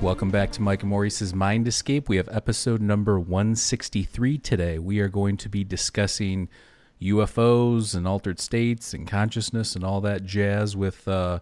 [0.00, 2.08] Welcome back to Mike Maurice's Mind Escape.
[2.08, 4.78] We have episode number 163 today.
[4.78, 6.48] We are going to be discussing
[7.02, 11.40] UFOs and altered states and consciousness and all that jazz with uh,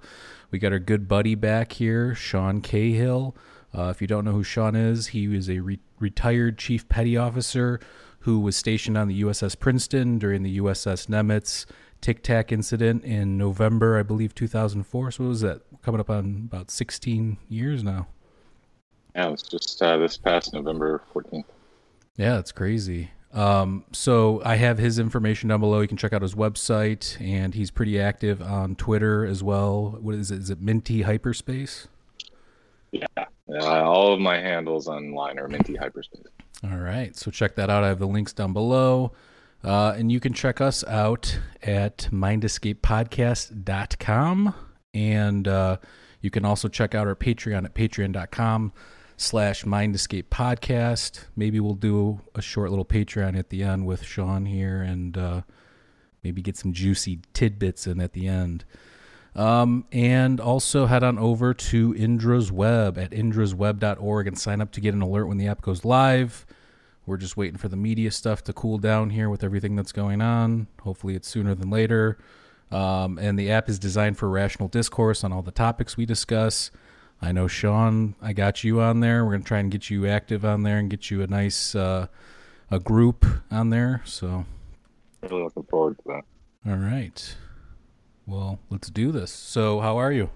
[0.50, 3.36] we got our good buddy back here, Sean Cahill.
[3.76, 7.14] Uh, if you don't know who Sean is, he is a re- retired chief petty
[7.14, 7.78] officer
[8.20, 11.66] who was stationed on the USS Princeton during the USS Nimitz
[12.00, 15.10] Tic Tac incident in November, I believe, 2004.
[15.10, 15.60] So what was that?
[15.82, 18.06] Coming up on about 16 years now.
[19.16, 21.44] Yeah, it was just uh, this past November 14th.
[22.18, 23.12] Yeah, that's crazy.
[23.32, 25.80] Um, so I have his information down below.
[25.80, 29.96] You can check out his website, and he's pretty active on Twitter as well.
[30.02, 30.40] What is it?
[30.40, 31.88] Is it Minty Hyperspace?
[32.92, 36.26] Yeah, uh, all of my handles online are Minty Hyperspace.
[36.62, 37.84] All right, so check that out.
[37.84, 39.12] I have the links down below.
[39.64, 44.54] Uh, and you can check us out at mindescapepodcast.com.
[44.92, 45.78] And uh,
[46.20, 48.74] you can also check out our Patreon at patreon.com
[49.16, 51.24] slash Mind Escape mindescapepodcast.
[51.34, 55.42] Maybe we'll do a short little Patreon at the end with Sean here and uh,
[56.22, 58.64] maybe get some juicy tidbits in at the end.
[59.34, 64.80] Um, and also head on over to Indra's Web at indrasweb.org and sign up to
[64.80, 66.46] get an alert when the app goes live.
[67.04, 70.20] We're just waiting for the media stuff to cool down here with everything that's going
[70.20, 70.66] on.
[70.82, 72.18] Hopefully, it's sooner than later.
[72.72, 76.70] Um, and the app is designed for rational discourse on all the topics we discuss.
[77.20, 79.24] I know, Sean, I got you on there.
[79.24, 81.74] We're going to try and get you active on there and get you a nice
[81.74, 82.08] uh,
[82.70, 84.02] a group on there.
[84.04, 84.44] So,
[85.22, 86.70] Really looking forward to that.
[86.70, 87.36] all right.
[88.26, 89.30] Well, let's do this.
[89.30, 90.30] So, how are you?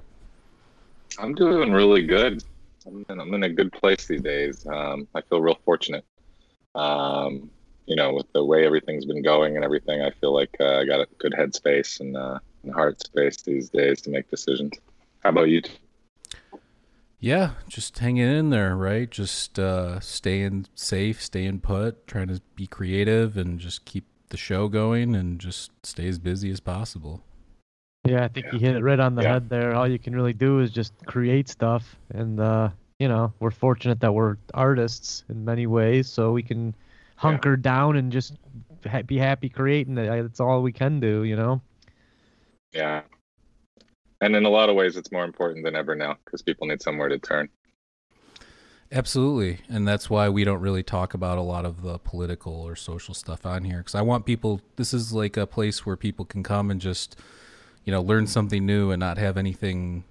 [1.18, 2.42] I'm doing really good.
[2.86, 4.66] I'm in, I'm in a good place these days.
[4.66, 6.04] Um, I feel real fortunate.
[6.74, 7.50] Um,
[7.86, 10.84] you know, with the way everything's been going and everything, I feel like uh, I
[10.84, 14.72] got a good headspace and, uh, and heart space these days to make decisions.
[15.22, 15.60] How about you?
[17.22, 19.10] Yeah, just hanging in there, right?
[19.10, 24.68] Just uh, staying safe, staying put, trying to be creative and just keep the show
[24.68, 27.22] going and just stay as busy as possible.
[28.06, 28.52] Yeah, I think Yeah.
[28.54, 29.34] you hit it right on the Yeah.
[29.34, 29.74] head there.
[29.74, 34.00] All you can really do is just create stuff, and uh, you know we're fortunate
[34.00, 36.74] that we're artists in many ways, so we can
[37.16, 38.32] hunker down and just
[38.88, 39.98] ha- be happy creating.
[39.98, 40.06] it.
[40.22, 41.60] That's all we can do, you know.
[42.72, 43.02] Yeah.
[44.20, 46.82] And in a lot of ways, it's more important than ever now because people need
[46.82, 47.48] somewhere to turn.
[48.92, 49.60] Absolutely.
[49.68, 53.14] And that's why we don't really talk about a lot of the political or social
[53.14, 56.42] stuff on here because I want people, this is like a place where people can
[56.42, 57.16] come and just,
[57.84, 60.04] you know, learn something new and not have anything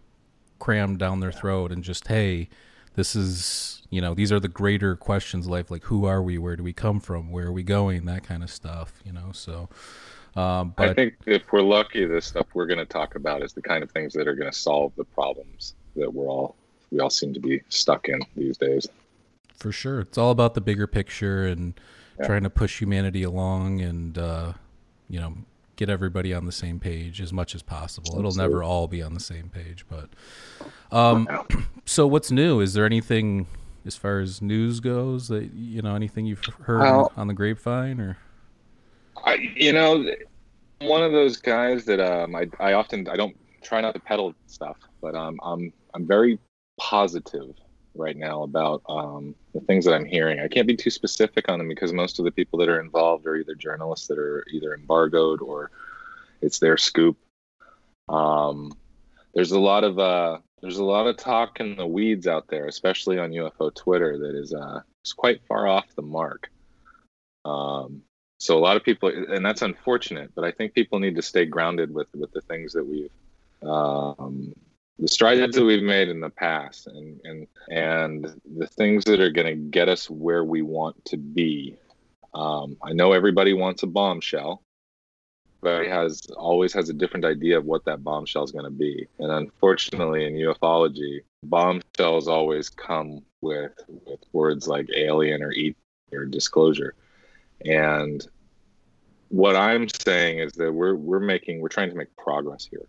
[0.60, 2.48] crammed down their throat and just, hey,
[2.96, 6.38] this is, you know, these are the greater questions of life like who are we?
[6.38, 7.32] Where do we come from?
[7.32, 8.06] Where are we going?
[8.06, 9.32] That kind of stuff, you know?
[9.34, 9.68] So,
[10.36, 13.62] um, I think if we're lucky, the stuff we're going to talk about is the
[13.62, 16.56] kind of things that are going to solve the problems that we're all
[16.92, 18.88] we all seem to be stuck in these days.
[19.56, 20.00] For sure.
[20.00, 21.80] It's all about the bigger picture and
[22.20, 22.26] Yeah.
[22.28, 24.54] trying to push humanity along and, uh,
[25.08, 25.36] you know,
[25.76, 28.18] get everybody on the same page as much as possible.
[28.18, 30.10] It'll never all be on the same page, but.
[30.92, 31.28] Um,
[31.86, 32.60] so what's new?
[32.60, 33.46] Is there anything
[33.86, 38.00] as far as news goes that, you know, anything you've heard Well- on the grapevine
[38.02, 38.18] or?
[39.24, 40.06] I, you know,
[40.82, 44.34] one of those guys that um, I, I often I don't try not to peddle
[44.48, 46.40] stuff, but um, I'm I'm very
[46.80, 47.56] positive
[47.96, 50.40] right now about um, the things that I'm hearing.
[50.40, 53.26] I can't be too specific on them because most of the people that are involved
[53.28, 55.72] are either journalists that are either embargoed or
[56.42, 57.18] it's their scoop.
[58.08, 58.74] Um,
[59.34, 62.68] there's a lot of uh, there's a lot of talk in the weeds out there,
[62.68, 66.50] especially on UFO Twitter, that is uh, is quite far off the mark.
[67.46, 68.02] Um,
[68.40, 71.46] so a lot of people, and that's unfortunate, but I think people need to stay
[71.46, 73.12] grounded with with the things that we've
[73.70, 74.54] um,
[74.98, 79.32] the strides that we've made in the past, and and and the things that are
[79.32, 81.76] going to get us where we want to be.
[82.34, 84.62] Um, I know everybody wants a bombshell.
[85.62, 89.06] Everybody has always has a different idea of what that bombshell is going to be,
[89.20, 93.74] and unfortunately, in ufology, bombshells always come with
[94.06, 95.76] with words like alien or eat
[96.14, 96.96] or disclosure.
[97.66, 98.26] And
[99.30, 102.86] what I'm saying is that we're we're making we're trying to make progress here.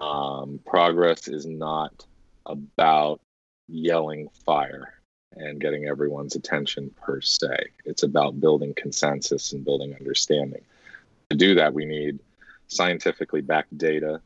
[0.00, 2.06] Um, progress is not
[2.46, 3.20] about
[3.68, 4.94] yelling fire
[5.36, 7.68] and getting everyone's attention per se.
[7.84, 10.62] It's about building consensus and building understanding.
[11.30, 12.18] To do that, we need
[12.68, 14.20] scientifically backed data.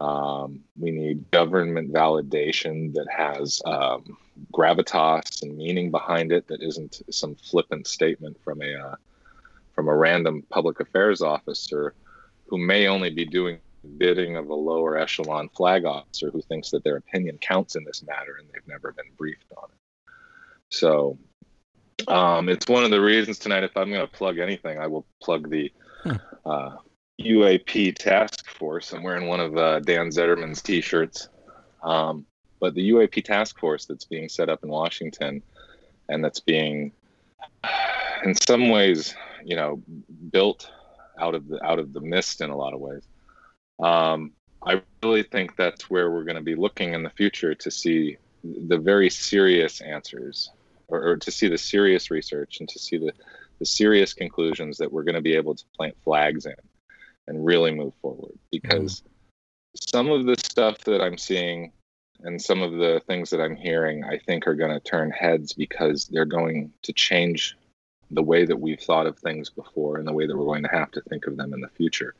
[0.00, 4.16] Um, we need government validation that has um,
[4.52, 8.96] gravitas and meaning behind it, that isn't some flippant statement from a uh,
[9.74, 11.94] from a random public affairs officer
[12.46, 13.58] who may only be doing
[13.98, 18.02] bidding of a lower echelon flag officer who thinks that their opinion counts in this
[18.06, 20.12] matter and they've never been briefed on it.
[20.70, 21.18] So
[22.08, 25.06] um, it's one of the reasons tonight, if I'm going to plug anything, I will
[25.22, 25.72] plug the
[26.02, 26.12] hmm.
[26.46, 26.76] uh,
[27.20, 28.92] UAP task force.
[28.92, 31.28] I'm wearing one of uh, Dan Zetterman's t shirts.
[31.82, 32.26] Um,
[32.60, 35.42] but the UAP task force that's being set up in Washington
[36.08, 36.92] and that's being,
[38.24, 39.82] in some ways, you know,
[40.30, 40.70] built
[41.18, 43.02] out of the out of the mist in a lot of ways.
[43.82, 44.32] Um,
[44.64, 48.16] I really think that's where we're going to be looking in the future to see
[48.44, 50.50] the very serious answers,
[50.88, 53.12] or, or, to see the serious research and to see the,
[53.58, 56.54] the serious conclusions that we're going to be able to plant flags in
[57.26, 58.38] and really move forward.
[58.50, 59.08] Because mm-hmm.
[59.92, 61.72] some of the stuff that I'm seeing
[62.20, 65.52] and some of the things that I'm hearing, I think are going to turn heads
[65.52, 67.56] because they're going to change
[68.12, 70.68] the way that we've thought of things before and the way that we're going to
[70.68, 72.14] have to think of them in the future.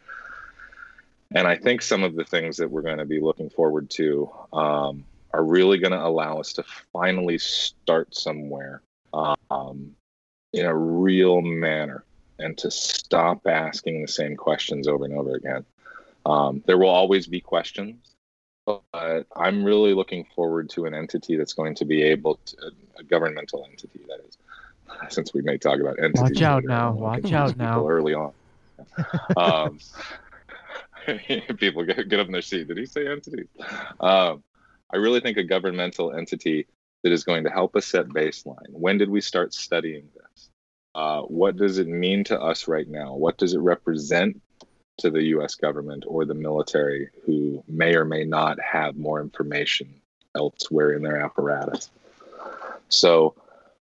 [1.35, 4.31] And I think some of the things that we're going to be looking forward to
[4.53, 8.83] um, are really going to allow us to finally start somewhere
[9.51, 9.95] um,
[10.53, 12.05] in a real manner
[12.39, 15.65] and to stop asking the same questions over and over again.
[16.27, 18.15] Um, there will always be questions,
[18.67, 22.57] but I'm really looking forward to an entity that's going to be able to,
[22.99, 24.37] a governmental entity that is,
[25.11, 26.23] since we may talk about entities.
[26.23, 26.93] Watch out now!
[26.93, 27.87] Watch out now!
[27.87, 28.33] Early on.
[29.37, 29.79] um,
[31.57, 32.69] people get, get up in their seat.
[32.69, 33.49] Did he say entities?
[34.01, 34.43] Um,
[34.93, 36.67] I really think a governmental entity
[37.03, 38.71] that is going to help us set baseline.
[38.71, 40.49] When did we start studying this?
[40.95, 43.15] Uh, what does it mean to us right now?
[43.15, 44.41] What does it represent
[44.99, 50.01] to the US government or the military who may or may not have more information
[50.37, 51.91] elsewhere in their apparatus?
[52.89, 53.35] So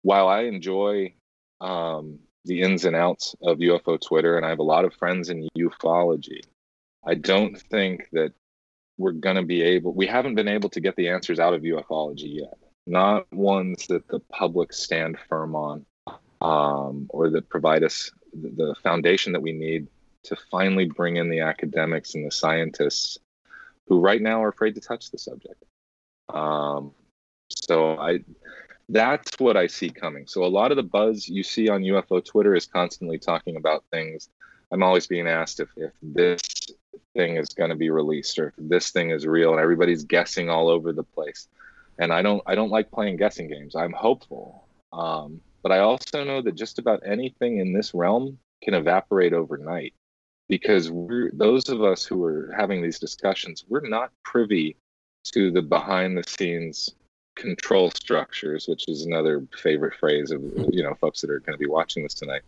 [0.03, 1.13] while I enjoy
[1.59, 5.29] um, the ins and outs of UFO Twitter, and I have a lot of friends
[5.29, 6.41] in ufology,
[7.05, 8.33] I don't think that
[8.97, 11.61] we're going to be able, we haven't been able to get the answers out of
[11.61, 12.57] ufology yet.
[12.87, 15.85] Not ones that the public stand firm on
[16.41, 19.87] um, or that provide us the foundation that we need
[20.23, 23.17] to finally bring in the academics and the scientists
[23.87, 25.63] who right now are afraid to touch the subject.
[26.29, 26.91] Um,
[27.49, 28.19] so I,
[28.91, 30.27] that's what I see coming.
[30.27, 33.83] So a lot of the buzz you see on UFO Twitter is constantly talking about
[33.91, 34.29] things.
[34.71, 36.41] I'm always being asked if, if this
[37.15, 40.49] thing is going to be released or if this thing is real and everybody's guessing
[40.49, 41.47] all over the place
[41.99, 46.23] and i don't i don't like playing guessing games i'm hopeful um, but i also
[46.23, 49.93] know that just about anything in this realm can evaporate overnight
[50.47, 50.91] because
[51.33, 54.75] those of us who are having these discussions we're not privy
[55.23, 56.95] to the behind the scenes
[57.35, 60.41] control structures which is another favorite phrase of
[60.71, 62.41] you know folks that are going to be watching this tonight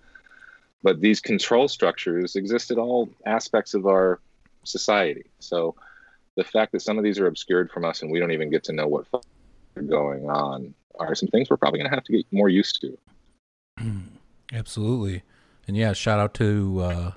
[0.83, 4.19] but these control structures exist at all aspects of our
[4.63, 5.25] society.
[5.39, 5.75] So
[6.36, 8.65] the fact that some of these are obscured from us and we don't even get
[8.65, 9.07] to know what
[9.75, 12.81] are going on are some things we're probably going to have to get more used
[12.81, 12.98] to.
[14.53, 15.24] Absolutely.
[15.67, 17.12] And yeah, shout out to uh,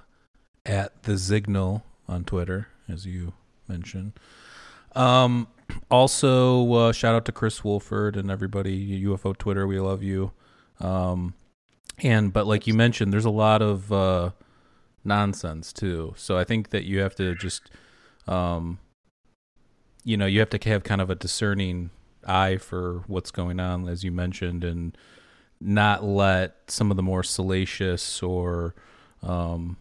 [0.64, 3.32] at the Signal on Twitter, as you
[3.66, 4.12] mentioned.
[4.94, 5.48] Um,
[5.90, 9.66] also, uh, shout out to Chris Wolford and everybody, UFO Twitter.
[9.66, 10.32] We love you.
[10.80, 11.34] Um,
[11.98, 14.30] and but like you mentioned, there's a lot of uh,
[15.04, 16.14] nonsense too.
[16.16, 17.70] So I think that you have to just,
[18.26, 18.78] um,
[20.04, 21.90] you know, you have to have kind of a discerning
[22.26, 24.96] eye for what's going on, as you mentioned, and
[25.60, 28.74] not let some of the more salacious or,
[29.22, 29.76] um,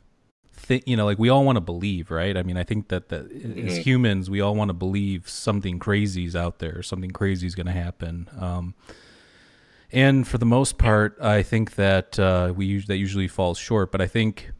[0.67, 2.35] th- you know, like we all want to believe, right?
[2.37, 3.67] I mean, I think that that mm-hmm.
[3.67, 7.55] as humans, we all want to believe something crazy is out there, something crazy is
[7.55, 8.29] going to happen.
[8.39, 8.75] Um,
[9.91, 13.91] and for the most part, I think that uh, we that usually falls short.
[13.91, 14.51] But I think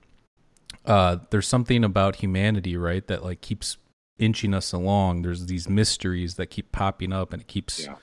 [0.86, 3.78] uh, there's something about humanity, right, that like keeps
[4.18, 5.24] inching us along.
[5.24, 7.96] There's these mysteries that keep popping up, and it keeps, yeah.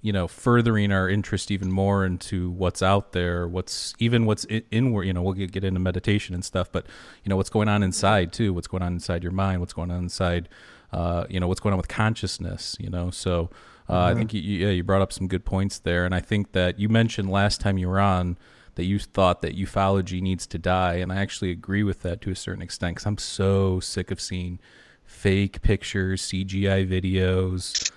[0.00, 5.04] You know, furthering our interest even more into what's out there, what's even what's inward.
[5.04, 6.86] You know, we'll get, get into meditation and stuff, but
[7.24, 8.52] you know, what's going on inside too.
[8.52, 9.60] What's going on inside your mind?
[9.60, 10.48] What's going on inside?
[10.92, 12.76] Uh, you know, what's going on with consciousness?
[12.78, 13.50] You know, so.
[13.90, 14.16] Uh, mm-hmm.
[14.16, 16.78] I think you, yeah, you brought up some good points there, and I think that
[16.78, 18.36] you mentioned last time you were on
[18.78, 22.30] that you thought that ufology needs to die, and I actually agree with that to
[22.30, 24.60] a certain extent because I'm so sick of seeing
[25.04, 27.90] fake pictures, CGI videos.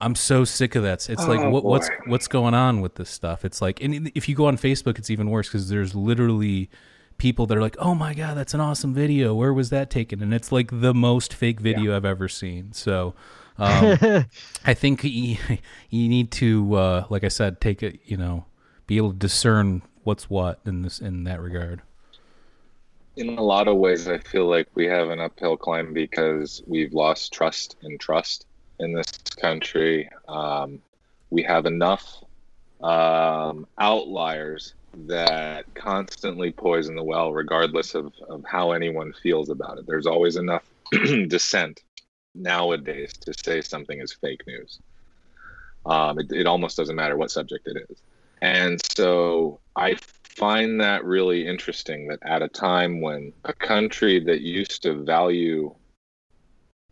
[0.00, 1.08] I'm so sick of that.
[1.10, 3.44] It's like Oh, what, what's what's going on with this stuff?
[3.44, 6.70] It's like, and if you go on Facebook, it's even worse because there's literally
[7.18, 9.34] people that are like, "Oh my god, that's an awesome video.
[9.34, 12.72] Where was that taken?" And it's like the most fake video I've ever seen.
[12.72, 13.14] So,
[13.58, 14.26] um,
[14.64, 15.36] I think you,
[15.90, 18.00] you need to, uh, like I said, take it.
[18.04, 18.44] You know,
[18.86, 21.82] be able to discern what's what in this in that regard.
[23.16, 26.92] in a lot of ways, I feel like we have an uphill climb because we've
[26.94, 28.46] lost trust and trust
[28.80, 30.08] in this country.
[30.28, 30.80] Um,
[31.30, 32.24] we have enough
[32.80, 34.74] um, outliers
[35.06, 39.86] that constantly poison the well, regardless of, of how anyone feels about it.
[39.86, 40.64] There's always enough
[41.28, 41.82] dissent
[42.34, 44.78] nowadays to say something is fake news.
[45.84, 47.98] Um, it, it almost doesn't matter what subject it is.
[48.40, 49.96] And so I
[50.38, 55.74] find that really interesting that at a time when a country that used to value,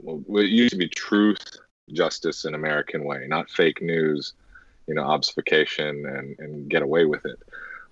[0.01, 1.57] well, it used to be truth,
[1.93, 4.35] justice, and American way, not fake news,
[4.87, 7.39] you know, obfuscation and, and get away with it.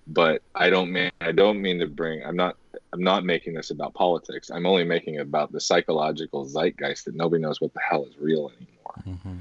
[0.07, 2.23] But I don't mean I don't mean to bring.
[2.23, 2.57] I'm not
[2.93, 4.51] I'm not making this about politics.
[4.51, 8.17] I'm only making it about the psychological zeitgeist that nobody knows what the hell is
[8.19, 8.75] real anymore
[9.07, 9.39] Mm-hmm.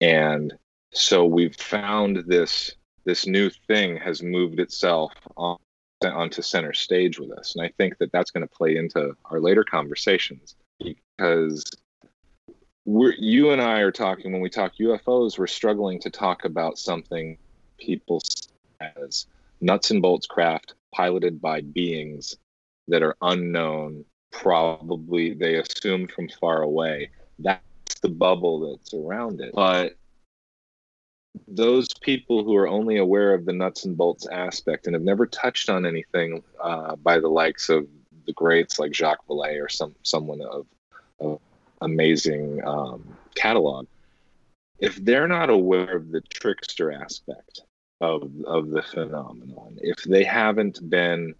[0.00, 0.52] and
[0.92, 2.72] so we've found this
[3.04, 5.58] this new thing has moved itself on,
[6.02, 9.40] onto center stage with us and i think that that's going to play into our
[9.40, 11.64] later conversations because
[12.84, 16.78] we're you and i are talking when we talk ufos we're struggling to talk about
[16.78, 17.38] something
[17.78, 18.50] people see
[18.80, 19.26] as
[19.60, 22.36] nuts and bolts craft piloted by beings
[22.88, 27.10] that are unknown probably they assume from far away.
[27.38, 29.52] That's the bubble that's around it.
[29.54, 29.96] But
[31.48, 35.26] those people who are only aware of the nuts and bolts aspect and have never
[35.26, 37.86] touched on anything uh, by the likes of
[38.26, 40.66] the greats like Jacques Vallée or some someone of,
[41.20, 41.40] of
[41.84, 43.86] amazing um, catalog,
[44.78, 47.62] if they're not aware of the trickster aspect
[48.00, 51.34] of of the phenomenon, if they haven't been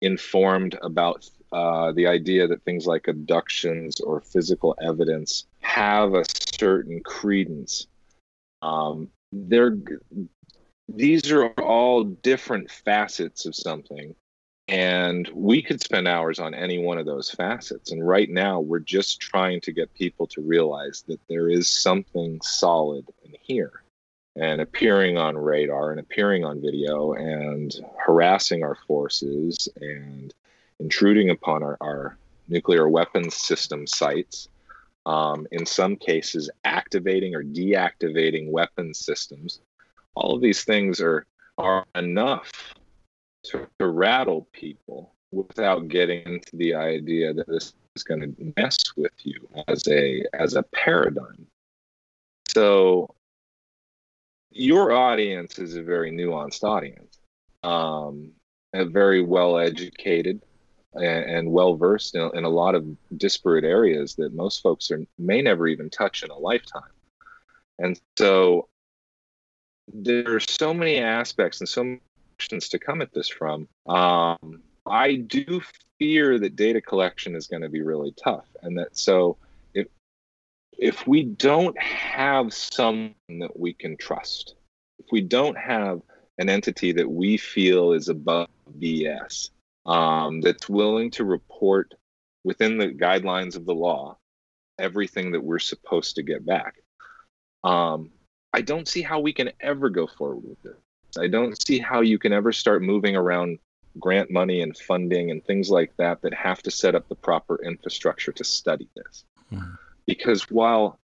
[0.00, 7.00] informed about uh, the idea that things like abductions or physical evidence have a certain
[7.00, 7.86] credence
[8.62, 9.76] um, they're
[10.88, 14.14] these are all different facets of something
[14.68, 18.78] and we could spend hours on any one of those facets and right now we're
[18.78, 23.82] just trying to get people to realize that there is something solid in here
[24.36, 30.32] and appearing on radar and appearing on video and harassing our forces and
[30.78, 32.16] intruding upon our, our
[32.48, 34.48] nuclear weapons system sites
[35.06, 39.60] um, in some cases activating or deactivating weapon systems.
[40.14, 42.52] All of these things are are enough
[43.48, 48.78] to, to rattle people without getting into the idea that this is going to mess
[48.96, 51.46] with you as a as a paradigm.
[52.48, 53.14] So
[54.50, 57.18] your audience is a very nuanced audience,
[57.62, 58.32] um,
[58.72, 60.42] a very well educated,
[60.94, 62.86] and, and well versed in, in a lot of
[63.16, 66.82] disparate areas that most folks are may never even touch in a lifetime.
[67.78, 68.68] And so
[69.92, 71.98] there are so many aspects and so
[72.38, 73.66] questions to come at this from.
[73.86, 75.60] Um, I do
[75.98, 79.36] fear that data collection is going to be really tough, and that so
[79.74, 79.88] if
[80.78, 84.54] if we don't have someone that we can trust,
[85.00, 86.00] if we don't have
[86.38, 89.50] an entity that we feel is above BS,
[89.86, 91.94] um, that's willing to report
[92.44, 94.16] within the guidelines of the law
[94.78, 96.76] everything that we're supposed to get back.
[97.64, 98.12] Um,
[98.52, 100.76] I don't see how we can ever go forward with this.
[101.16, 103.58] I don't see how you can ever start moving around
[103.98, 107.62] grant money and funding and things like that that have to set up the proper
[107.64, 109.24] infrastructure to study this.
[109.52, 109.78] Mhm.
[110.06, 110.98] Because while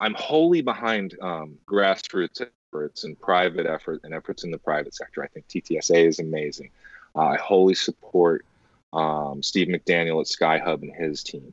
[0.00, 2.44] I'm wholly behind um, grassroots
[2.74, 6.70] efforts and private effort and efforts in the private sector, I think TTSA is amazing.
[7.14, 8.44] Uh, I wholly support
[8.92, 11.52] um, Steve McDaniel at SkyHub and his team.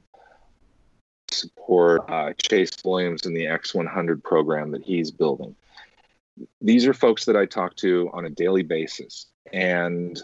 [1.29, 5.55] Support uh, Chase Williams and the X100 program that he's building.
[6.61, 10.19] These are folks that I talk to on a daily basis, and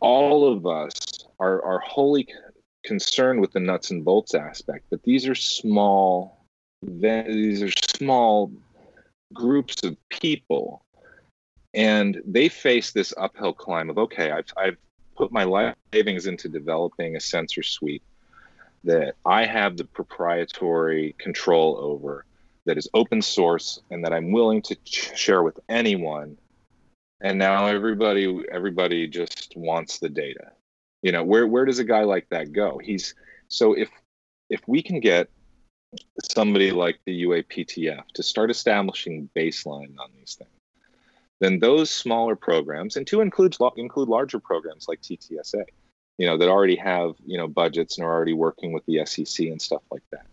[0.00, 2.28] all of us are, are wholly
[2.84, 4.86] concerned with the nuts and bolts aspect.
[4.90, 6.44] But these are small,
[6.82, 8.52] these are small
[9.32, 10.82] groups of people
[11.74, 14.76] and they face this uphill climb of okay I've, I've
[15.16, 18.02] put my life savings into developing a sensor suite
[18.84, 22.24] that i have the proprietary control over
[22.68, 26.36] that is open source and that i'm willing to ch- share with anyone
[27.20, 30.52] and now everybody everybody just wants the data
[31.02, 33.14] you know where where does a guy like that go he's
[33.48, 33.90] so if
[34.50, 35.28] if we can get
[36.30, 40.50] somebody like the UAPTF to start establishing baseline on these things,
[41.40, 45.64] then those smaller programs, and to include include larger programs like TTSA,
[46.18, 49.46] you know, that already have you know budgets and are already working with the SEC
[49.46, 50.26] and stuff like that.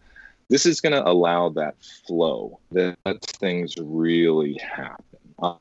[0.50, 1.76] This is going to allow that
[2.08, 5.04] flow that things really happen.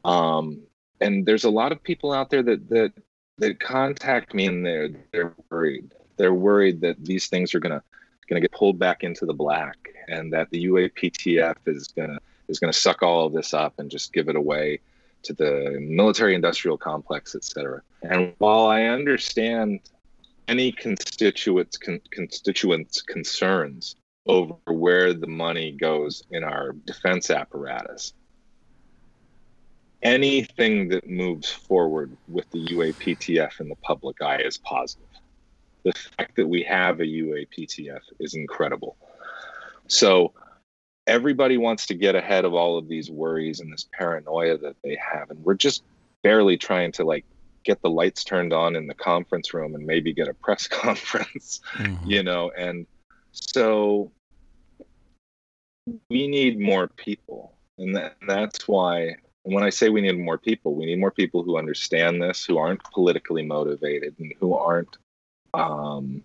[0.04, 0.62] Um,
[1.00, 2.92] and there's a lot of people out there that that
[3.38, 5.92] that contact me and they're they're worried.
[6.16, 7.82] They're worried that these things are going to
[8.28, 9.76] going to get pulled back into the black
[10.08, 13.74] and that the UAPTF is going to is going to suck all of this up
[13.78, 14.80] and just give it away
[15.22, 17.80] to the military industrial complex, et cetera.
[18.02, 19.80] And while I understand
[20.46, 28.14] any constituents con- constituents concerns over where the money goes in our defense apparatus,
[30.02, 35.06] anything that moves forward with the UAPTF in the public eye is positive
[35.84, 38.96] the fact that we have a UAPTF is incredible.
[39.86, 40.32] So
[41.06, 44.96] everybody wants to get ahead of all of these worries and this paranoia that they
[44.96, 45.84] have, and we're just
[46.22, 47.26] barely trying to like
[47.64, 51.60] get the lights turned on in the conference room and maybe get a press conference,
[51.74, 52.10] mm-hmm.
[52.10, 52.86] you know, and
[53.34, 54.10] so
[56.08, 60.74] we need more people, and, that, that's why when I say we need more people,
[60.74, 64.96] we need more people who understand this, who aren't politically motivated, and who aren't
[65.52, 66.24] um,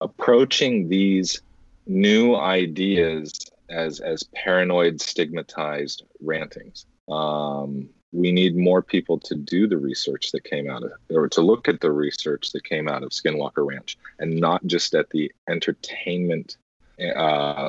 [0.00, 1.40] approaching these
[1.86, 3.32] new ideas
[3.70, 6.84] as as paranoid, stigmatized rantings.
[7.08, 11.42] Um, we need more people to do the research that came out of, or to
[11.42, 15.30] look at the research that came out of Skinwalker Ranch, and not just at the
[15.48, 16.56] entertainment
[17.16, 17.68] uh,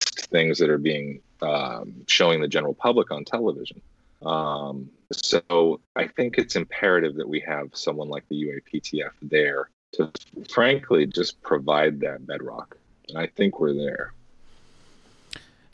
[0.00, 3.80] things that are being um, showing the general public on television.
[4.24, 10.10] Um, so I think it's imperative that we have someone like the UAPTF there to
[10.50, 12.76] frankly just provide that bedrock.
[13.08, 14.14] And I think we're there.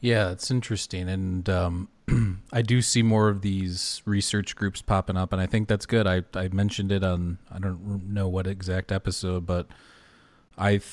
[0.01, 1.09] Yeah, it's interesting.
[1.09, 1.89] And um,
[2.53, 6.07] I do see more of these research groups popping up, and I think that's good.
[6.07, 9.66] I, I mentioned it on, I don't know what exact episode, but
[10.57, 10.85] I th-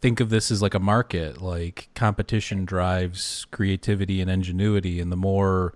[0.00, 1.40] think of this as like a market.
[1.40, 5.74] Like competition drives creativity and ingenuity, and the more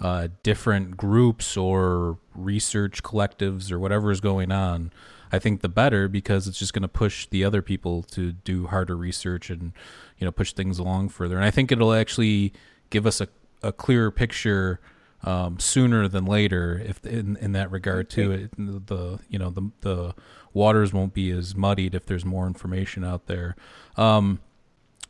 [0.00, 4.92] uh, different groups or research collectives or whatever is going on,
[5.32, 8.66] I think the better because it's just going to push the other people to do
[8.66, 9.72] harder research and
[10.18, 11.36] you know push things along further.
[11.36, 12.52] And I think it'll actually
[12.90, 13.28] give us a,
[13.66, 14.80] a clearer picture
[15.24, 18.32] um, sooner than later if in, in that regard too.
[18.32, 20.14] It, the you know the the
[20.52, 23.56] waters won't be as muddied if there's more information out there.
[23.96, 24.40] Um,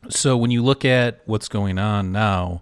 [0.09, 2.61] so when you look at what's going on now,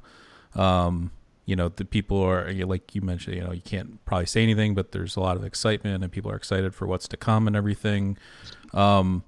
[0.55, 1.11] um,
[1.45, 4.73] you know the people are like you mentioned you know you can't probably say anything
[4.73, 7.55] but there's a lot of excitement and people are excited for what's to come and
[7.55, 8.17] everything
[8.73, 9.23] um,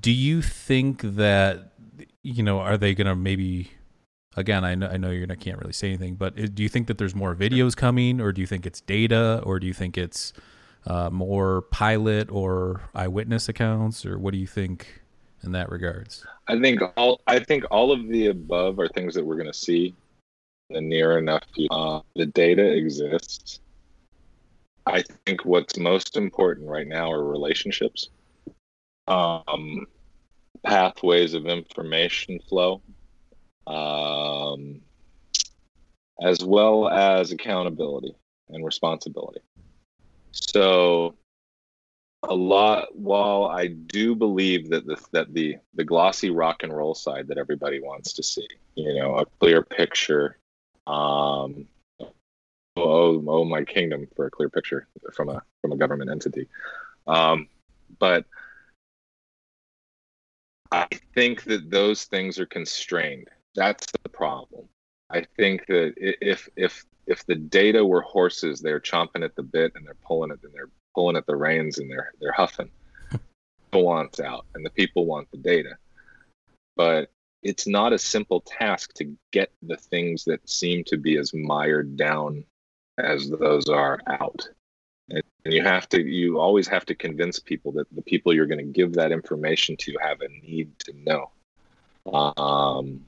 [0.00, 1.72] do you think that
[2.22, 3.72] you know are they gonna maybe
[4.38, 6.98] again i know, I know not can't really say anything but do you think that
[6.98, 10.32] there's more videos coming or do you think it's data or do you think it's
[10.86, 15.02] uh, more pilot or eyewitness accounts or what do you think
[15.42, 16.24] in that regards?
[16.46, 19.58] I think all i think all of the above are things that we're going to
[19.58, 19.94] see
[20.70, 23.60] the near enough uh, the data exists.
[24.86, 28.10] I think what's most important right now are relationships,
[29.06, 29.86] um,
[30.62, 32.80] pathways of information flow,
[33.68, 34.80] um,
[36.20, 38.14] as well as accountability
[38.48, 39.40] and responsibility.
[40.32, 41.14] So,
[42.22, 42.96] a lot.
[42.96, 47.38] While I do believe that the that the the glossy rock and roll side that
[47.38, 50.38] everybody wants to see, you know, a clear picture
[50.88, 51.66] um,
[52.76, 56.48] oh, oh my kingdom for a clear picture from a from a government entity.
[57.06, 57.48] Um,
[57.98, 58.24] but
[60.72, 63.28] I think that those things are constrained.
[63.58, 64.68] That's the problem.
[65.10, 69.72] I think that if if if the data were horses, they're chomping at the bit
[69.74, 72.70] and they're pulling it and they're pulling at the reins and they're they're huffing.
[73.10, 75.76] people wants out and the people want the data.
[76.76, 77.10] But
[77.42, 81.96] it's not a simple task to get the things that seem to be as mired
[81.96, 82.44] down
[82.96, 84.48] as those are out
[85.10, 88.58] and you have to you always have to convince people that the people you're going
[88.58, 91.30] to give that information to have a need to know
[92.36, 93.04] um,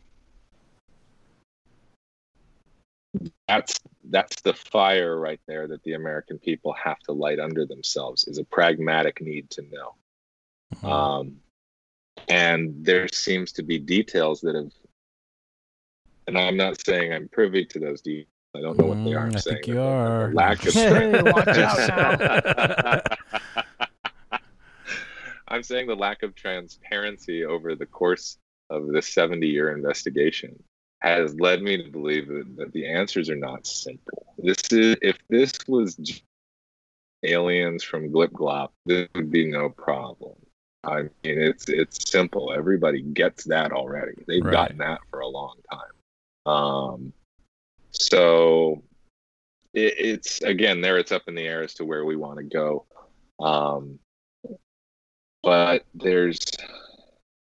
[3.48, 8.26] that's that's the fire right there that the american people have to light under themselves
[8.28, 9.94] is a pragmatic need to know.
[10.74, 10.86] Mm-hmm.
[10.86, 11.36] um,
[12.28, 14.72] and there seems to be details that have
[16.28, 19.24] and i'm not saying i'm privy to those details i don't know what they are
[19.24, 20.32] i'm mm, I saying think you are.
[20.32, 23.18] lack of hey, watch out
[25.48, 28.38] i'm saying the lack of transparency over the course
[28.70, 30.62] of this 70 year investigation
[31.00, 34.34] has led me to believe that, that the answers are not simple.
[34.38, 36.22] This is if this was
[37.22, 40.34] aliens from Glip Glop, this would be no problem.
[40.84, 42.52] I mean, it's it's simple.
[42.52, 44.12] Everybody gets that already.
[44.26, 44.52] They've right.
[44.52, 46.52] gotten that for a long time.
[46.52, 47.12] Um,
[47.90, 48.82] so
[49.74, 50.98] it, it's again there.
[50.98, 52.86] It's up in the air as to where we want to go.
[53.38, 53.98] Um,
[55.42, 56.40] but there's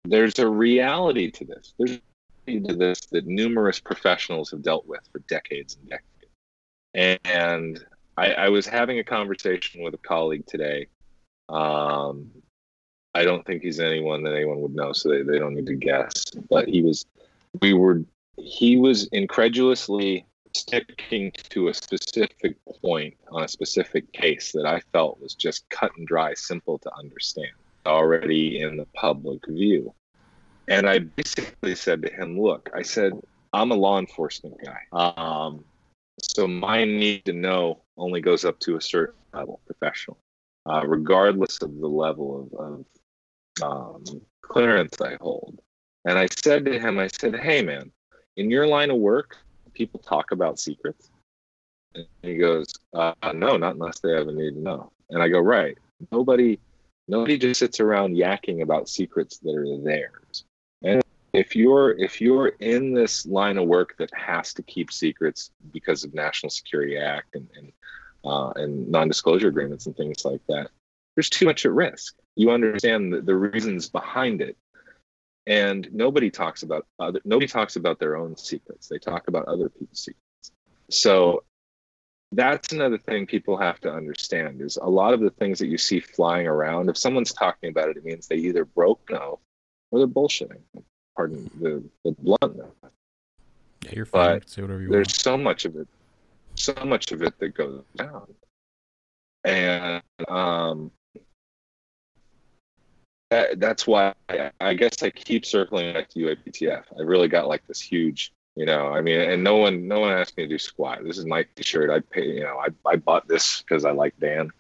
[0.05, 1.75] there's a reality to this.
[1.79, 1.99] There's
[2.47, 7.21] to this that numerous professionals have dealt with for decades and decades.
[7.25, 7.85] And
[8.17, 10.87] I, I was having a conversation with a colleague today.
[11.49, 12.31] Um,
[13.15, 15.75] I don't think he's anyone that anyone would know, so they, they don't need to
[15.75, 16.25] guess.
[16.49, 17.05] But he was,
[17.61, 18.03] we were,
[18.37, 25.21] he was incredulously sticking to a specific point on a specific case that I felt
[25.21, 27.53] was just cut and dry, simple to understand,
[27.85, 29.95] already in the public view.
[30.69, 33.13] And I basically said to him, Look, I said,
[33.53, 34.81] I'm a law enforcement guy.
[34.93, 35.65] Um,
[36.21, 40.19] so my need to know only goes up to a certain level, professional,
[40.67, 42.85] uh, regardless of the level of,
[43.63, 45.61] of um, clearance I hold.
[46.05, 47.93] And I said to him, I said, Hey, man,
[48.37, 49.37] in your line of work,
[49.73, 51.11] people talk about secrets.
[51.95, 54.93] And he goes, uh, No, not unless they have a need to know.
[55.11, 55.79] And I go, Right.
[56.13, 56.59] Nobody,
[57.09, 60.45] nobody just sits around yakking about secrets that are theirs
[61.37, 66.03] if you're if you're in this line of work that has to keep secrets because
[66.03, 67.73] of National Security Act and and,
[68.25, 70.71] uh, and non-disclosure agreements and things like that,
[71.15, 72.17] there's too much at risk.
[72.37, 74.57] You understand the, the reasons behind it,
[75.47, 78.89] and nobody talks about other nobody talks about their own secrets.
[78.89, 80.53] They talk about other people's secrets.
[80.89, 81.45] So
[82.33, 85.79] that's another thing people have to understand is a lot of the things that you
[85.79, 89.39] see flying around if someone's talking about it it means they either broke no
[89.97, 90.61] or they're bullshitting
[91.17, 92.71] pardon the, the bluntness.
[93.85, 94.39] Yeah, you're fine.
[94.39, 95.15] But Say whatever you there's want.
[95.15, 95.89] so much of it,
[96.55, 98.27] so much of it that goes down,
[99.45, 100.91] and um,
[103.31, 106.85] that, that's why I, I, guess I keep circling back to UAPTF.
[106.99, 108.89] I really got like this huge, you know.
[108.89, 111.01] I mean, and no one, no one asked me to do squat.
[111.05, 111.91] This is my T-shirt.
[111.91, 114.51] I pay, you know, I, I bought this because I like Dan.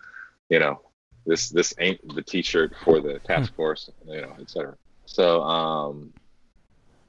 [0.49, 0.81] You know,
[1.27, 3.57] this this ain't the T-shirt for the task hmm.
[3.57, 3.90] force.
[4.07, 4.77] You know, etc.
[5.06, 6.12] So um,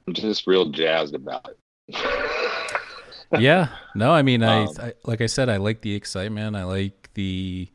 [0.06, 2.80] I'm just real jazzed about it.
[3.38, 3.68] yeah.
[3.94, 6.56] No, I mean, I, um, I, like I said, I like the excitement.
[6.56, 7.68] I like the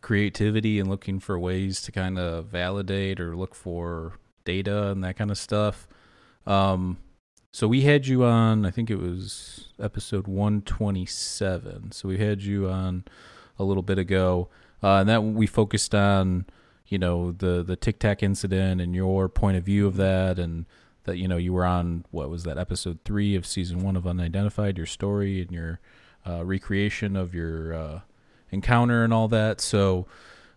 [0.00, 5.16] creativity and looking for ways to kind of validate or look for data and that
[5.16, 5.88] kind of stuff.
[6.46, 6.98] Um,
[7.52, 11.92] so we had you on, I think it was episode 127.
[11.92, 13.04] So we had you on
[13.58, 14.48] a little bit ago,
[14.82, 16.46] uh, and that we focused on,
[16.86, 20.66] you know, the the Tic Tac incident and your point of view of that, and
[21.04, 24.06] that you know you were on what was that episode three of season one of
[24.06, 25.80] Unidentified, your story and your
[26.26, 28.00] uh, recreation of your uh,
[28.50, 29.60] encounter and all that.
[29.60, 30.06] So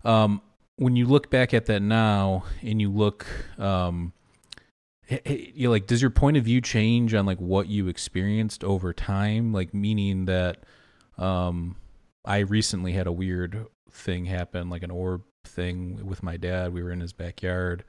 [0.03, 0.41] um,
[0.77, 3.25] when you look back at that now and you look,
[3.57, 4.13] um,
[5.25, 9.53] you like, does your point of view change on like what you experienced over time?
[9.53, 10.63] Like meaning that
[11.17, 11.77] um,
[12.23, 16.73] I recently had a weird thing happen, like an orb thing with my dad.
[16.73, 17.83] We were in his backyard.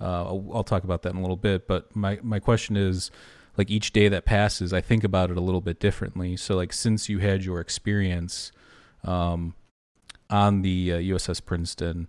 [0.00, 1.66] Uh, I'll, I'll, talk about that in a little bit.
[1.66, 3.10] But my my question is,
[3.56, 6.36] like each day that passes, I think about it a little bit differently.
[6.36, 8.52] So like since you had your experience
[9.04, 9.54] um,
[10.30, 12.08] on the uh, USS Princeton,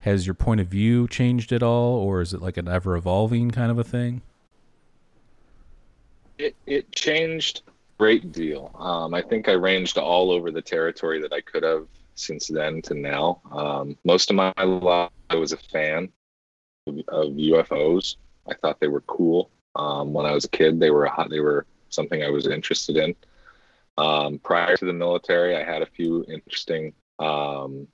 [0.00, 3.50] has your point of view changed at all, or is it like an ever evolving
[3.50, 4.22] kind of a thing?
[6.38, 7.62] It it changed
[7.98, 8.70] great deal.
[8.78, 12.82] Um, I think I ranged all over the territory that I could have since then
[12.82, 13.40] to now.
[13.50, 16.10] Um, most of my life, I was a fan
[16.86, 18.16] of UFOs.
[18.48, 19.50] I thought they were cool.
[19.76, 23.14] Um, when I was a kid, they were they were something I was interested in.
[23.96, 26.92] Um, prior to the military, I had a few interesting.
[27.18, 27.88] Um,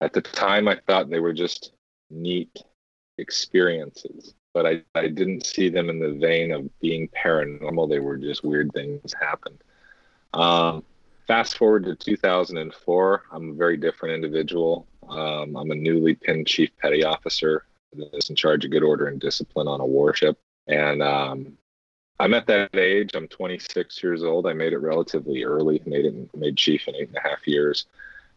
[0.00, 1.72] at the time, I thought they were just
[2.10, 2.62] neat
[3.18, 7.88] experiences, but I, I didn't see them in the vein of being paranormal.
[7.88, 9.62] They were just weird things happened.
[10.32, 10.84] Um,
[11.26, 14.86] fast forward to 2004, I'm a very different individual.
[15.08, 19.20] Um, I'm a newly pinned chief petty officer that's in charge of good order and
[19.20, 20.38] discipline on a warship.
[20.66, 21.56] And um,
[22.18, 23.10] I'm at that age.
[23.14, 24.46] I'm 26 years old.
[24.46, 25.82] I made it relatively early.
[25.86, 27.86] Made it made chief in eight and a half years.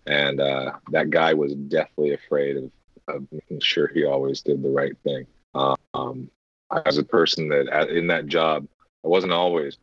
[0.06, 2.71] And uh, that guy was deathly afraid of,
[3.08, 5.28] of, making sure he always did the right thing.
[5.54, 6.30] Um,
[6.69, 8.67] I was a person that in that job,
[9.04, 9.78] I wasn't always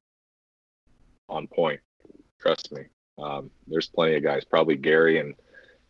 [1.28, 1.80] on point.
[2.40, 2.84] Trust me.
[3.18, 5.34] Um, there's plenty of guys, probably Gary and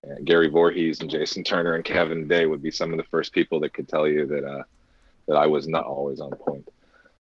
[0.04, 3.32] uh, Gary Voorhis and Jason Turner and Kevin Day would be some of the first
[3.32, 4.62] people that could tell you that uh,
[5.26, 6.68] that I was not always on point.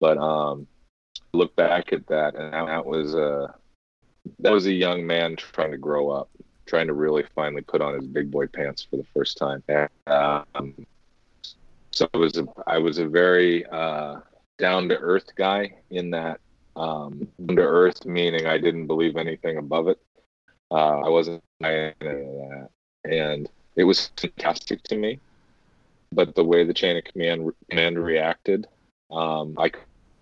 [0.01, 0.67] But um,
[1.33, 3.55] look back at that, and that was a
[4.41, 6.29] that was a young man trying to grow up,
[6.67, 9.63] trying to really finally put on his big boy pants for the first time.
[9.69, 10.87] And, um,
[11.91, 14.21] so I was a I was a very uh,
[14.59, 16.41] down to earth guy in that
[16.79, 19.99] um, earth meaning I didn't believe anything above it.
[20.71, 22.69] Uh, I wasn't any of that,
[23.05, 25.19] and it was fantastic to me.
[26.13, 28.67] But the way the chain of command command reacted,
[29.11, 29.71] um, I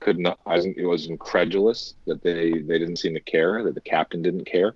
[0.00, 0.40] could not.
[0.46, 4.46] I it was incredulous that they they didn't seem to care, that the captain didn't
[4.46, 4.74] care,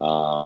[0.00, 0.44] uh,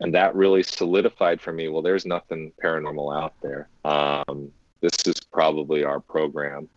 [0.00, 1.68] and that really solidified for me.
[1.68, 3.68] Well, there's nothing paranormal out there.
[3.84, 6.68] Um, this is probably our program,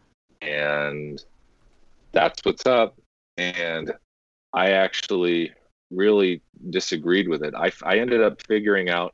[0.42, 1.24] and
[2.12, 2.98] that's what's up.
[3.38, 3.94] And
[4.54, 5.54] I actually
[5.92, 7.54] really disagreed with it.
[7.56, 9.14] I, I ended up figuring out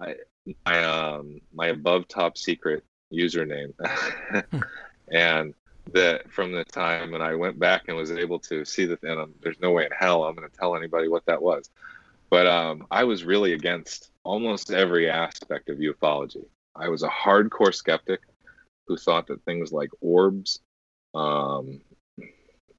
[0.00, 0.16] I,
[0.64, 3.72] my um my above top secret username,
[5.08, 5.54] and
[5.92, 9.18] that from the time when I went back and was able to see the thing,
[9.18, 11.70] um, there's no way in hell I'm going to tell anybody what that was.
[12.28, 16.44] But um, I was really against almost every aspect of ufology.
[16.74, 18.20] I was a hardcore skeptic
[18.86, 20.60] who thought that things like orbs,
[21.14, 21.80] um,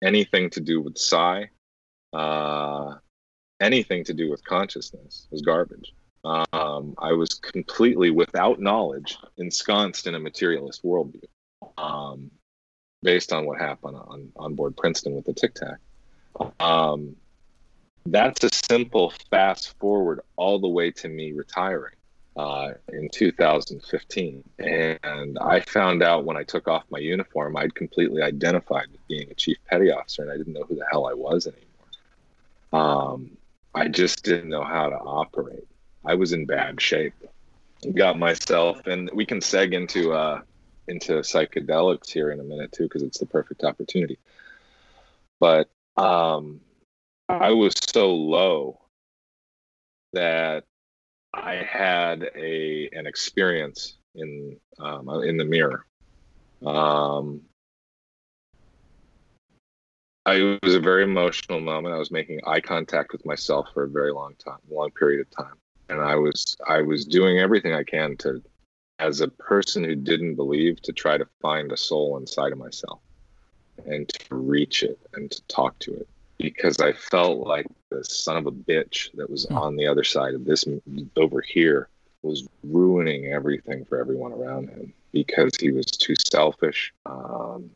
[0.02, 1.50] anything to do with psi,
[2.14, 2.96] uh,
[3.60, 5.94] anything to do with consciousness was garbage.
[6.24, 11.24] Um, I was completely without knowledge, ensconced in a materialist worldview,
[11.78, 12.32] um,
[13.02, 15.78] based on what happened on, on board Princeton with the Tic Tac.
[16.60, 17.16] Um,
[18.06, 21.97] that's a simple fast forward all the way to me retiring
[22.38, 24.44] uh, in 2015.
[24.60, 29.30] And I found out when I took off my uniform, I'd completely identified with being
[29.30, 33.02] a chief petty officer, and I didn't know who the hell I was anymore.
[33.14, 33.38] Um,
[33.74, 35.68] I just didn't know how to operate.
[36.06, 37.14] I was in bad shape.
[37.96, 40.42] Got myself, and we can seg into uh,
[40.88, 44.18] into psychedelics here in a minute too, because it's the perfect opportunity.
[45.40, 46.62] But um,
[47.30, 48.80] I was so low
[50.14, 50.64] that
[51.44, 55.86] I had a an experience in um, in the mirror.
[56.66, 57.42] Um,
[60.26, 61.96] I, it was a very emotional moment.
[61.96, 65.30] I was making eye contact with myself for a very long time, long period of
[65.32, 65.56] time,
[65.90, 68.42] and I was I was doing everything I can to,
[69.00, 73.00] as a person who didn't believe, to try to find a soul inside of myself,
[73.86, 78.38] and to reach it and to talk to it, because I felt like the son
[78.38, 80.66] of a bitch that was on the other side of this
[81.16, 81.90] over here
[82.22, 86.94] was ruining everything for everyone around him because he was too selfish.
[87.06, 87.70] Um,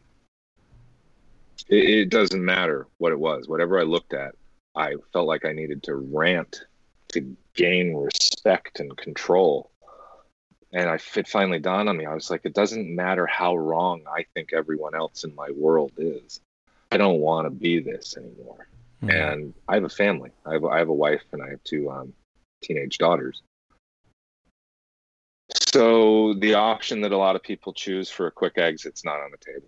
[1.70, 3.48] it, it doesn't matter what it was.
[3.48, 4.36] Whatever I looked at,
[4.76, 6.62] I felt like I needed to rant
[7.10, 9.72] to gain respect and control.
[10.74, 12.06] And I, it finally dawned on me.
[12.06, 15.92] I was like, it doesn't matter how wrong I think everyone else in my world
[15.98, 16.40] is.
[16.92, 18.68] I don't want to be this anymore.
[19.02, 19.10] Mm-hmm.
[19.10, 20.32] And I have a family.
[20.46, 22.14] I have, I have a wife and I have two um,
[22.62, 23.42] teenage daughters.
[25.74, 29.32] So the option that a lot of people choose for a quick exit's not on
[29.32, 29.68] the table.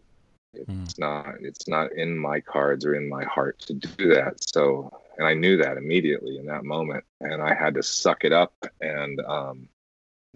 [0.54, 1.00] It's mm.
[1.00, 4.36] not it's not in my cards or in my heart to do that.
[4.48, 7.04] So and I knew that immediately in that moment.
[7.22, 9.68] And I had to suck it up and um,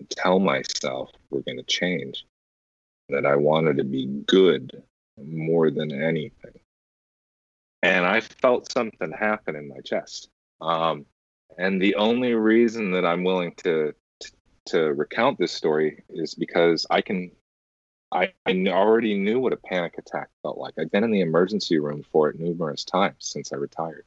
[0.09, 2.25] tell myself we're going to change.
[3.09, 4.83] That I wanted to be good
[5.17, 6.59] more than anything.
[7.83, 10.29] And I felt something happen in my chest.
[10.61, 11.05] Um,
[11.57, 14.31] and the only reason that I'm willing to, to
[14.67, 17.31] to recount this story is because I can
[18.11, 20.75] I, I already knew what a panic attack felt like.
[20.79, 24.05] I've been in the emergency room for it numerous times since I retired.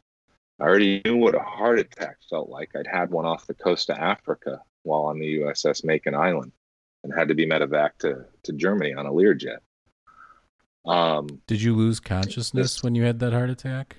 [0.59, 2.75] I already knew what a heart attack felt like.
[2.75, 6.53] I'd had one off the coast of Africa while on the USS Makin Island
[7.05, 9.59] and had to be medevac to, to Germany on a Learjet.
[10.87, 13.97] Um, did you lose consciousness this, when you had that heart attack?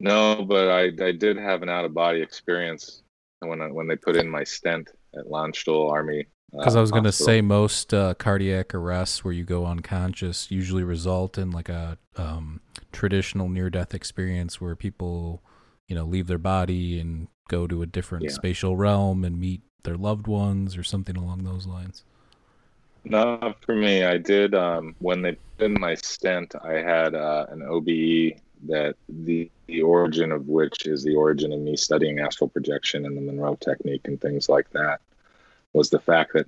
[0.00, 3.02] No, but I, I did have an out of body experience
[3.40, 6.90] when I, when they put in my stent at Landstuhl Army because uh, I was
[6.90, 11.68] going to say most uh, cardiac arrests where you go unconscious usually result in like
[11.68, 15.42] a um, traditional near-death experience where people,
[15.88, 18.30] you know, leave their body and go to a different yeah.
[18.30, 22.04] spatial realm and meet their loved ones or something along those lines.
[23.04, 24.04] Not for me.
[24.04, 26.54] I did um, when they put in my stent.
[26.62, 31.60] I had uh, an OBE that the the origin of which is the origin of
[31.60, 35.00] me studying astral projection and the Monroe technique and things like that
[35.72, 36.46] was the fact that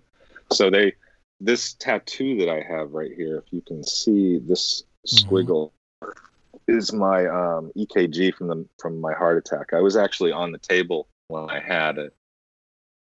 [0.53, 0.95] so they
[1.41, 5.35] this tattoo that I have right here, if you can see this mm-hmm.
[5.35, 6.77] squiggle, mm-hmm.
[6.77, 9.73] is my um, EKG from the from my heart attack.
[9.73, 12.15] I was actually on the table when I had it.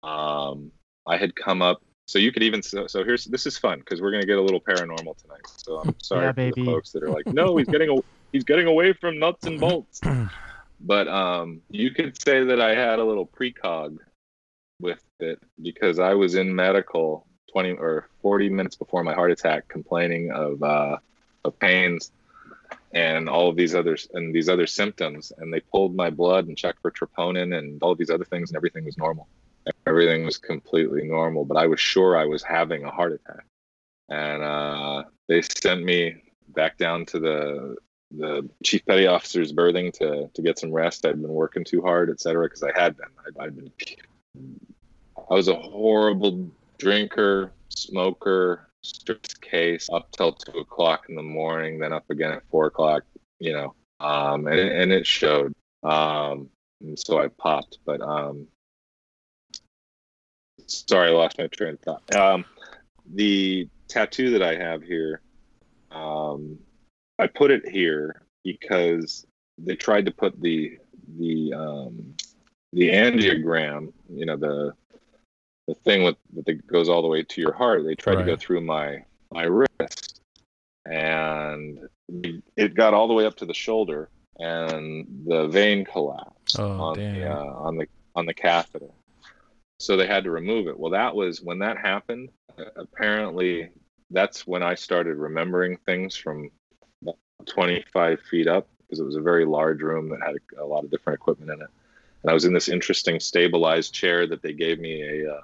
[0.02, 0.72] Um,
[1.06, 4.02] I had come up So you could even so, so here's this is fun because
[4.02, 5.42] we're gonna get a little paranormal tonight.
[5.58, 8.44] So I'm sorry Yeah, for the folks that are like, no, he's getting a, he's
[8.44, 10.02] getting away from nuts and bolts.
[10.82, 13.98] but um, you could say that I had a little precog
[14.80, 19.68] with it because I was in medical 20 or 40 minutes before my heart attack,
[19.70, 20.98] complaining of uh,
[21.46, 22.12] of pains
[22.94, 26.58] and all of these others and these other symptoms, and they pulled my blood and
[26.58, 29.28] checked for troponin and all of these other things, and everything was normal.
[29.86, 33.46] Everything was completely normal, but I was sure I was having a heart attack,
[34.10, 37.76] and uh, they sent me back down to the
[38.16, 41.06] the chief petty officer's berthing to to get some rest.
[41.06, 43.08] I'd been working too hard, et cetera, because I had been.
[43.26, 43.72] I'd, I'd been.
[45.30, 51.80] I was a horrible drinker, smoker, strict case up till two o'clock in the morning,
[51.80, 53.04] then up again at four o'clock.
[53.40, 55.54] You know, um, and and it showed.
[55.84, 56.50] Um,
[56.82, 58.48] and so I popped, but um,
[60.68, 62.16] sorry, I lost my train of thought.
[62.16, 62.46] Um,
[63.14, 65.22] the tattoo that I have here,
[65.92, 66.58] um,
[67.20, 69.26] I put it here because
[69.58, 70.78] they tried to put the
[71.20, 72.16] the um,
[72.74, 74.74] the angiogram, you know, the
[75.68, 77.84] the thing with that goes all the way to your heart.
[77.86, 80.20] They tried to go through my my wrist,
[80.86, 81.80] and
[82.58, 86.98] it got all the way up to the shoulder, and the vein collapsed Oh, on
[86.98, 88.90] the uh, on the on the catheter.
[89.84, 90.80] So they had to remove it.
[90.80, 92.30] Well, that was when that happened.
[92.78, 93.70] Apparently,
[94.12, 96.50] that's when I started remembering things from
[97.46, 100.86] 25 feet up because it was a very large room that had a, a lot
[100.86, 101.68] of different equipment in it.
[102.22, 105.34] And I was in this interesting stabilized chair that they gave me a.
[105.34, 105.42] Uh,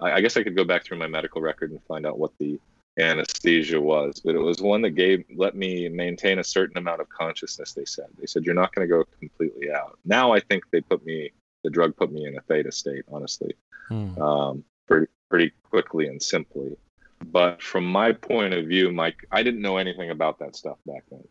[0.00, 2.32] I, I guess I could go back through my medical record and find out what
[2.40, 2.58] the
[2.98, 7.08] anesthesia was, but it was one that gave let me maintain a certain amount of
[7.10, 7.74] consciousness.
[7.74, 10.00] They said they said you're not going to go completely out.
[10.04, 11.30] Now I think they put me
[11.64, 13.54] the drug put me in a theta state, honestly,
[13.88, 14.20] Hmm.
[14.20, 16.76] um, pretty pretty quickly and simply.
[17.26, 21.04] But from my point of view, Mike, I didn't know anything about that stuff back
[21.10, 21.26] then.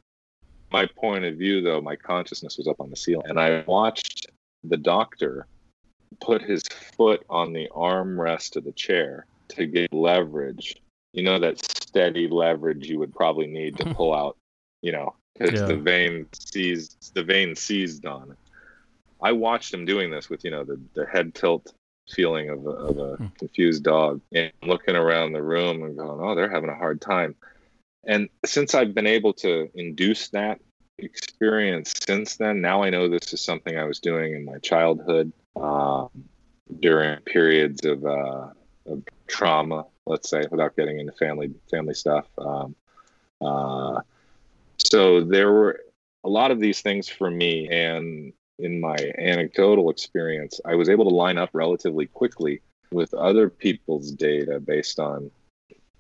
[0.71, 4.27] My point of view, though, my consciousness was up on the ceiling, and I watched
[4.63, 5.45] the doctor
[6.19, 6.63] put his
[6.95, 10.77] foot on the armrest of the chair to get leverage.
[11.13, 14.37] You know that steady leverage you would probably need to pull out,
[14.81, 15.67] you know, because Yeah.
[15.67, 18.35] the vein seized the vein seized on.
[19.21, 21.73] I watched him doing this with you know the, the head tilt
[22.09, 23.27] feeling of a, of a Hmm.
[23.39, 27.35] confused dog and looking around the room and going, oh, they're having a hard time.
[28.05, 30.59] And since I've been able to induce that
[30.97, 35.31] experience since then, now I know this is something I was doing in my childhood
[35.55, 36.09] um,
[36.79, 38.47] during periods of, uh,
[38.87, 42.25] of trauma, let's say, without getting into family family stuff.
[42.37, 42.75] Um,
[43.39, 44.01] uh,
[44.77, 45.81] so there were
[46.23, 51.05] a lot of these things for me, and in my anecdotal experience, I was able
[51.09, 55.31] to line up relatively quickly with other people's data based on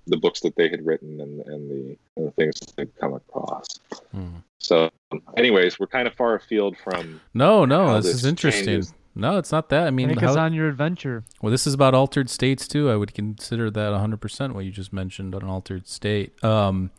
[0.07, 3.13] the books that they had written and, and the and the things that they'd come
[3.13, 3.79] across.
[4.11, 4.37] Hmm.
[4.59, 4.89] So,
[5.37, 8.65] anyways, we're kind of far afield from No, no, this, this is interesting.
[8.65, 8.93] changes.
[9.13, 9.87] No, it's not that.
[9.87, 11.23] I mean, Take how, us on your adventure.
[11.41, 12.89] well, this is about altered states too.
[12.89, 16.41] I would consider that 100% what you just mentioned an altered state.
[16.43, 16.91] Um,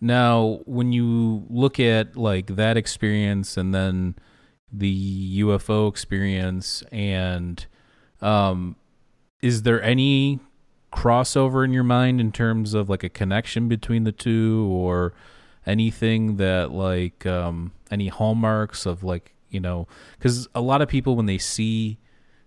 [0.00, 4.14] now, when you look at like that experience and then
[4.72, 7.64] the UFO experience, and
[8.20, 8.76] um,
[9.40, 10.40] is there any
[10.92, 15.12] crossover in your mind in terms of like a connection between the two or
[15.66, 19.86] anything that like um, any hallmarks of like you know
[20.18, 21.98] because a lot of people when they see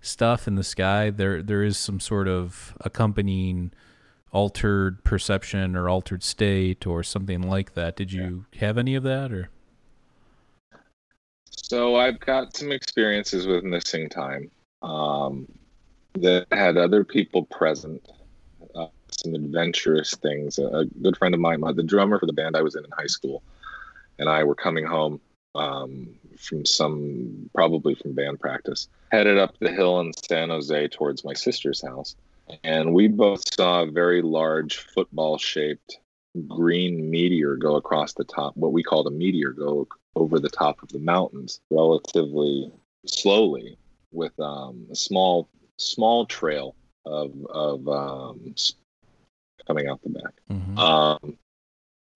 [0.01, 3.71] stuff in the sky there there is some sort of accompanying
[4.35, 7.95] altered perception or altered state or something like that.
[7.95, 9.49] Did you have any of that or
[11.57, 15.47] So I've got some experiences with missing time um,
[16.13, 18.07] that had other people present,
[18.75, 20.59] uh, some adventurous things.
[20.59, 23.07] A, good friend of mine, the drummer for the band I was in in high
[23.07, 23.41] school,
[24.19, 25.19] and I were coming home
[25.55, 31.23] um, from some, probably from band practice, headed up the hill in San Jose towards
[31.23, 32.15] my sister's house.
[32.63, 35.97] And we both saw a very large football shaped
[36.47, 40.81] green meteor go across the top, what we called a meteor go over the top
[40.81, 42.71] of the mountains relatively
[43.05, 43.77] slowly
[44.11, 48.55] with um, a small small trail of of um,
[49.67, 50.33] coming out the back.
[50.49, 50.77] Mhm.
[50.77, 51.37] Um,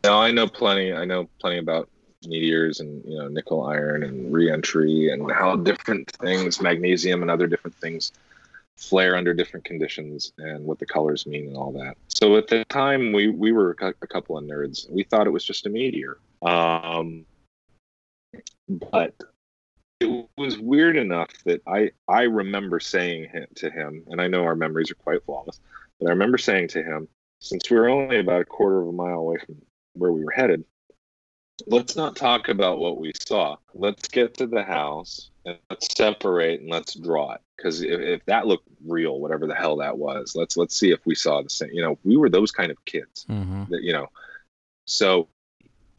[0.03, 0.93] now I know plenty.
[0.93, 1.89] I know plenty about
[2.25, 7.47] meteors and you know nickel, iron, and reentry, and how different things, magnesium, and other
[7.47, 8.11] different things
[8.77, 11.97] flare under different conditions, and what the colors mean, and all that.
[12.07, 14.89] So at the time, we we were a a couple of nerds.
[14.89, 16.17] We thought it was just a meteor.
[16.41, 17.25] Um,
[18.69, 19.15] but
[19.99, 24.55] it was weird enough that I I remember saying to him, and I know our
[24.55, 25.59] memories are quite flawless,
[25.99, 27.07] But I remember saying to him,
[27.39, 29.55] since we were only about a quarter of a mile away from
[29.93, 30.63] where we were headed,
[31.67, 33.57] let's not talk about what we saw.
[33.73, 37.41] Let's get to the house and let's separate and let's draw it.
[37.57, 41.05] Because if, if that looked real, whatever the hell that was, let's let's see if
[41.05, 41.71] we saw the same.
[41.73, 43.25] You know, we were those kind of kids.
[43.29, 43.63] Mm-hmm.
[43.69, 44.07] That you know,
[44.85, 45.27] so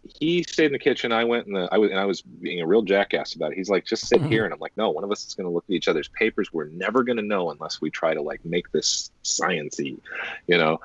[0.03, 1.13] he stayed in the kitchen.
[1.13, 3.59] I went in the I was and I was being a real jackass about it.
[3.59, 5.53] He's like, just sit here, and I'm like, no, one of us is going to
[5.53, 6.53] look at each other's papers.
[6.53, 9.99] We're never going to know unless we try to like make this sciency,
[10.47, 10.81] you know.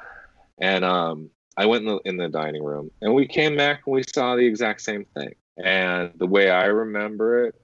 [0.58, 3.94] And um, I went in the in the dining room, and we came back and
[3.94, 5.36] we saw the exact same thing.
[5.58, 7.56] And the way I remember it,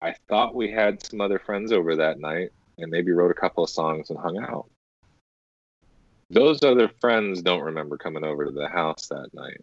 [0.00, 3.64] I thought we had some other friends over that night, and maybe wrote a couple
[3.64, 4.70] of songs and hung out.
[6.30, 9.62] Those other friends don't remember coming over to the house that night,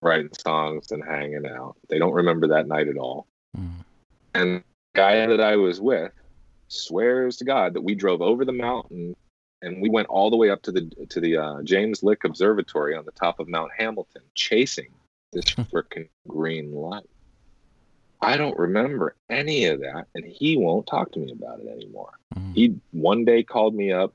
[0.00, 1.76] writing songs and hanging out.
[1.88, 3.26] They don't remember that night at all.
[3.56, 3.84] Mm.
[4.34, 4.62] And the
[4.94, 6.12] guy that I was with
[6.68, 9.16] swears to God that we drove over the mountain
[9.62, 12.96] and we went all the way up to the to the uh, James Lick Observatory
[12.96, 14.90] on the top of Mount Hamilton, chasing
[15.32, 17.08] this frickin' green light.
[18.22, 22.12] I don't remember any of that, and he won't talk to me about it anymore.
[22.34, 22.54] Mm.
[22.54, 24.14] He one day called me up,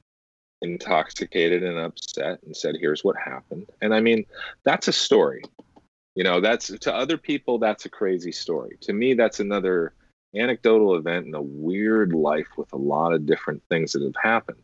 [0.62, 4.26] intoxicated and upset, and said, "Here's what happened." And I mean,
[4.64, 5.44] that's a story.
[6.16, 8.78] You know, that's to other people, that's a crazy story.
[8.82, 9.94] To me, that's another
[10.34, 14.62] anecdotal event in a weird life with a lot of different things that have happened.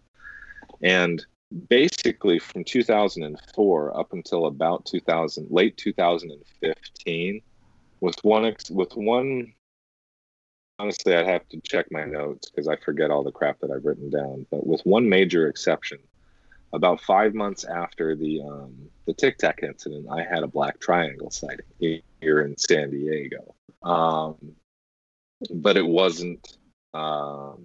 [0.81, 1.25] And
[1.69, 7.41] basically, from 2004 up until about 2000, late 2015,
[7.99, 9.53] with one with one.
[10.81, 13.85] Honestly, I'd have to check my notes because I forget all the crap that I've
[13.85, 14.47] written down.
[14.49, 15.99] But with one major exception,
[16.73, 21.29] about five months after the um, the Tic Tac incident, I had a black triangle
[21.29, 23.53] sighting here in San Diego.
[23.83, 24.55] Um,
[25.51, 26.57] but it wasn't
[26.95, 27.63] um,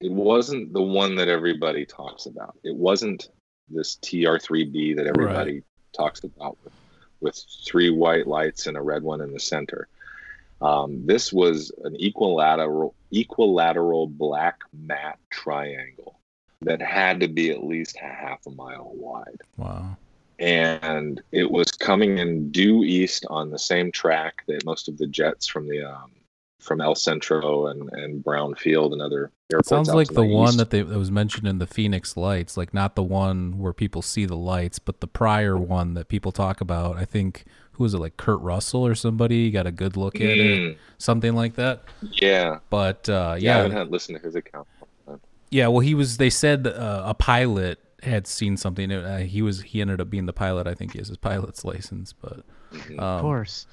[0.00, 2.56] it wasn't the one that everybody talks about.
[2.64, 3.28] It wasn't
[3.68, 6.72] this TR3B that everybody talks about with,
[7.20, 9.86] with three white lights and a red one in the center.
[10.60, 16.18] Um, this was an equilateral equilateral black matte triangle
[16.62, 19.96] that had to be at least a half a mile wide Wow.
[20.38, 25.06] and it was coming in due east on the same track that most of the
[25.06, 26.10] jets from the um,
[26.60, 29.68] from El Centro and and Brownfield and other airports.
[29.68, 32.72] Sounds like to the one that they that was mentioned in the Phoenix Lights, like
[32.72, 36.60] not the one where people see the lights, but the prior one that people talk
[36.62, 36.96] about.
[36.96, 37.44] I think
[37.74, 40.76] who was it, like Kurt Russell or somebody got a good look at it, Mm,
[40.98, 41.82] something like that.
[42.02, 43.24] yeah, But uh, yeah.
[43.28, 44.66] I yeah, haven't had listened to his account.
[45.50, 45.68] yeah.
[45.68, 46.16] Well, he was.
[46.16, 48.90] They said uh, a pilot had seen something.
[48.92, 49.62] Uh, he was.
[49.62, 50.66] He ended up being the pilot.
[50.66, 52.40] I think he has his pilot's license, but
[52.72, 52.98] Mhm.
[52.98, 53.66] Of um, course.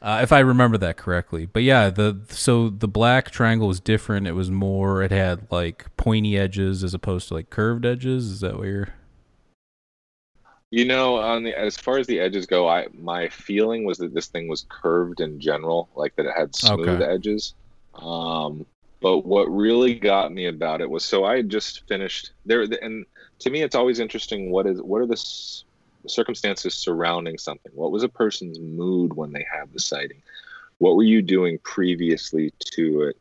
[0.00, 1.46] Uh, if I remember that correctly.
[1.46, 4.26] But yeah, the so the black triangle was different.
[4.26, 5.02] It was more.
[5.02, 8.26] It had like pointy edges as opposed to like curved edges.
[8.28, 8.88] Is that what you're?
[10.72, 14.14] You know, on the as far as the edges go, I my feeling was that
[14.14, 17.02] this thing was curved in general, like that it had smooth Okay.
[17.02, 17.54] edges.
[17.94, 18.66] Um,
[19.02, 23.06] but what really got me about it was so I had just finished there, and
[23.40, 24.50] to me, it's always interesting.
[24.50, 25.64] What is what are the s-
[26.08, 27.72] circumstances surrounding something?
[27.74, 30.22] What was a person's mood when they had the sighting?
[30.78, 33.16] What were you doing previously to it?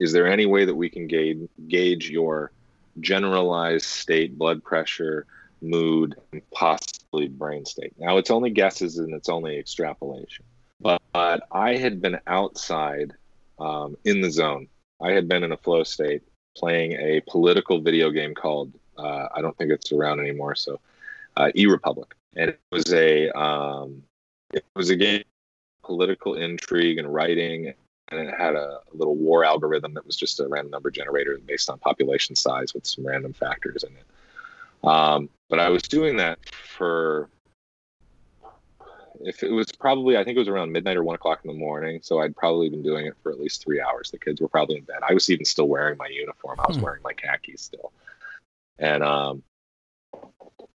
[0.00, 2.52] Is there any way that we can gauge gauge your
[3.00, 5.26] generalized state, blood pressure?
[5.64, 7.92] Mood, and possibly brain state.
[7.98, 10.44] Now, it's only guesses and it's only extrapolation.
[10.80, 13.12] But, but I had been outside
[13.58, 14.68] um, in the zone.
[15.02, 16.22] I had been in a flow state
[16.56, 20.80] playing a political video game called, uh, I don't think it's around anymore, so
[21.36, 22.14] uh, E Republic.
[22.36, 24.02] And it was a, um,
[24.52, 25.24] it was a game
[25.82, 27.74] political intrigue and writing
[28.08, 31.70] and it had a little war algorithm that was just a random number generator based
[31.70, 34.86] on population size with some random factors in it.
[34.86, 37.30] Um, but I was doing that for
[39.24, 41.56] if it was probably I think it was around midnight or one o'clock in the
[41.56, 42.00] morning.
[42.02, 44.10] So I'd probably been doing it for at least three hours.
[44.10, 44.96] The kids were probably in bed.
[45.08, 46.58] I was even still wearing my uniform.
[46.58, 46.82] I was Hmm.
[46.82, 47.92] wearing my khakis still,
[48.80, 49.44] and um,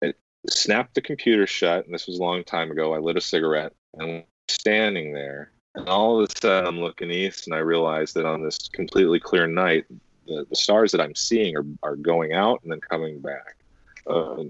[0.01, 0.17] it
[0.47, 1.83] snapped the computer shut.
[1.83, 2.93] And this was a long time ago.
[2.93, 5.51] I lit a cigarette and standing there.
[5.75, 9.19] And all of a sudden, I'm looking east, and I realize that on this completely
[9.19, 9.87] clear night,
[10.25, 13.58] the, the stars that I'm seeing are, are going out and then coming back
[14.09, 14.43] uh,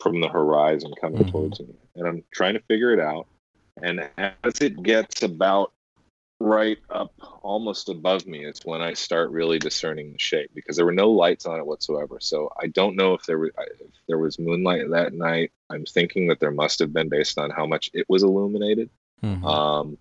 [0.00, 1.30] from the horizon, coming Mhm.
[1.30, 1.74] towards me.
[1.96, 3.26] And I'm trying to figure it out.
[3.82, 5.72] And as it gets about
[6.38, 7.12] right up
[7.42, 11.10] almost above me, it's when I start really discerning the shape because there were no
[11.10, 12.18] lights on it whatsoever.
[12.20, 15.52] So I don't know if there was if there was moonlight that night.
[15.70, 18.90] I'm thinking that there must have been based on how much it was illuminated.
[19.22, 19.44] Mhm.
[19.44, 19.98] Um,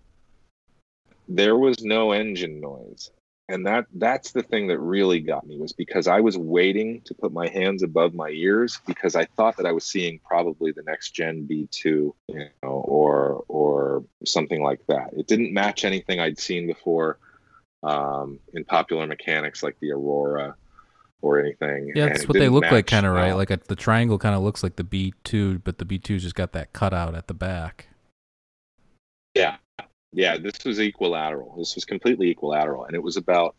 [1.28, 3.11] there was no engine noise.
[3.47, 7.13] And that that's the thing that really got me was because I was waiting to
[7.13, 10.81] put my hands above my ears because I thought that I was seeing probably the
[10.83, 15.11] next gen B2, you know, or or something like that.
[15.15, 17.19] It didn't match anything I'd seen before
[17.83, 20.55] um, in popular mechanics like the Aurora
[21.21, 21.91] or anything.
[21.93, 23.31] Yeah, that's what they look like, kind of right.
[23.31, 25.99] uh, Like a, the triangle kind of looks like the B two, but the B
[25.99, 27.89] two's just got that cutout at the back.
[30.16, 30.38] Yeah.
[30.38, 31.55] This was equilateral.
[31.57, 33.55] This was completely equilateral, and it was about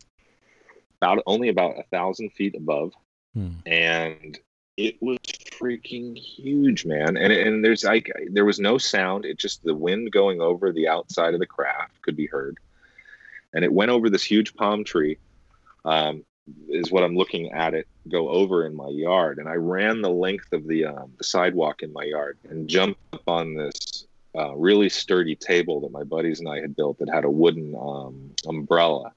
[1.01, 2.93] about only about a thousand feet above,
[3.33, 3.49] Hmm.
[3.65, 4.39] and
[4.77, 5.19] it was
[5.59, 7.17] freaking huge, man.
[7.17, 9.25] And and there's like there was no sound.
[9.25, 12.57] It just the wind going over the outside of the craft could be heard,
[13.53, 15.17] and it went over this huge palm tree.
[15.85, 16.23] Um,
[16.69, 20.09] is what I'm looking at it go over in my yard, and I ran the
[20.09, 24.55] length of the um, the sidewalk in my yard and jumped up on this uh,
[24.55, 28.31] really sturdy table that my buddies and I had built that had a wooden um,
[28.47, 29.13] umbrella.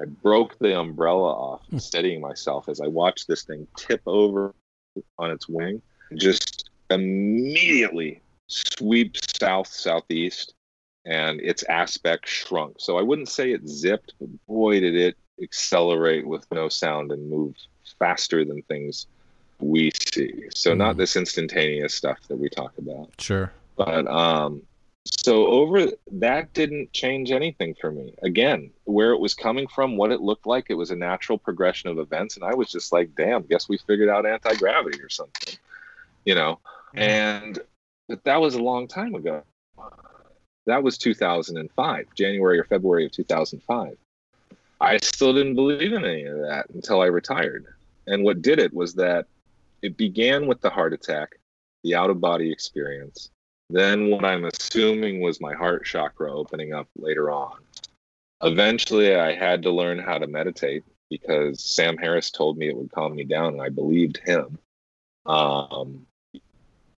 [0.00, 1.78] I broke the umbrella off, Hmm.
[1.78, 4.54] steadying myself as I watched this thing tip over
[5.18, 5.80] on its wing,
[6.16, 10.54] just immediately sweep south southeast,
[11.04, 12.76] and its aspect shrunk.
[12.78, 17.30] So I wouldn't say it zipped, but boy, did it accelerate with no sound and
[17.30, 17.54] move
[17.98, 19.06] faster than things
[19.60, 20.32] we see.
[20.54, 20.98] So not Hmm.
[20.98, 23.52] this instantaneous stuff that we talk about Sure.
[23.78, 24.62] But um
[25.06, 28.14] so over that didn't change anything for me.
[28.22, 31.88] Again where it was coming from what it looked like it was a natural progression
[31.88, 35.54] of events and i was just like damn guess we figured out anti-gravity or something
[36.24, 36.58] you know?
[36.94, 37.58] And
[38.08, 39.42] but that was a long time ago.
[40.66, 43.96] That was 2005 january or february of 2005
[44.80, 47.66] i still didn't believe in any of that until i retired.
[48.06, 49.26] And what did it was that
[49.82, 51.36] it began with the heart attack
[51.84, 53.30] the out of body experience
[53.70, 57.58] then what I'm assuming was my heart chakra opening up later on.
[58.42, 62.92] Eventually, I had to learn how to meditate because Sam Harris told me it would
[62.92, 64.58] calm me down, and I believed him.
[65.26, 66.06] Um,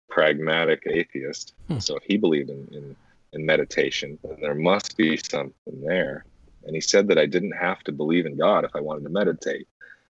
[0.08, 1.54] pragmatic atheist.
[1.68, 1.78] Hmm.
[1.78, 2.96] So if he believed in, in,
[3.32, 6.24] in meditation, then there must be something there.
[6.64, 9.10] And he said that I didn't have to believe in God if I wanted to
[9.10, 9.66] meditate.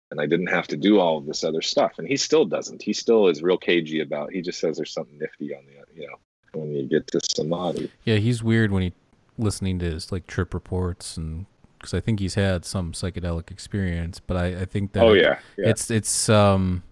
[0.10, 1.94] And I didn't have to do all of this other stuff.
[1.98, 2.82] And he still doesn't.
[2.82, 4.32] He still is real cagey about.
[4.32, 6.16] He just says there's something nifty on the, you know,
[6.54, 7.92] when you get to samadhi.
[8.06, 8.94] Yeah, he's weird when he
[9.38, 11.46] listening to his like trip reports and
[11.78, 15.40] because I think he's had some psychedelic experience, but I, I think that Oh yeah,
[15.58, 15.70] yeah.
[15.70, 16.84] it's it's um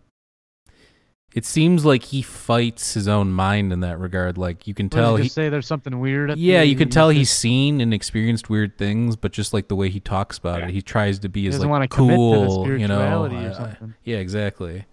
[1.34, 4.38] it seems like he fights his own mind in that regard.
[4.38, 6.32] Like you can tell he he, just say there's something weird.
[6.32, 9.54] At yeah, the, you can tell he's just- seen and experienced weird things, but just
[9.54, 10.68] like the way he talks about Yeah.
[10.68, 12.88] it, he tries to be he as like want to commit cool, to the you
[12.88, 12.96] know.
[13.00, 14.86] spirituality I- I- yeah, exactly.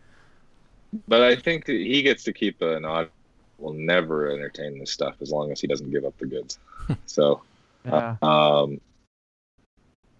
[1.06, 3.10] But I think he gets to keep an odd.
[3.62, 6.58] Will never entertain this stuff as long as he doesn't give up the goods.
[7.06, 7.42] so
[7.84, 8.16] yeah.
[8.22, 8.80] um,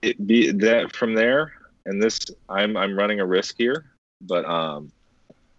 [0.00, 1.52] it be that from there,
[1.86, 2.18] and this
[2.48, 3.86] I'm I'm running a risk here,
[4.20, 4.92] but um,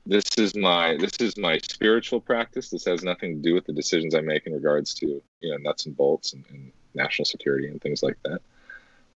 [0.05, 2.69] this is my this is my spiritual practice.
[2.69, 5.57] This has nothing to do with the decisions I make in regards to you know
[5.57, 8.41] nuts and bolts and, and national security and things like that.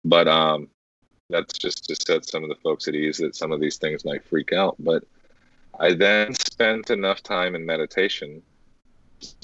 [0.05, 0.69] But um,
[1.29, 4.05] that's just to set some of the folks at ease that some of these things
[4.05, 4.75] might freak out.
[4.79, 5.03] But
[5.79, 8.41] I then spent enough time in meditation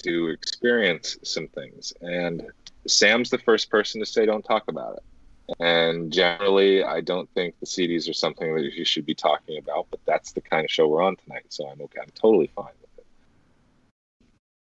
[0.04, 1.94] to experience some things.
[2.02, 2.44] And
[2.88, 5.04] Sam's the first person to say, don't talk about it.
[5.60, 9.88] And generally, I don't think the CDs are something that you should be talking about,
[9.92, 11.46] but that's the kind of show we're on tonight.
[11.50, 12.00] So I'm okay.
[12.02, 13.06] I'm totally fine with it.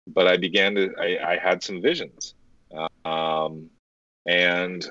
[0.07, 2.33] But I began to, I, I had some visions.
[3.05, 3.69] Um,
[4.25, 4.89] and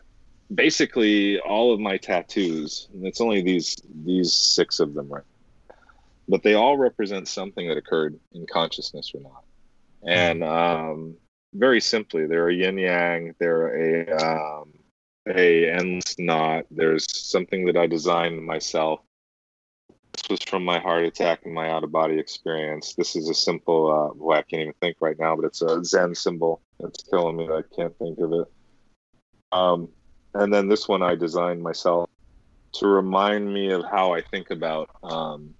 [0.54, 5.24] basically, all of my tattoos, and it's only these, these six of them, right?
[6.28, 9.44] But they all represent something that occurred in consciousness or not.
[10.06, 11.16] And um,
[11.54, 14.72] very simply, they're a yin yang, they're a um,
[15.28, 16.66] a endless knot.
[16.70, 19.00] There's something that I designed myself.
[20.12, 22.94] This was from my heart attack and my out of body experience.
[22.94, 25.84] This is a simple, uh, well, I can't even think right now, but it's a
[25.84, 26.62] Zen symbol.
[26.80, 27.48] It's killing me.
[27.48, 28.46] I can't think of it.
[29.52, 29.88] Um,
[30.34, 32.08] and then this one I designed myself
[32.74, 35.54] to remind me of how I think about um,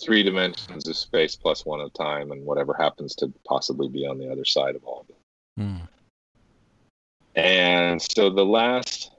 [0.00, 4.18] three dimensions of space plus one of time and whatever happens to possibly be on
[4.18, 5.16] the other side of all of it.
[5.62, 5.84] Hmm.
[7.34, 9.12] And so the last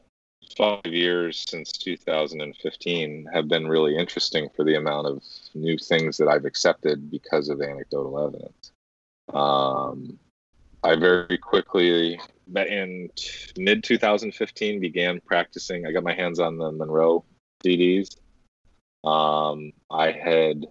[0.57, 5.23] five years since 2015 have been really interesting for the amount of
[5.53, 8.71] new things that I've accepted because of anecdotal evidence.
[9.33, 10.19] Um,
[10.83, 12.19] I very quickly,
[12.55, 13.09] in
[13.57, 15.85] mid 2015, began practicing.
[15.85, 17.23] I got my hands on the Monroe
[17.63, 18.17] CDs.
[19.03, 20.65] Um, I had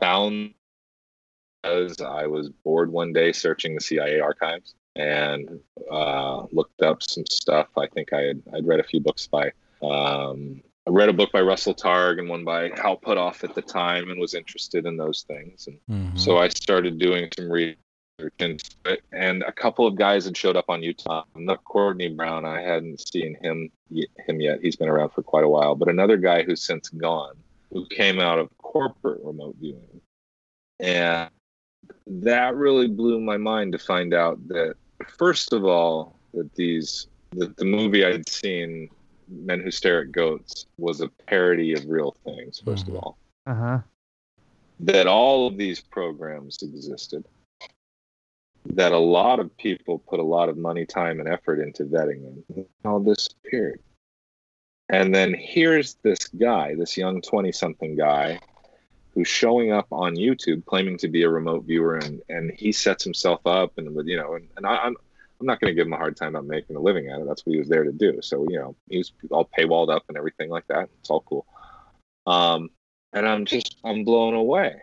[0.00, 0.54] found
[1.64, 7.24] as I was bored one day searching the CIA archives and uh, looked up some
[7.26, 7.68] stuff.
[7.76, 9.50] I think I had I'd read a few books by.
[9.82, 13.62] Um, I read a book by Russell Targ and one by Hal Puthoff at the
[13.62, 15.66] time, and was interested in those things.
[15.66, 16.16] And Mm-hmm.
[16.16, 17.76] so I started doing some research
[18.38, 21.24] into it, and a couple of guys had showed up on YouTube.
[21.36, 24.60] Not Courtney Brown, I hadn't seen him him yet.
[24.62, 27.34] He's been around for quite a while, but another guy who's since gone,
[27.72, 30.00] who came out of corporate remote viewing,
[30.80, 31.30] and
[32.06, 34.74] that really blew my mind to find out that
[35.06, 38.88] first of all that these that the movie I'd seen,
[39.28, 42.60] Men Who Stare at Goats, was a parody of real things.
[42.60, 42.88] 1st Mhm.
[42.88, 43.78] of all, Uh huh.
[44.80, 47.24] that all of these programs existed,
[48.64, 52.22] that a lot of people put a lot of money, time, and effort into vetting
[52.22, 53.80] them, all disappeared.
[54.88, 58.40] And then here's this guy, this young 20 something guy,
[59.14, 63.04] who's showing up on YouTube claiming to be a remote viewer, and, and he sets
[63.04, 64.96] himself up, and you know, and, and I, I'm.
[65.40, 67.26] I'm not going to give him a hard time about making a living at it.
[67.28, 68.18] That's what he was there to do.
[68.22, 70.88] So, you know, he's all paywalled up and everything like that.
[70.98, 71.46] It's all cool.
[72.26, 72.70] Um,
[73.12, 74.80] and I'm just, I'm blown away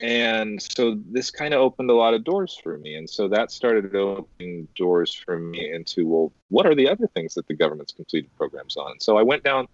[0.00, 2.96] and so this kind of opened a lot of doors for me.
[2.96, 7.34] And so that started opening doors for me into well what are the other things
[7.34, 9.00] that the government's completed programs on?
[9.00, 9.68] So i went down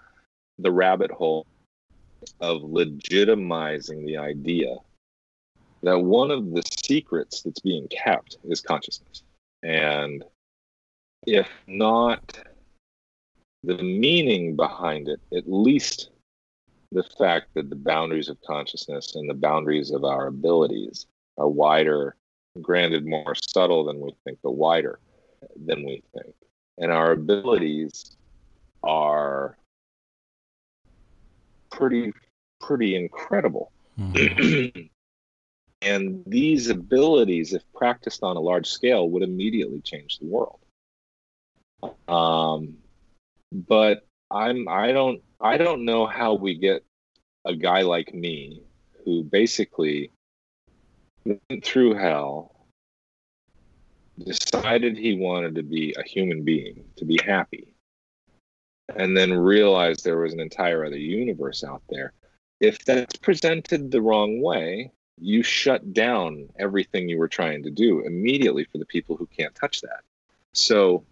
[0.59, 1.47] the rabbit hole
[2.41, 4.77] of legitimizing the idea
[5.83, 9.25] that one of the secrets that's being kept is consciousness.
[9.65, 10.23] And
[11.27, 12.39] if not
[13.65, 16.11] the meaning behind it at least
[16.93, 21.07] the fact that the boundaries of consciousness and the boundaries of our abilities
[21.39, 22.17] are wider,
[22.61, 25.01] granted more subtle than we think, but wider
[25.65, 26.35] than we think.
[26.79, 28.17] And our abilities
[28.83, 29.57] are
[31.71, 32.13] pretty
[32.61, 33.73] pretty incredible.
[33.99, 34.91] Mhm.
[35.83, 40.61] and these abilities, if practiced on a large scale, would immediately change the world.
[42.07, 42.77] Um,
[43.53, 46.85] but I'm I don't I don't know how we get
[47.45, 48.63] a guy like me
[49.05, 50.11] who basically
[51.25, 52.55] went through hell,
[54.25, 57.75] decided he wanted to be a human being, to be happy,
[58.97, 62.13] and then realized there was an entire other universe out there.
[62.61, 68.05] If that's presented the wrong way, you shut down everything you were trying to do
[68.05, 70.01] immediately for the people who can't touch that.
[70.55, 71.05] So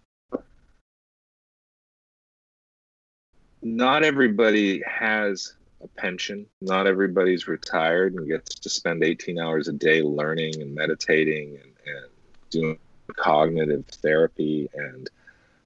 [3.61, 5.53] not everybody has
[5.83, 6.45] a pension.
[6.61, 11.73] Not everybody's retired and gets to spend 18 hours a day learning and meditating and,
[11.85, 12.11] and
[12.49, 12.79] doing
[13.15, 15.09] cognitive therapy and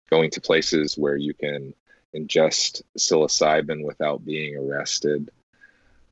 [0.10, 1.74] going to places where you can
[2.16, 5.30] ingest psilocybin without being arrested.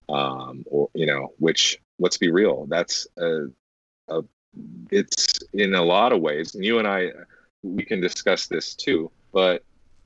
[0.09, 3.45] Um, or, you know, which, let's be real, that's a,
[4.09, 4.21] a,
[4.91, 7.11] it's in a lot of ways, and you and I,
[7.63, 9.63] we can discuss this too, but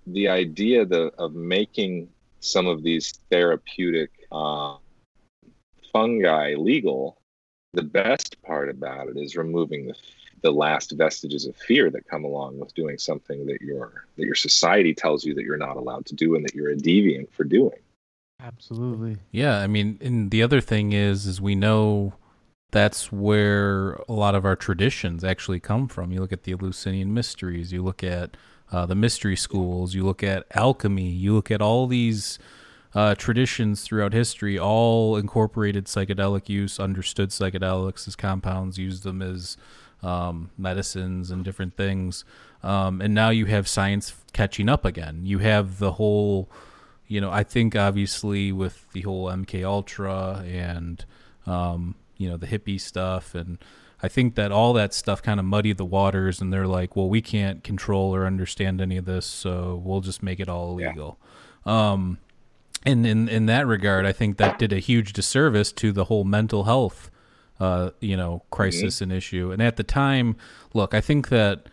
[0.08, 4.76] the idea the, of making some of these therapeutic uh,
[5.92, 7.20] fungi legal,
[7.74, 9.96] the best part about it is removing the,
[10.42, 14.36] the last vestiges of fear that come along with doing something that your that your
[14.36, 17.44] society tells you that you're not allowed to do and that you're a deviant for
[17.44, 17.80] doing.
[18.42, 19.18] Absolutely.
[19.32, 22.14] Yeah, I mean, and the other thing is, is we know
[22.72, 26.12] that's where a lot of our traditions actually come from.
[26.12, 28.38] You look at the Eleusinian mysteries, you look at
[28.72, 32.38] uh, the mystery schools, you look at alchemy, you look at all these
[32.94, 39.58] uh, traditions throughout history, all incorporated psychedelic use, understood psychedelics as compounds, used them as
[40.04, 42.26] um, medicines and different things.
[42.64, 45.22] Um, and now you have science catching up again.
[45.24, 46.50] You have the whole,
[47.08, 51.06] you know, I think obviously with the whole MK Ultra and
[51.46, 53.58] um, you know the hippie stuff and
[54.02, 57.10] I think that all that stuff kind of muddied the waters, and they're like, well,
[57.10, 60.88] we can't control or understand any of this, so we'll just make it all Yeah.
[60.88, 61.20] illegal.
[61.66, 62.20] Um,
[62.86, 66.24] and in in that regard, I think that did a huge disservice to the whole
[66.24, 67.10] mental health,
[67.60, 69.52] uh, you know, crisis and issue.
[69.52, 70.36] And at the time,
[70.74, 71.68] look, I think that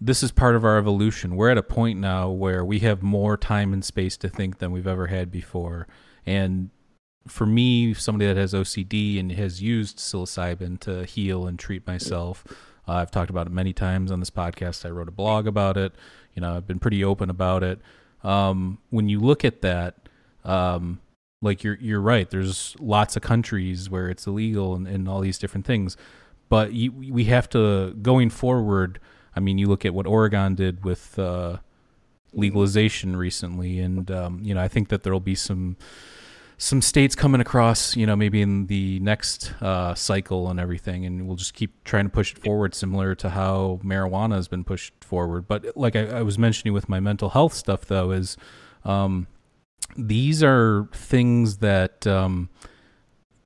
[0.00, 1.36] this is part of our evolution.
[1.36, 4.72] We're at a point now where we have more time and space to think than
[4.72, 5.86] we've ever had before,
[6.26, 6.70] and
[7.26, 12.44] for me, somebody that has OCD and has used psilocybin to heal and treat myself,
[12.88, 14.84] uh, I've talked about it many times on this podcast.
[14.84, 15.92] I wrote a blog about it.
[16.34, 17.80] You know, I've been pretty open about it.
[18.24, 20.08] Um, when you look at that,
[20.44, 21.00] um,
[21.40, 22.28] like you're you're right.
[22.28, 25.96] There's lots of countries where it's illegal and, and all these different things,
[26.48, 29.00] but you, we have to going forward.
[29.34, 31.58] I mean, you look at what Oregon did with uh,
[32.32, 35.76] legalization recently, and um, you know, I think that there'll be some
[36.62, 41.26] some states coming across, you know, maybe in the next uh, cycle and everything, and
[41.26, 44.92] we'll just keep trying to push it forward, similar to how marijuana has been pushed
[45.02, 45.48] forward.
[45.48, 48.36] But like I, I was mentioning with my mental health stuff, though, is
[48.84, 49.26] um,
[49.96, 52.48] these are things that um,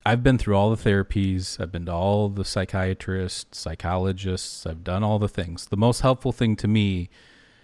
[0.04, 1.58] I've been through all the therapies.
[1.58, 4.66] I've been to all the psychiatrists, psychologists.
[4.66, 5.64] I've done all the things.
[5.64, 7.08] The most helpful thing to me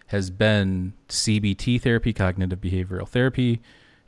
[0.07, 3.61] has been CBT therapy, cognitive behavioral therapy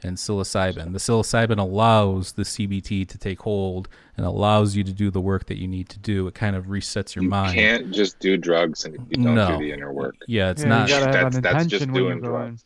[0.04, 0.92] and psilocybin.
[0.92, 5.46] The psilocybin allows the CBT to take hold and allows you to do the work
[5.46, 6.26] that you need to do.
[6.28, 7.54] It kind of resets your you mind.
[7.56, 9.58] You can't just do drugs and you don't no.
[9.58, 10.14] do the inner work.
[10.28, 10.88] Yeah, it's Yeah, not.
[10.88, 12.22] You gotta have That's- an that's just doing you're going.
[12.22, 12.64] drugs.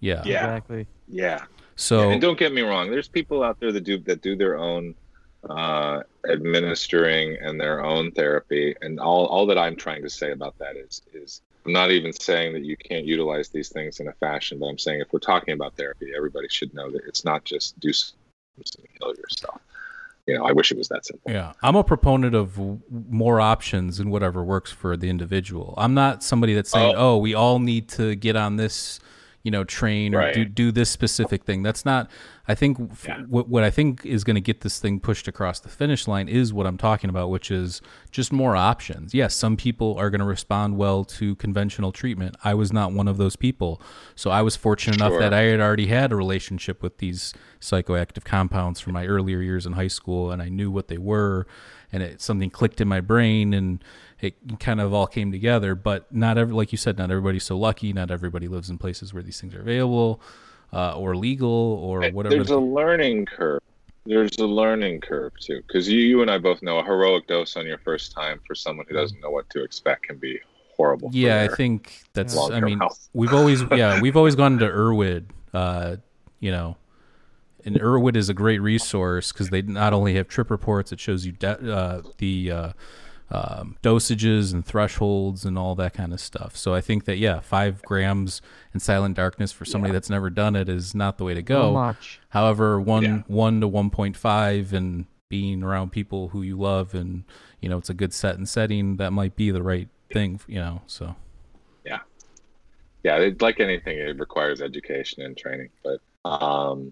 [0.00, 0.22] yeah.
[0.24, 0.44] Yeah.
[0.56, 0.86] Exactly.
[1.06, 1.44] Yeah.
[1.76, 2.90] So and don't get me wrong.
[2.90, 4.94] There's people out there that do that do their own
[5.48, 10.58] uh, administering and their own therapy, and all all that I'm trying to say about
[10.58, 14.12] that is is I'm not even saying that you can't utilize these things in a
[14.14, 17.44] fashion, but I'm saying if we're talking about therapy, everybody should know that it's not
[17.44, 18.16] just do something
[18.78, 19.60] and kill yourself.
[20.26, 21.30] You know, I wish it was that simple.
[21.30, 25.74] Yeah, I'm a proponent of w- more options and whatever works for the individual.
[25.76, 27.16] I'm not somebody that's saying, Oh.
[27.16, 28.98] "Oh, we all need to get on this,
[29.48, 30.34] you know, train or Right.
[30.34, 32.10] do do this specific thing." That's not.
[32.46, 33.22] I think Yeah.
[33.28, 36.28] what what I think is going to get this thing pushed across the finish line
[36.28, 37.80] is what I'm talking about, which is
[38.10, 39.14] just more options.
[39.14, 42.36] Yes, some people are going to respond well to conventional treatment.
[42.44, 43.80] I was not one of those people,
[44.14, 48.24] so I was fortunate enough that I had already had a relationship with these psychoactive
[48.24, 51.46] compounds from my earlier years in high school, and I knew what they were,
[51.92, 53.82] and it something clicked in my brain, and
[54.20, 55.74] it kind of all came together.
[55.74, 57.92] But not every, like you said, not everybody's so lucky.
[57.92, 60.20] Not everybody lives in places where these things are available,
[60.72, 62.34] uh, or legal, or whatever.
[62.34, 63.62] There's a learning curve.
[64.06, 67.56] There's a learning curve too, because you, you and I both know a heroic dose
[67.56, 70.40] on your first time for someone who doesn't know what to expect can be
[70.76, 71.10] horrible.
[71.10, 72.36] for yeah, I think that's.
[72.38, 73.10] I mean, health.
[73.12, 75.96] we've always yeah we've always gone to Erowid, uh,
[76.40, 76.78] you know,
[77.66, 81.26] and Erowid is a great resource because they not only have trip reports, it shows
[81.26, 82.72] you de- uh, the uh,
[83.30, 86.56] um, dosages and thresholds and all that kind of stuff.
[86.56, 88.40] So I think that yeah, five grams
[88.72, 91.44] in silent darkness for somebody that's never done it is not the way to So
[91.44, 91.72] go.
[91.72, 92.20] much.
[92.30, 93.22] However, one Yeah.
[93.26, 97.22] one to one point five and being around people who you love and
[97.60, 100.40] you know it's a good set and setting that might be the right thing.
[100.46, 101.14] You know, so.
[101.84, 101.98] Yeah,
[103.02, 105.68] yeah, it, like anything, it requires education and training.
[105.84, 106.90] But um,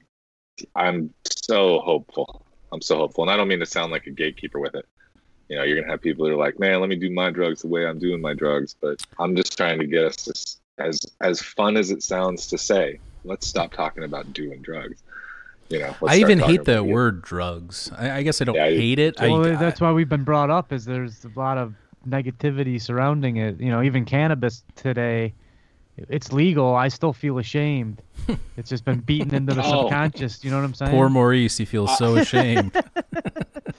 [0.74, 2.42] I'm so hopeful.
[2.72, 4.84] I'm so hopeful, and I don't mean to sound like a gatekeeper with it.
[5.48, 7.62] You know, you're gonna have people that are like, "Man, let me do my drugs
[7.62, 10.32] the way I'm doing my drugs," but I'm just trying to get us to,
[10.84, 15.02] as as fun as it sounds to say, let's stop talking about doing drugs.
[15.68, 17.90] You know, let's I even hate the about- word drugs.
[17.96, 19.16] I, I guess I don't Yeah, hate it.
[19.20, 20.72] Well, I- that's why we've been brought up.
[20.72, 21.74] Is there's a lot of
[22.08, 23.60] negativity surrounding it.
[23.60, 25.32] You know, even cannabis today,
[26.08, 26.74] it's legal.
[26.74, 28.02] I still feel ashamed.
[28.56, 29.82] it's just been beaten into the Oh.
[29.82, 30.44] subconscious.
[30.44, 30.90] You know what I'm saying?
[30.92, 31.56] poor Maurice.
[31.56, 32.72] He feels so ashamed.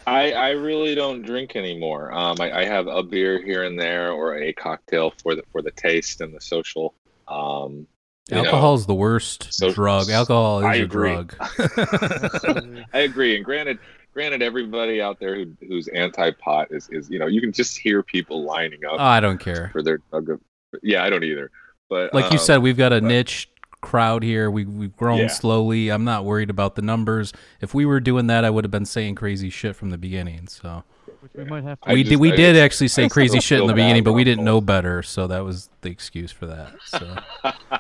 [0.05, 2.11] I, I really don't drink anymore.
[2.13, 5.61] Um, I, I have a beer here and there or a cocktail for the for
[5.61, 6.93] the taste and the social.
[7.27, 7.87] Um,
[8.29, 10.09] you know, Alcohol's the worst so- drug.
[10.09, 11.09] Alcohol is I a agree.
[11.13, 11.35] drug.
[12.93, 13.35] I agree.
[13.35, 13.79] And granted,
[14.13, 18.03] granted, everybody out there who, who's anti-pot is, is you know you can just hear
[18.03, 19.69] people lining up Oh, I don't care.
[19.71, 20.29] for their drug.
[20.29, 20.41] of-
[20.83, 21.51] Yeah, I don't either.
[21.89, 24.49] But Like you um, said, we've got a but- niche crowd here.
[24.51, 25.27] We we've grown Yeah.
[25.27, 25.89] slowly.
[25.89, 27.31] I'm not worried about the numbers.
[27.61, 30.47] If we were doing that, I would have been saying crazy shit from the beginning.
[30.47, 30.83] So
[31.21, 31.93] Which we might have to.
[31.93, 34.13] We just- did we I did just- actually say crazy shit in the beginning, but
[34.13, 35.03] we didn't know better.
[35.03, 36.73] So that was the excuse for that.
[36.85, 37.17] So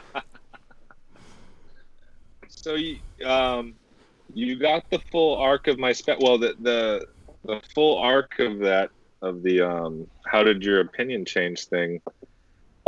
[2.49, 3.73] So you, um,
[4.33, 6.19] you got the full arc of my spec.
[6.19, 7.07] Well, the, the
[7.45, 8.89] the full arc of that
[9.21, 12.01] of the um, how did your opinion change thing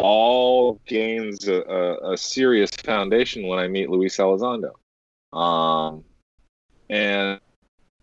[0.01, 4.71] all gains a, a, a serious foundation when I meet Luis Elizondo.
[5.37, 6.03] Um,
[6.89, 7.39] and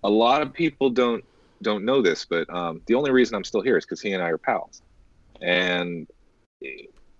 [0.02, 1.24] a lot of people don't
[1.62, 4.22] don't know this, but um, the only reason I'm still here is because he and
[4.22, 4.82] I are pals,
[5.40, 6.06] and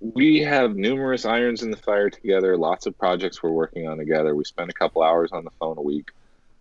[0.01, 2.57] we have numerous irons in the fire together.
[2.57, 4.35] Lots of projects we're working on together.
[4.35, 6.11] We spend a couple hours on the phone a week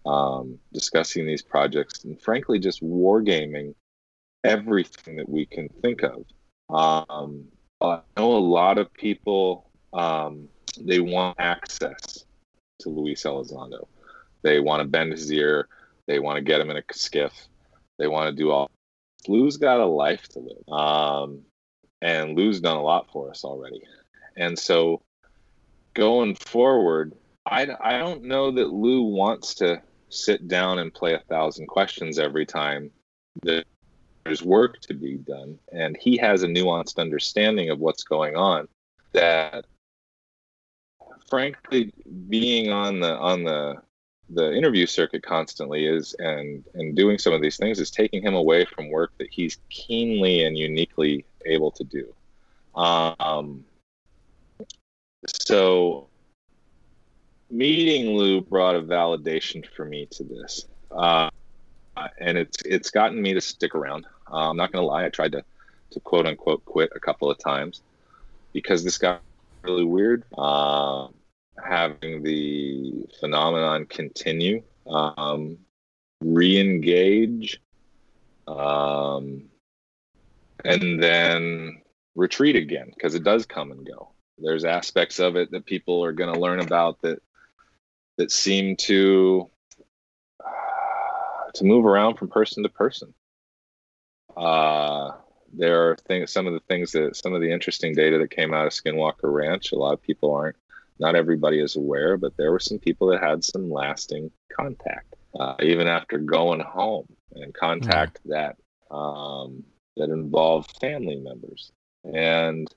[0.05, 3.75] um, discussing these projects, and frankly, just wargaming
[4.43, 6.25] everything that we can think of.
[6.69, 7.49] Um,
[7.81, 10.49] I know a lot of people um,
[10.79, 12.25] they want access
[12.79, 13.87] to Luis Elizondo.
[14.41, 15.67] They want to bend his ear.
[16.07, 17.31] They want to get him in a SCIF.
[17.97, 18.69] They want to do all.
[19.27, 21.41] Lou's got a life to live, um,
[22.01, 23.81] and Lou's done a lot for us already.
[24.37, 25.01] And so,
[25.95, 27.13] going forward,
[27.45, 32.19] I, I don't know that Lou wants to sit down and play a thousand questions
[32.19, 32.91] every time
[33.41, 33.65] that
[34.25, 35.57] there's work to be done.
[35.71, 38.67] And he has a nuanced understanding of what's going on
[39.13, 39.65] that
[41.29, 41.93] frankly
[42.27, 43.81] being on the on the
[44.29, 48.33] the interview circuit constantly is and and doing some of these things is taking him
[48.33, 52.13] away from work that he's keenly and uniquely able to do.
[52.75, 53.63] Um,
[55.27, 56.07] so
[57.49, 61.29] meeting Lou brought a validation for me to this, uh,
[62.19, 64.05] and it's it's gotten me to stick around.
[64.31, 65.43] Uh, I'm not going to lie, I tried to
[65.91, 67.81] to quote unquote quit a couple of times
[68.53, 69.21] because this got
[69.63, 70.23] really weird.
[70.37, 71.07] Uh,
[71.63, 75.57] having the phenomenon continue, um,
[76.21, 77.61] re-engage,
[78.47, 79.43] um,
[80.63, 81.81] and then
[82.15, 84.11] retreat again because it does come and go.
[84.37, 87.21] There's aspects of it that people are going to learn about that
[88.17, 89.49] that seem to
[90.43, 93.13] uh, to move around from person to person.
[94.35, 95.11] Uh,
[95.53, 98.53] there are things, some of the things that, some of the interesting data that came
[98.53, 99.71] out of Skinwalker Ranch.
[99.71, 100.57] A lot of people aren't,
[100.99, 105.55] not everybody is aware, but there were some people that had some lasting contact, uh,
[105.61, 108.31] even after going home, and contact mm.
[108.31, 108.57] that
[108.95, 109.63] um,
[109.97, 111.71] that involved family members.
[112.03, 112.67] And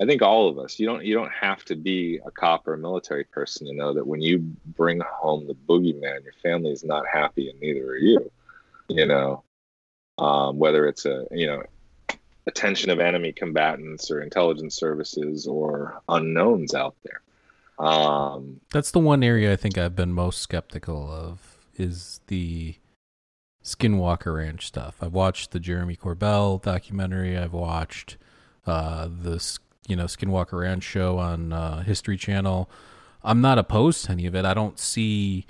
[0.00, 2.74] I think all of us, you don't you don't have to be a cop or
[2.74, 4.38] a military person to know that when you
[4.76, 8.30] bring home the boogeyman, your family is not happy, and neither are you.
[8.88, 9.44] You know,
[10.18, 11.62] um, whether it's a you know
[12.46, 17.22] attention of enemy combatants or intelligence services or unknowns out there.
[17.78, 22.76] Um, That's the one area I think I've been most skeptical of is the
[23.64, 24.96] Skinwalker Ranch stuff.
[25.00, 27.36] I've watched the Jeremy Corbell documentary.
[27.36, 28.16] I've watched
[28.66, 29.42] uh, the
[29.88, 32.70] you know Skinwalker Ranch show on uh, History Channel.
[33.22, 34.44] I'm not opposed to any of it.
[34.44, 35.46] I don't see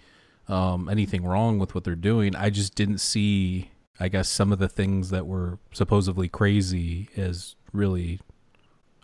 [0.49, 2.37] um, anything wrong with what they're doing.
[2.37, 7.57] I just didn't see, I guess, some of the things that were supposedly crazy is
[7.72, 8.20] really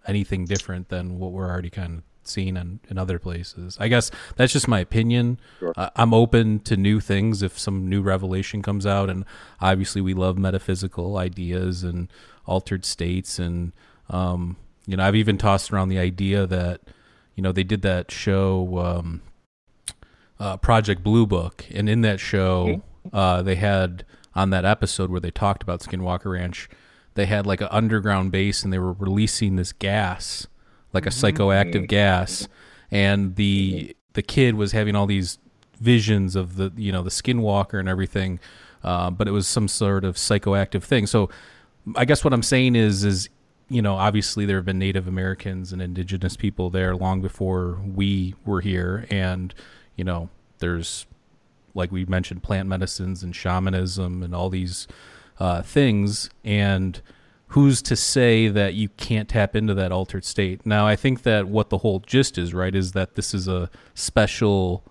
[0.07, 3.77] anything different than what we're already kind of seeing in, in other places.
[3.81, 5.39] I guess that's just my opinion.
[5.59, 5.73] Sure.
[5.77, 9.25] Uh, I'm open to new things if some new revelation comes out, and
[9.61, 12.09] obviously we love metaphysical ideas and
[12.47, 13.73] altered states and
[14.09, 16.81] um, you know, I've even tossed around the idea that,
[17.37, 19.23] you know, they did that show, um,
[20.39, 23.17] uh, Project Blue Book, and in that show, mm-hmm.
[23.17, 24.05] uh, they had
[24.35, 26.69] on that episode where they talked about Skinwalker Ranch,
[27.15, 30.47] they had like an underground base, and they were releasing this gas,
[30.93, 31.43] like a mm-hmm.
[31.43, 32.49] psychoactive gas,
[32.91, 35.39] and the the kid was having all these
[35.81, 38.39] visions of the you know the Skinwalker and everything,
[38.85, 41.07] uh, but it was some sort of psychoactive thing.
[41.07, 41.31] So,
[41.97, 43.29] I guess what I'm saying is is
[43.71, 48.35] you know, obviously there have been Native Americans and indigenous people there long before we
[48.45, 49.07] were here.
[49.09, 49.55] And,
[49.95, 50.29] you know,
[50.59, 51.07] there's,
[51.75, 54.87] like we mentioned, plant medicines and shamanism and all these
[55.39, 56.31] uh, things.
[56.45, 57.01] And
[57.49, 60.65] who's to say that you can't tap into that altered state?
[60.65, 63.71] Now, I think that what the whole gist is, right, is that this is a
[63.95, 64.85] special,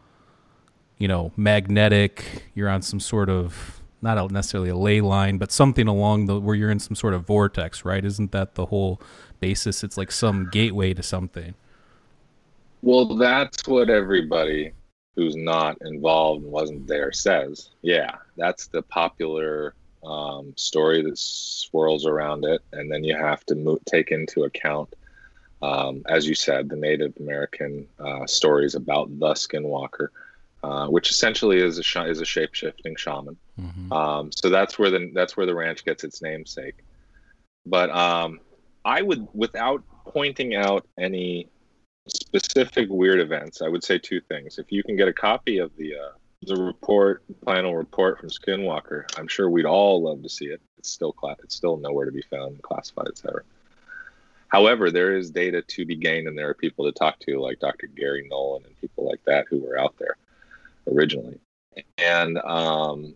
[0.98, 5.88] you know, magnetic, you're on some sort of not necessarily a ley line, but something
[5.88, 8.04] along the where you're in some sort of vortex, right?
[8.06, 9.02] Isn't that the whole
[9.40, 9.84] basis?
[9.84, 11.54] It's like some gateway to something.
[12.82, 14.72] Well, that's what everybody
[15.16, 17.70] who's not involved and wasn't there says.
[17.82, 23.56] Yeah, that's the popular um, story that swirls around it, and then you have to
[23.56, 24.94] mo- take into account,
[25.62, 30.10] um, as you said, the Native American uh, stories about the Skinwalker
[30.64, 33.38] uh, which essentially is a sh- is a shape shifting shaman.
[33.60, 33.94] Mm-hmm.
[33.94, 36.76] Um, so that's where the that's where the ranch gets its namesake.
[37.66, 38.40] But um,
[38.84, 41.48] I would, without pointing out any
[42.10, 44.58] specific weird events, I would say two things.
[44.58, 46.12] If you can get a copy of the uh,
[46.44, 50.62] the report, final report from Skinwalker, I'm sure we'd all love to see it.
[50.78, 53.44] It's still cla- it's still nowhere to be found, classified, etc.
[54.48, 57.60] However, there is data to be gained, and there are people to talk to, like
[57.60, 57.88] Dr.
[57.88, 60.18] Garry Nolan and people like that, who were out there
[60.92, 61.40] originally.
[61.98, 63.14] And um,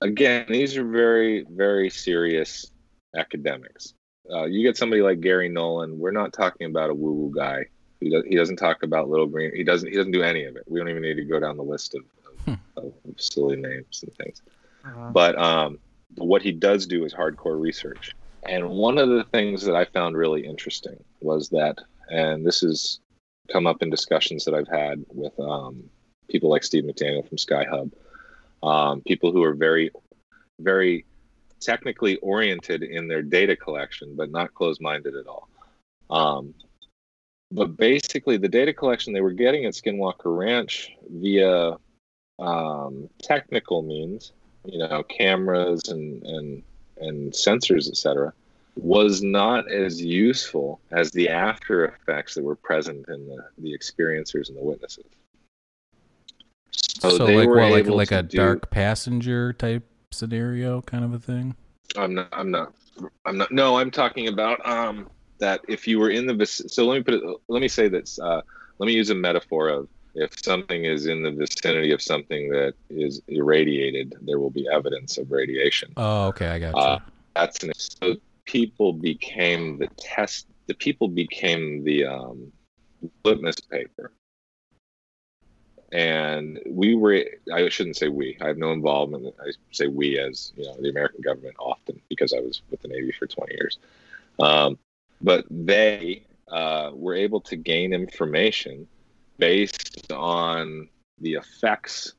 [0.00, 2.70] again, these are very, very serious
[3.16, 3.94] academics.
[4.30, 5.98] Uh, you get somebody like Garry Nolan.
[5.98, 7.66] We're not talking about a woo-woo guy.
[8.00, 9.54] He, does, he doesn't talk about little green.
[9.54, 9.88] He doesn't.
[9.88, 10.64] He doesn't do any of it.
[10.66, 12.02] We don't even need to go down the list of,
[12.46, 13.10] of, hmm.
[13.10, 14.42] of silly names and things.
[14.84, 15.10] Uh-huh.
[15.12, 15.78] But um,
[16.16, 18.14] what he does do is hardcore research.
[18.48, 21.78] And one of the things that I found really interesting was that,
[22.10, 23.00] and this has
[23.50, 25.82] come up in discussions that I've had with um,
[26.28, 27.90] people like Steve McDaniel from Sky-Hub,
[28.62, 29.90] um, people who are very,
[30.60, 31.04] very
[31.60, 35.48] technically oriented in their data collection, but not closed-minded at all.
[36.08, 36.54] Um,
[37.50, 41.76] but basically, the data collection they were getting at Skinwalker Ranch via
[42.38, 44.32] um, technical means,
[44.64, 46.62] you know, cameras and and
[46.98, 48.32] and sensors, etc.,
[48.76, 54.48] was not as useful as the after effects that were present in the, the experiencers
[54.48, 55.04] and the witnesses.
[56.72, 61.04] So, so they like were what, like like a do- dark passenger type scenario kind
[61.04, 61.54] of a thing.
[61.96, 62.28] I'm not.
[62.32, 62.74] I'm not.
[63.24, 63.52] I'm not.
[63.52, 65.08] No, I'm talking about um
[65.38, 67.22] that if you were in the so let me put it.
[67.48, 68.18] Let me say this.
[68.18, 68.42] Uh,
[68.78, 72.74] let me use a metaphor of if something is in the vicinity of something that
[72.88, 75.92] is irradiated, there will be evidence of radiation.
[75.96, 76.80] Oh, okay, I got you.
[76.80, 76.98] Uh,
[77.34, 78.16] That's an so
[78.46, 80.46] people became the test.
[80.66, 82.52] The people became the um,
[83.24, 84.10] litmus paper.
[85.92, 89.32] And we were, I shouldn't say we, I have no involvement.
[89.40, 92.88] I say we as, you know, the American government often because I was with the
[92.88, 93.78] Navy for 20 years.
[94.40, 94.78] Um,
[95.20, 98.86] but they uh, were able to gain information
[99.38, 100.88] based on
[101.20, 102.14] the effects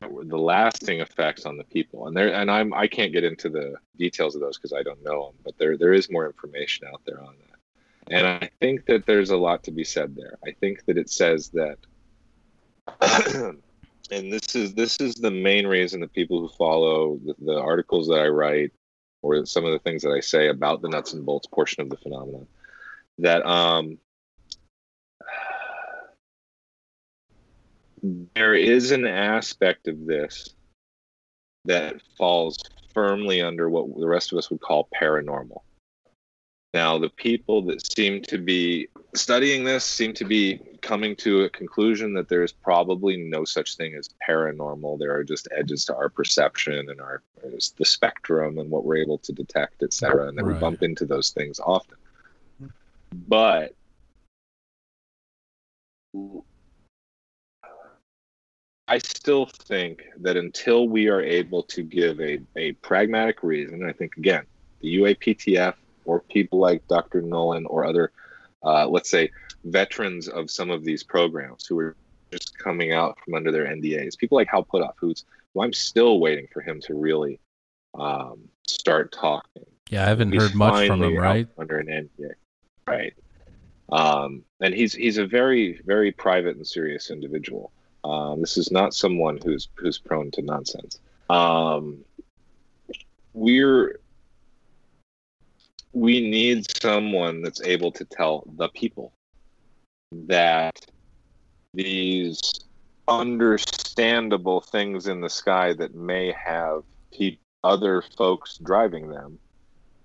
[0.00, 2.08] the lasting effects on the people.
[2.08, 5.02] And there and i'm i can't get into the details of those because i don't
[5.04, 8.16] know them but there there is more information out there on that.
[8.16, 10.38] And i think that there's a lot to be said there.
[10.44, 11.78] I think that it says that
[14.10, 18.08] and this is this is the main reason that people who follow the, the articles
[18.08, 18.72] that i write
[19.22, 21.90] or some of the things that i say about the nuts and bolts portion of
[21.90, 22.46] the phenomenon
[23.18, 23.98] that um
[28.34, 30.54] there is an aspect of this
[31.64, 32.58] that falls
[32.94, 35.60] firmly under what the rest of us would call paranormal.
[36.72, 41.50] Now, the people that seem to be studying this seem to be coming to a
[41.50, 44.98] conclusion that there is probably no such thing as paranormal.
[44.98, 47.22] There are just edges to our perception and our
[47.76, 51.06] the spectrum and what we're able to detect, et cetera, and that we bump into
[51.06, 51.96] those things often.
[53.28, 53.74] But
[58.90, 63.92] I still think that until we are able to give a, a pragmatic reason, I
[63.92, 64.44] think again,
[64.80, 65.74] the UAPTF
[66.04, 67.22] or people like Dr.
[67.22, 68.10] Nolan or other,
[68.64, 69.30] uh, let's say,
[69.64, 71.96] veterans of some of these programs who are
[72.32, 76.20] just coming out from under their NDAs, people like Hal Puthoff, who's who I'm still
[76.20, 77.40] waiting for him to really
[77.94, 79.64] um, start talking.
[79.90, 81.48] Yeah, I haven't He's heard much from him, right?
[81.58, 82.32] Under an NDA,
[82.86, 83.14] right?
[83.90, 87.72] Um, and he's he's a very very private and serious individual.
[88.04, 91.00] Um, this is not someone who's who's prone to nonsense.
[91.28, 92.04] Um,
[93.34, 93.98] we're
[95.92, 99.12] we need someone that's able to tell the people
[100.12, 100.78] that
[101.74, 102.40] these
[103.08, 106.82] understandable things in the sky that may have
[107.62, 109.38] other folks driving them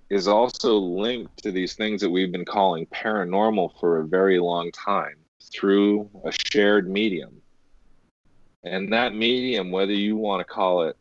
[0.09, 4.71] is also linked to these things that we've been calling paranormal for a very long
[4.71, 5.15] time
[5.51, 7.41] through a shared medium.
[8.63, 10.97] And that medium, whether you want to call it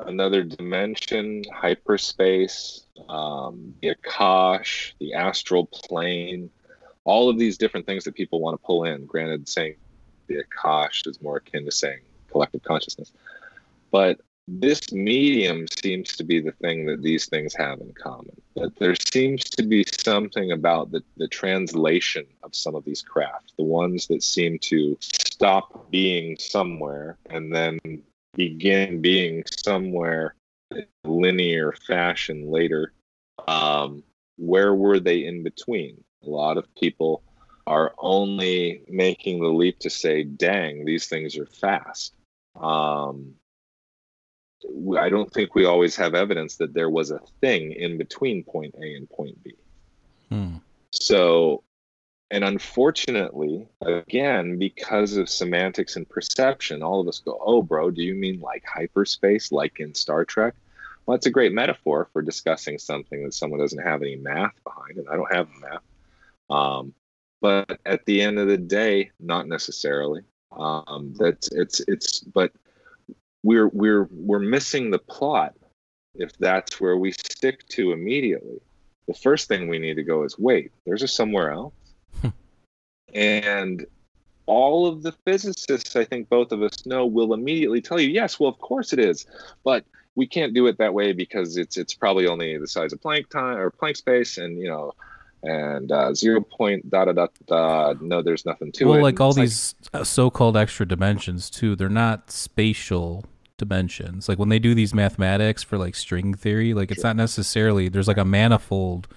[0.00, 6.50] another dimension, hyperspace, um, the Akash, the astral plane,
[7.08, 9.06] all of these different things that people want to pull in.
[9.06, 9.76] Granted, saying
[10.26, 12.00] the Akash is more akin to saying
[12.30, 13.12] collective consciousness.
[13.90, 18.38] But this medium seems to be the thing that these things have in common.
[18.56, 23.52] That there seems to be something about the, the translation of some of these craft,
[23.56, 27.78] the ones that seem to stop being somewhere and then
[28.34, 30.34] begin being somewhere
[30.70, 32.92] in linear fashion later.
[33.46, 34.02] Um,
[34.36, 36.04] where were they in between?
[36.24, 37.22] A lot of people
[37.66, 42.14] are only making the leap to say, dang, these things are fast.
[42.58, 43.34] Um,
[44.98, 48.74] I don't think we always have evidence that there was a thing in between point
[48.82, 49.54] A and point B.
[50.30, 50.56] Hmm.
[50.90, 51.62] So,
[52.30, 58.02] and unfortunately, again, because of semantics and perception, all of us go, oh, bro, do
[58.02, 60.54] you mean like hyperspace, like in Star Trek?
[61.06, 64.98] Well, that's a great metaphor for discussing something that someone doesn't have any math behind,
[64.98, 65.82] and I don't have math.
[66.50, 66.94] Um,
[67.40, 70.22] but at the end of the day, not necessarily.
[70.52, 72.52] Um, that's it's it's but
[73.42, 75.54] we're we're we're missing the plot
[76.14, 78.60] if that's where we stick to immediately.
[79.06, 81.74] The first thing we need to go is wait, there's a somewhere else.
[83.14, 83.86] and
[84.46, 88.40] all of the physicists, I think both of us know, will immediately tell you, yes,
[88.40, 89.26] well, of course it is,
[89.62, 89.84] but
[90.14, 93.28] we can't do it that way because it's it's probably only the size of Planck
[93.28, 94.92] time or Planck space, and you know,
[95.42, 97.94] and uh, zero point da da da da.
[98.00, 98.86] No, there's nothing to it.
[98.86, 103.24] well, like all these uh, so-called extra dimensions too, they're not spatial
[103.56, 104.28] dimensions.
[104.28, 108.08] Like when they do these mathematics for like string theory, like it's not necessarily there's
[108.08, 109.08] like a manifold.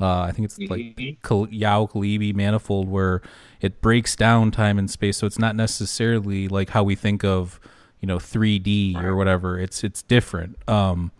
[0.00, 1.16] Uh, I think it's like Mhm.
[1.22, 3.20] Kal- Yau-Calabi manifold where
[3.60, 7.58] it breaks down time and space, so it's not necessarily like how we think of
[8.00, 9.58] you know 3D or whatever.
[9.58, 10.56] It's it's different.
[10.68, 11.10] Um,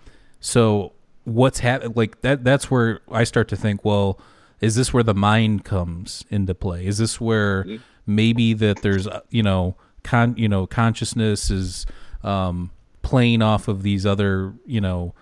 [0.41, 0.93] so
[1.25, 1.93] what's happening?
[1.97, 2.45] Like that?
[2.45, 3.85] That's where I start to think.
[3.85, 4.21] Well,
[4.61, 6.87] is this where the mind comes into play?
[6.87, 7.81] Is this where Mhm.
[8.07, 11.87] maybe that there's uh, you know con you know consciousness is
[12.25, 12.71] um,
[13.03, 15.15] playing off of these other you know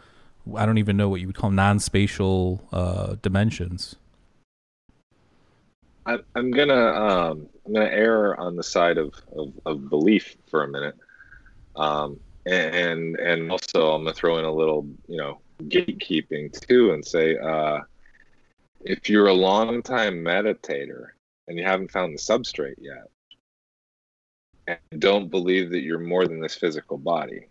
[0.57, 3.97] I don't even know what you would call non-spatial uh, dimensions.
[6.07, 10.63] I, I'm gonna um, I'm gonna err on the side of, of, of belief for
[10.63, 10.95] a minute,
[11.75, 17.05] um, and and also I'm gonna throw in a little you know gatekeeping too and
[17.05, 17.81] say uh,
[18.87, 21.09] if you're a long time meditator
[21.49, 23.11] and you haven't found the substrate yet
[24.69, 27.49] and don't believe that you're more than this physical body,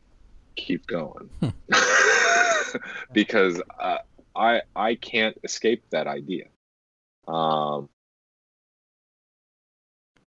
[0.55, 1.29] keep going.
[1.41, 2.77] Hmm.
[3.13, 3.97] because uh,
[4.35, 6.45] I I can't escape that idea.
[7.27, 7.89] Um,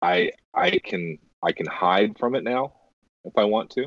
[0.00, 2.72] I I can I can hide from it now
[3.24, 3.86] if I want to.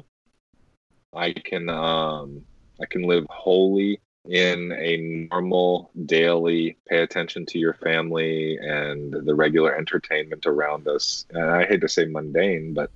[1.16, 2.43] I can um
[2.80, 9.34] I can live wholly in a normal daily pay attention to your family and the
[9.34, 11.26] regular entertainment around us.
[11.32, 12.91] And I hate to say mundane, but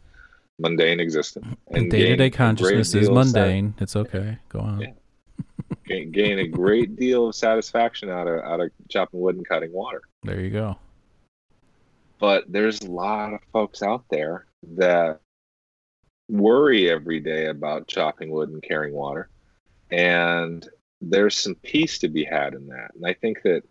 [0.59, 1.47] mundane existence.
[1.67, 3.73] And day to day consciousness is mundane.
[3.79, 4.37] It's okay.
[4.49, 4.81] Go on.
[4.81, 4.91] Yeah.
[5.87, 9.71] gain, gain a great deal of satisfaction out of out of chopping wood and cutting
[9.73, 10.01] water.
[10.21, 10.77] There you go.
[12.19, 14.45] But there's a lot of folks out there
[14.75, 15.19] that
[16.29, 19.29] worry every day about chopping wood and carrying water.
[19.89, 20.67] And
[21.09, 22.91] there's some peace to be had in that.
[22.95, 23.63] And I think that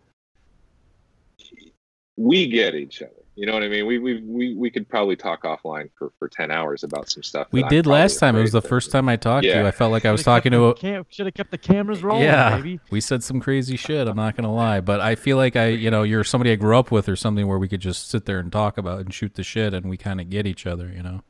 [2.15, 3.11] we get each other.
[3.35, 3.87] You know what I mean?
[3.87, 7.47] We we we, we could probably talk offline for, for ten hours about some stuff.
[7.51, 8.35] We did last time.
[8.35, 9.53] It was the first time I talked yeah.
[9.55, 9.67] to you.
[9.67, 10.75] I felt like I was talking to a.
[10.75, 12.25] Cam- should have kept the cameras rolling.
[12.25, 12.79] Yeah, baby.
[12.91, 14.07] we said some crazy shit.
[14.07, 16.77] I'm not gonna lie, but I feel like I, you know, you're somebody I grew
[16.77, 19.33] up with or something where we could just sit there and talk about and shoot
[19.33, 20.93] the shit, and we kind of get each other.
[20.95, 21.23] You know.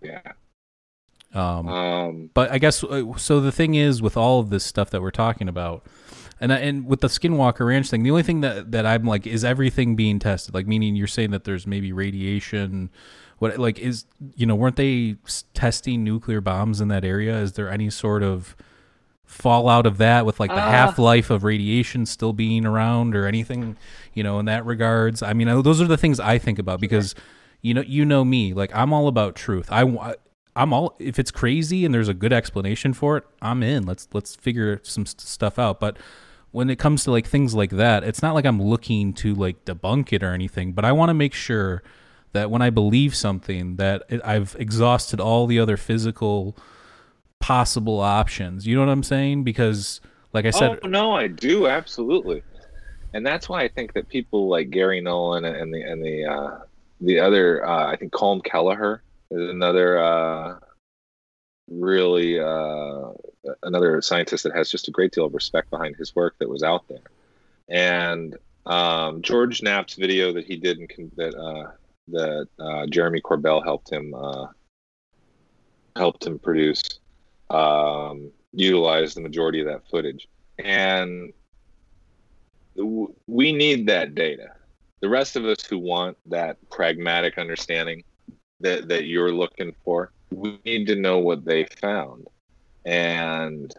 [0.00, 0.20] Yeah.
[1.34, 3.40] Um, um, but I guess uh, so.
[3.40, 5.84] The thing is, with all of this stuff that we're talking about,
[6.40, 9.44] and and with the Skinwalker Ranch thing, the only thing that that I'm like is
[9.44, 10.54] everything being tested.
[10.54, 12.90] Like meaning you're saying that there's maybe radiation.
[13.38, 14.06] What like is
[14.36, 15.16] you know weren't they
[15.52, 17.36] testing nuclear bombs in that area?
[17.36, 18.56] Is there any sort of
[19.26, 23.26] fallout of that with like the uh, half life of radiation still being around or
[23.26, 23.76] anything
[24.14, 25.22] you know in that regards?
[25.22, 27.14] I mean, those are the things I think about because.
[27.60, 28.54] You know, you know me.
[28.54, 29.66] Like I'm all about truth.
[29.72, 29.82] I
[30.58, 33.86] I'm all if it's crazy and there's a good explanation for it, I'm in.
[33.86, 35.78] Let's let's figure some st- stuff out.
[35.78, 35.96] But
[36.50, 39.64] when it comes to like things like that, it's not like I'm looking to like
[39.64, 41.84] debunk it or anything, but I want to make sure
[42.32, 46.56] that when I believe something that it, I've exhausted all the other physical
[47.38, 48.66] possible options.
[48.66, 49.44] You know what I'm saying?
[49.44, 50.00] Because
[50.32, 52.42] like I said, oh no, I do absolutely,
[53.14, 56.58] and that's why I think that people like Garry Nolan and the and the uh,
[57.00, 60.58] the other uh, I think Colm Kelleher is another uh,
[61.70, 63.12] really uh,
[63.62, 66.62] another scientist that has just a great deal of respect behind his work that was
[66.62, 67.10] out there.
[67.68, 71.70] And um, George Knapp's video that he did in, that uh,
[72.08, 74.46] that uh, Jeremy Corbell helped him uh,
[75.96, 76.82] helped him produce
[77.50, 80.28] um, utilized the majority of that footage.
[80.58, 81.32] And
[83.26, 84.52] we need that data.
[85.00, 88.04] The rest of us who want that pragmatic understanding
[88.60, 90.12] that that you're looking for.
[90.30, 92.28] We need to know what they found,
[92.84, 93.72] and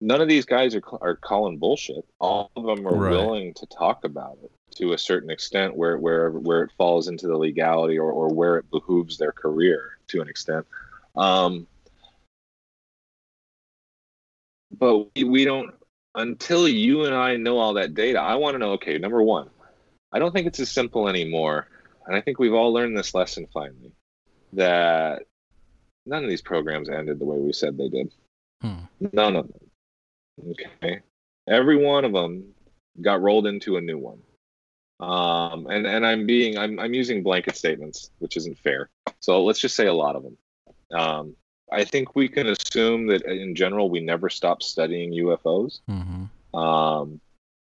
[0.00, 2.04] none of these guys are are calling bullshit.
[2.18, 3.10] All of them are right.
[3.10, 7.26] willing to talk about it to a certain extent, where where where it falls into
[7.26, 10.66] the legality or or where it behooves their career to an extent.
[11.14, 11.66] Um,
[14.70, 15.74] but we, we don't
[16.14, 18.20] until you and I know all that data.
[18.20, 18.72] I want to know.
[18.72, 19.50] Okay, number one,
[20.12, 21.68] I don't think it's as simple anymore,
[22.06, 23.92] and I think we've all learned this lesson finally
[24.52, 25.26] that
[26.06, 28.12] none of these programs ended the way we said they did.
[28.62, 28.84] Hmm.
[29.12, 29.70] None of them.
[30.50, 31.00] Okay.
[31.48, 32.54] Every one of them
[33.00, 34.18] got rolled into a new one.
[34.98, 38.88] Um, and, and I'm being, I'm, I'm using blanket statements, which isn't fair.
[39.20, 40.38] So let's just say a lot of them.
[40.92, 41.36] Um,
[41.70, 45.80] I think we can assume that in general, we never stopped studying UFOs.
[45.90, 46.56] Mm-hmm.
[46.56, 47.20] Um,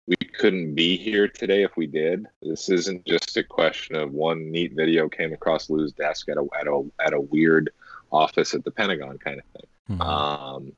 [0.09, 2.27] we couldn't be here today if we did.
[2.41, 6.47] This isn't just a question of one neat video came across Lou's desk at a
[6.59, 7.71] at a at a weird
[8.11, 9.99] office at the Pentagon kind of thing.
[9.99, 10.03] Mm-hmm.
[10.03, 10.73] Um,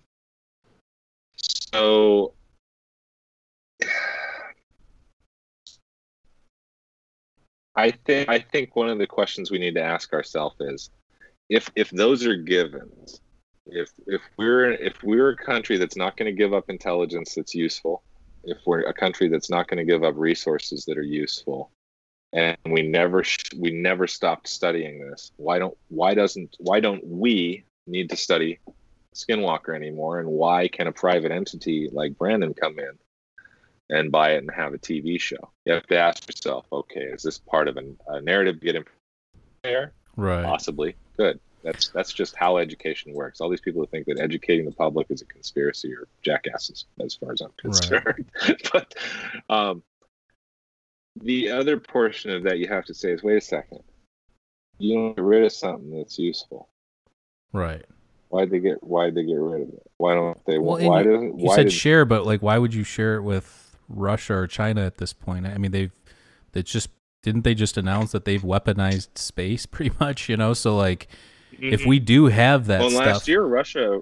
[1.72, 2.34] so
[7.76, 10.90] I think I think one of the questions we need to ask ourselves is
[11.48, 13.20] if if those are givens,
[13.66, 17.54] if if we're if we're a country that's not going to give up intelligence that's
[17.54, 18.02] useful,
[18.44, 21.70] if we're a country that's not going to give up resources that are useful
[22.32, 27.04] and we never sh- we never stopped studying this why don't why doesn't why don't
[27.04, 28.58] we need to study
[29.14, 32.92] skinwalker anymore and why can a private entity like brandon come in
[33.90, 37.22] and buy it and have a tv show you have to ask yourself okay is
[37.22, 38.84] this part of a, a narrative getting
[39.62, 40.44] there Right.
[40.44, 40.96] Possibly.
[41.16, 41.40] Good.
[41.62, 43.40] That's that's just how education works.
[43.40, 47.14] All these people who think that educating the public is a conspiracy are jackasses, as
[47.14, 48.30] far as I'm concerned.
[48.72, 48.94] but
[49.50, 49.82] um,
[51.20, 53.80] the other portion of that you have to say is, wait a second,
[54.78, 56.68] you don't get rid of something that's useful.
[57.52, 57.84] Right.
[58.30, 59.90] Why'd they get Why'd they get rid of it?
[59.96, 60.58] Why don't they?
[60.58, 61.38] Well, why doesn't?
[61.38, 64.46] You Why said did, share, but like, why would you share it with Russia or
[64.46, 65.46] China at this point?
[65.46, 65.92] I mean, they've
[66.54, 66.90] it's just
[67.22, 70.28] didn't they just announce that they've weaponized space pretty much?
[70.28, 71.08] You know, so like,
[71.58, 74.00] if we do have that well, stuff, last year Russia,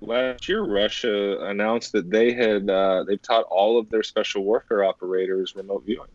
[0.00, 4.84] last year Russia announced that they had uh, they've taught all of their special warfare
[4.84, 6.08] operators remote viewing.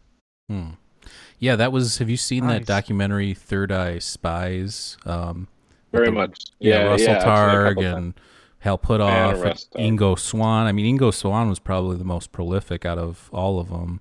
[0.49, 0.69] Hmm.
[1.39, 1.97] Yeah, that was.
[1.97, 4.97] Have you seen that documentary Third Eye Spies?
[5.05, 5.47] Um,
[5.91, 6.39] Very the- much.
[6.59, 8.13] Yeah, Russell I've seen it a Targ and
[8.59, 10.67] Hal Puthoff Man, and Ingo Swann.
[10.67, 13.99] I mean, Ingo Swann was probably the most prolific out of all of them.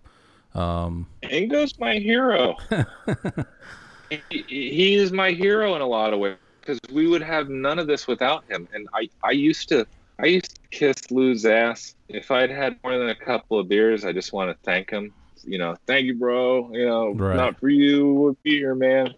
[0.55, 2.57] Um, Ingo's my hero.
[4.31, 7.79] he, he is my hero in a lot of ways because we would have none
[7.79, 8.69] of this without him.
[8.73, 9.87] And I, I used to,
[10.19, 14.05] I used to kiss Lou's ass if I'd had more than a couple of beers.
[14.05, 15.13] I just want to thank him.
[15.45, 16.71] You know, thank you, bro.
[16.73, 17.37] You know, Right.
[17.37, 19.15] not for you, would be here, man.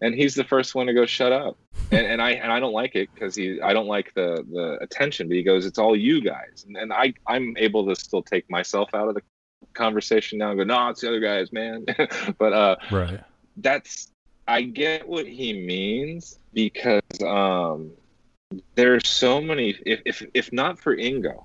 [0.00, 1.56] And he's the first one to go shut up.
[1.90, 4.78] And, and I and I don't like it because he I don't like the the
[4.82, 5.28] attention.
[5.28, 6.64] But he goes, it's all you guys.
[6.66, 9.22] And, and I I'm able to still take myself out of the
[9.72, 11.86] conversation now and go, no, it's the other guys, man.
[12.38, 13.20] but uh, right.
[13.56, 14.10] that's
[14.46, 17.92] I get what he means because um,
[18.74, 19.76] there's so many.
[19.86, 21.44] If if if not for Ingo,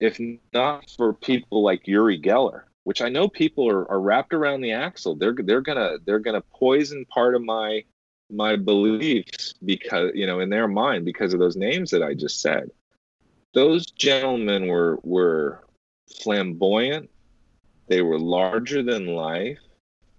[0.00, 0.20] if
[0.52, 4.72] not for people like Yuri Geller, which I know people are, are wrapped around the
[4.72, 7.84] axle, they're they're gonna they're gonna poison part of my
[8.30, 12.40] my beliefs because you know in their mind because of those names that I just
[12.40, 12.70] said.
[13.54, 15.62] Those gentlemen were were
[16.22, 17.10] flamboyant.
[17.86, 19.58] They were larger than life.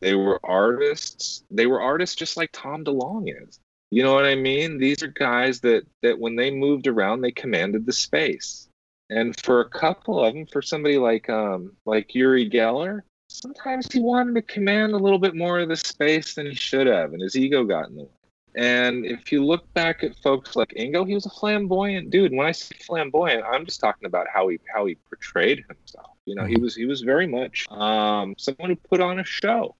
[0.03, 1.45] They were artists.
[1.49, 3.61] They were artists just like Tom DeLonge is.
[3.89, 4.77] You know what I mean?
[4.77, 8.67] These are guys that that when they moved around, they commanded the space.
[9.09, 14.01] And for a couple of them, for somebody like um like Yuri Geller, sometimes he
[14.01, 17.21] wanted to command a little bit more of the space than he should have, and
[17.21, 18.09] his ego got in the way.
[18.55, 22.34] And if you look back at folks like Ingo, he was a flamboyant dude.
[22.34, 26.17] When I say flamboyant, I'm just talking about how he how he portrayed himself.
[26.25, 29.75] You know, he was he was very much um, someone who put on a show.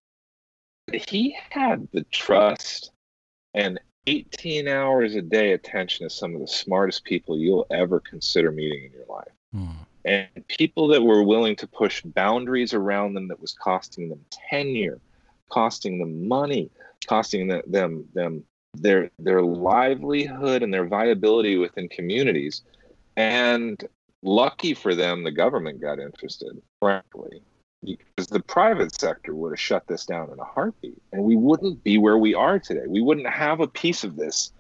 [0.91, 2.91] He had the trust
[3.53, 8.51] and 18 hours a day attention to some of the smartest people you'll ever consider
[8.51, 9.68] meeting in your life Hmm.
[10.03, 14.99] and people that were willing to push boundaries around them that was costing them tenure,
[15.49, 16.72] costing them money,
[17.07, 18.43] costing them them, them
[18.73, 22.64] their their livelihood and their viability within communities.
[23.15, 23.84] And
[24.23, 27.43] lucky for them, the government got interested, frankly,
[27.85, 31.84] because the private sector would have shut this down in a heartbeat, and we wouldn't
[31.84, 32.85] be where we are today.
[32.88, 34.51] We wouldn't have a piece of this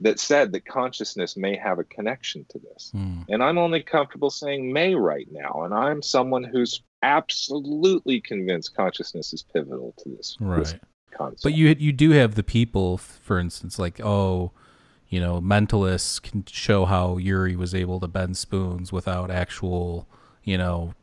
[0.00, 2.90] that said that consciousness may have a connection to this.
[2.92, 3.20] Hmm.
[3.28, 5.62] And I'm only comfortable saying may right now.
[5.62, 10.80] And I'm someone who's absolutely convinced consciousness is pivotal to this, this Right.
[11.12, 11.42] concept.
[11.42, 14.50] But you you do have the people, for instance, like oh,
[15.08, 20.08] you know, mentalists can show how Yuri was able to bend spoons without actual,
[20.42, 20.94] you know,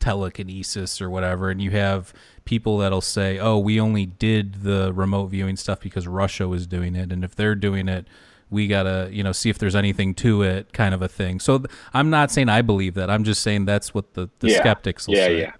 [0.00, 2.12] telekinesis or whatever, and you have
[2.44, 6.96] people that'll say, oh, we only did the remote viewing stuff because Russia was doing
[6.96, 8.06] it, and if they're doing it.
[8.50, 11.38] We gotta, you know, see if there's anything to it, kind of a thing.
[11.38, 13.10] So th- I'm not saying I believe that.
[13.10, 14.60] I'm just saying that's what the, the Yeah.
[14.60, 15.40] skeptics will yeah, say.
[15.40, 15.52] yeah.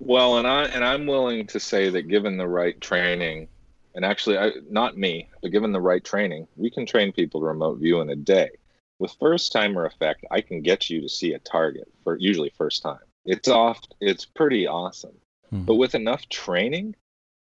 [0.00, 3.46] Well, and I and I'm willing to say that given the right training,
[3.94, 7.46] and actually, I, not me, but given the right training, we can train people to
[7.46, 8.50] remote view in a day.
[8.98, 12.82] With first timer effect, I can get you to see a target for usually first
[12.82, 12.98] time.
[13.30, 13.80] It's off.
[14.00, 15.14] It's pretty awesome.
[15.50, 15.62] Hmm.
[15.62, 16.96] But with enough training,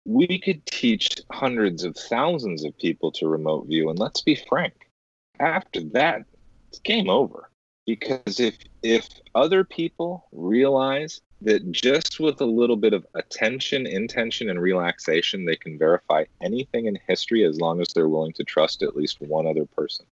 [0.06, 3.90] we could teach hundreds of thousands of people to remote view.
[3.90, 4.90] And let's be frank,
[5.38, 6.24] after that,
[6.70, 7.50] it's game over.
[7.86, 14.50] Because if if other people realize that just with a little bit of attention, intention,
[14.50, 18.82] and relaxation, they can verify anything in history as long as they're willing to trust
[18.82, 20.06] at least one other person.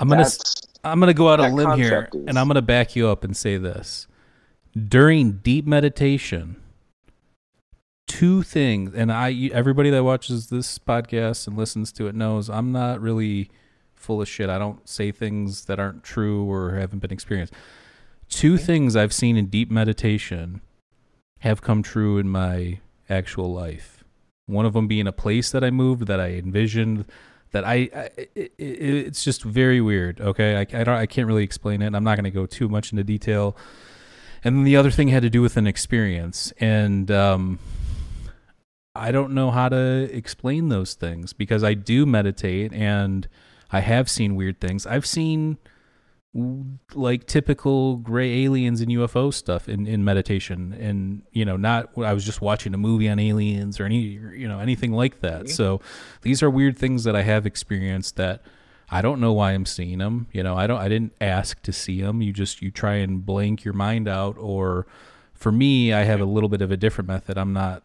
[0.00, 2.96] I'm gonna That's I'm gonna go out on a limb here, and I'm gonna back
[2.96, 4.06] you up and say this:
[4.76, 6.56] during deep meditation,
[8.08, 12.72] two things, and I everybody that watches this podcast and listens to it knows I'm
[12.72, 13.50] not really
[13.94, 14.50] full of shit.
[14.50, 17.54] I don't say things that aren't true or haven't been experienced.
[18.28, 20.60] Two things I've seen in deep meditation
[21.40, 24.02] have come true in my actual life.
[24.46, 27.04] One of them being a place that I moved that I envisioned
[27.52, 30.20] that I, I it, it, it's just very weird.
[30.20, 31.94] Okay, I, I don't I can't really explain it.
[31.94, 33.56] I'm not going to go too much into detail.
[34.44, 37.60] And then the other thing had to do with an experience, and um,
[38.94, 43.28] I don't know how to explain those things because I do meditate and
[43.70, 44.86] I have seen weird things.
[44.86, 45.58] I've seen
[46.94, 52.14] like typical gray aliens and UFO stuff in, in meditation and you know not I
[52.14, 55.50] was just watching a movie on aliens or any you know anything like that.
[55.50, 55.82] So
[56.22, 58.42] these are weird things that I have experienced that
[58.90, 60.26] I don't know why I'm seeing them.
[60.32, 62.22] You know, I don't I didn't ask to see them.
[62.22, 64.86] You just you try and blank your mind out or
[65.34, 67.36] for me I have a little bit of a different method.
[67.36, 67.82] I'm not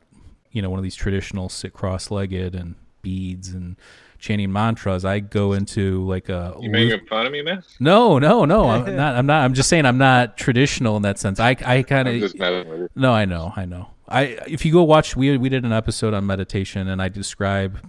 [0.54, 3.76] you know one of these traditional sit cross-legged and beads and
[4.20, 6.56] chanting mantras, I go into like a.
[6.60, 7.64] You making fun of me, man?
[7.80, 8.70] No, no, no.
[8.70, 9.16] I'm not.
[9.16, 9.44] I'm not.
[9.44, 11.40] I'm just saying I'm not traditional in that sense.
[11.40, 12.90] I, I kind of.
[12.96, 13.90] No, I know, I know.
[14.10, 17.80] I if you go watch, we we did an episode on meditation, and I describe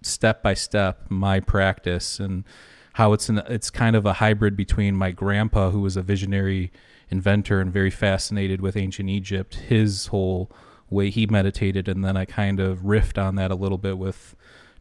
[0.00, 2.44] step by step my practice and
[2.94, 6.72] how it's an it's kind of a hybrid between my grandpa, who was a visionary
[7.10, 10.50] inventor and very fascinated with ancient Egypt, his whole
[10.90, 14.36] way he meditated, and then I kind of riffed on that a little bit with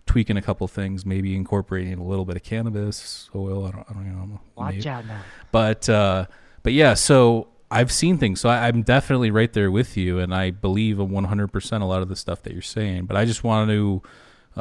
[0.05, 3.65] tweaking a couple things, maybe incorporating a little bit of cannabis oil.
[3.65, 4.41] I don't, I don't know.
[4.55, 4.89] Watch maybe.
[4.89, 5.21] out now.
[5.51, 6.25] But uh,
[6.63, 10.35] but yeah, so I've seen things, so I, am definitely right there with you, and
[10.35, 13.05] I believe 100% a lot of the stuff that you're saying.
[13.05, 14.01] But I just want to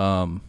[0.01, 0.43] um,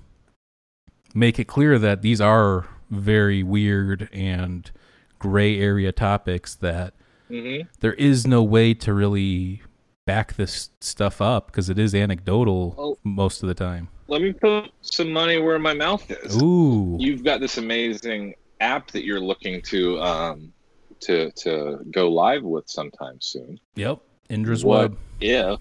[1.15, 4.69] make it clear that these are very weird and
[5.17, 6.93] gray area topics that
[7.29, 7.67] mm-hmm.
[7.79, 9.61] there is no way to really
[10.05, 12.97] back this stuff up because it is anecdotal oh.
[13.03, 16.39] most of the time let me put some money where my mouth is.
[16.41, 16.97] Ooh.
[16.99, 20.53] You've got this amazing app that you're looking to um,
[20.99, 23.57] to to go live with sometime soon.
[23.75, 23.99] Yep.
[24.29, 24.97] Indra's what Web.
[25.21, 25.59] If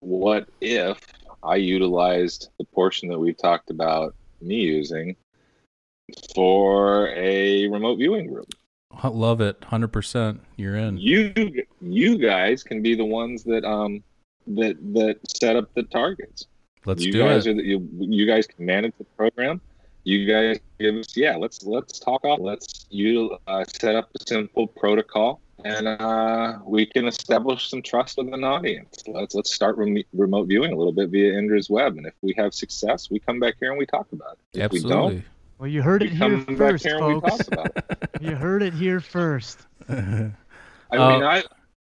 [0.00, 1.00] what if
[1.42, 5.16] I utilized the portion that we've talked about me using
[6.34, 8.44] for a remote viewing room?
[9.02, 10.42] Love it, hundred percent.
[10.56, 10.98] You're in.
[10.98, 14.04] You you guys can be the ones that um
[14.46, 16.46] that that set up the targets.
[16.84, 17.50] Let's you do guys it.
[17.50, 19.60] Are the, you, you guys can manage the program.
[20.04, 21.36] You guys give us yeah.
[21.36, 22.40] Let's let's talk off.
[22.40, 28.18] Let's you uh, set up a simple protocol, and uh, we can establish some trust
[28.18, 29.04] with an audience.
[29.06, 32.34] Let's let's start rem- remote viewing a little bit via Indra's web, and if we
[32.36, 34.58] have success, we come back here and we talk about it.
[34.58, 34.90] If Absolutely.
[34.90, 35.24] we don't,
[35.58, 37.48] well, you heard it here first, folks.
[38.20, 39.60] you heard it here first.
[39.88, 40.32] I mean,
[41.22, 41.42] uh, I,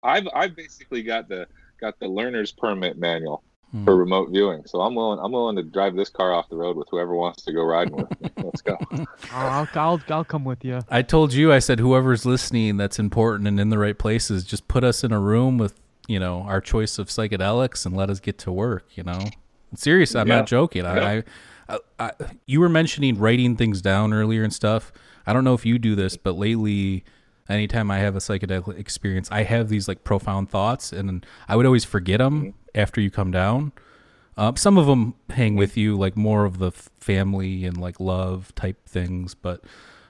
[0.03, 1.47] I've I've basically got the
[1.80, 3.41] got the learner's permit manual
[3.72, 3.84] hmm.
[3.84, 4.64] for remote viewing.
[4.65, 5.19] So I'm willing.
[5.19, 7.95] I'm willing to drive this car off the road with whoever wants to go riding
[7.95, 8.30] with me.
[8.43, 8.77] Let's go.
[8.91, 10.81] oh, I'll, I'll I'll come with you.
[10.89, 11.52] I told you.
[11.52, 15.11] I said whoever's listening that's important and in the right places, just put us in
[15.11, 18.85] a room with you know our choice of psychedelics and let us get to work.
[18.95, 19.19] You know,
[19.76, 20.15] serious.
[20.15, 20.38] I'm yeah.
[20.38, 20.84] not joking.
[20.84, 21.22] Yeah.
[21.69, 22.11] I, I, I,
[22.45, 24.91] you were mentioning writing things down earlier and stuff.
[25.26, 27.03] I don't know if you do this, but lately
[27.52, 31.65] anytime I have a psychedelic experience, I have these like profound thoughts, and I would
[31.65, 32.49] always forget them mm-hmm.
[32.73, 33.72] after you come down.
[34.38, 38.56] Um, some of them hang with you, like more of the family and like love
[38.56, 39.64] type things, but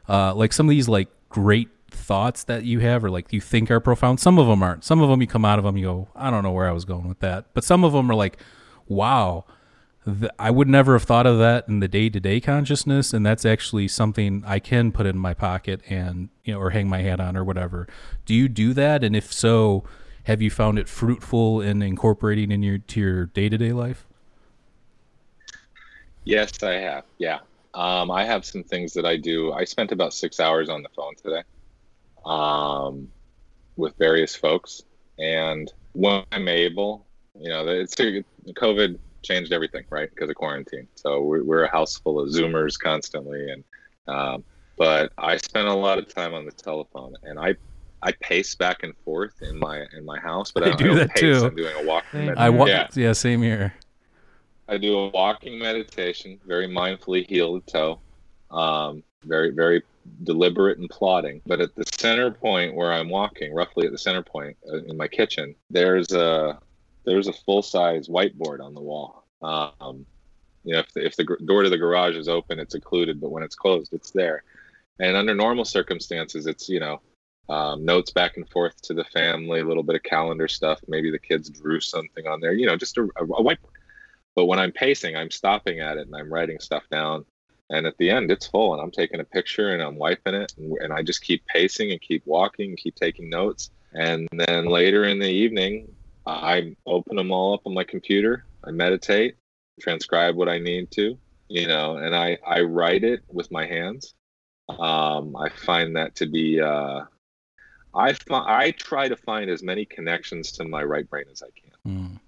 [0.07, 3.69] uh, like some of these like great thoughts that you have or like you think
[3.69, 4.19] are profound.
[4.19, 4.84] Some of them aren't.
[4.84, 6.72] Some of them you come out of them, you go, I don't know where I
[6.72, 7.45] was going with that.
[7.53, 8.38] But some of them are like,
[8.88, 9.45] wow,
[10.39, 13.45] I would never have thought of that in the day to day consciousness, and that's
[13.45, 17.19] actually something I can put in my pocket and you know, or hang my hat
[17.19, 17.87] on or whatever.
[18.25, 19.03] Do you do that?
[19.03, 19.83] And if so,
[20.23, 24.07] have you found it fruitful in incorporating in your to your day to day life?
[26.23, 27.03] Yes, I have.
[27.19, 27.39] Yeah,
[27.75, 29.53] um, I have some things that I do.
[29.53, 31.43] I spent about six hours on the phone today,
[32.25, 33.07] um,
[33.75, 34.81] with various folks,
[35.19, 37.05] and when I'm able,
[37.39, 40.10] you know, it's COVID changed everything, right?
[40.10, 40.88] Because of quarantine.
[40.95, 43.64] So we're, we're, a house full of Zoomers constantly, and
[44.07, 44.43] um,
[44.77, 47.56] but I spent a lot of time on the telephone, and I
[48.03, 50.95] I pace back and forth in my in my house, but I, I do I
[50.95, 51.22] that pace.
[51.22, 51.45] too.
[51.45, 52.30] I'm doing a walking.
[52.38, 52.68] I walk.
[52.68, 52.88] Yeah.
[52.95, 53.73] yeah, same here.
[54.68, 57.99] I do a walking meditation, very mindfully heel to toe,
[58.56, 59.84] um, very very
[60.23, 61.41] deliberate and plodding.
[61.45, 64.98] But at the center point where I'm walking, roughly at the center point uh, in
[64.98, 66.60] my kitchen, there's a
[67.05, 69.25] there's a full size whiteboard on the wall.
[69.41, 70.05] Um,
[70.63, 73.31] you know, if the, if the door to the garage is open, it's occluded, but
[73.31, 74.43] when it's closed, it's there.
[74.99, 77.01] And under normal circumstances, it's you know
[77.49, 80.79] um, notes back and forth to the family, a little bit of calendar stuff.
[80.87, 83.57] Maybe the kids drew something on there, you know, just a, a, whiteboard.
[84.35, 87.25] But when I'm pacing, I'm stopping at it and I'm writing stuff down.
[87.69, 90.53] And at the end, it's full, and I'm taking a picture and I'm wiping it,
[90.57, 93.71] and, and I just keep pacing and keep walking and keep taking notes.
[93.93, 95.93] And then later in the evening,
[96.26, 98.45] I open them all up on my computer.
[98.64, 99.35] I meditate,
[99.80, 101.18] transcribe what I need to,
[101.48, 104.14] you know, and I, I write it with my hands.
[104.69, 107.02] Um, I find that to be, uh,
[107.93, 111.49] I, fi- I try to find as many connections to my right brain as I
[111.60, 111.91] can.
[111.91, 112.19] Mm.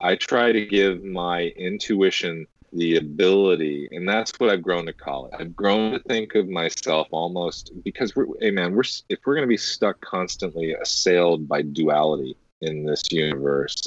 [0.00, 5.26] I try to give my intuition the ability, and that's what I've grown to call
[5.26, 5.34] it.
[5.38, 9.46] I've grown to think of myself almost because we're, hey man, we're if we're going
[9.46, 13.82] to be stuck constantly assailed by duality in this universe,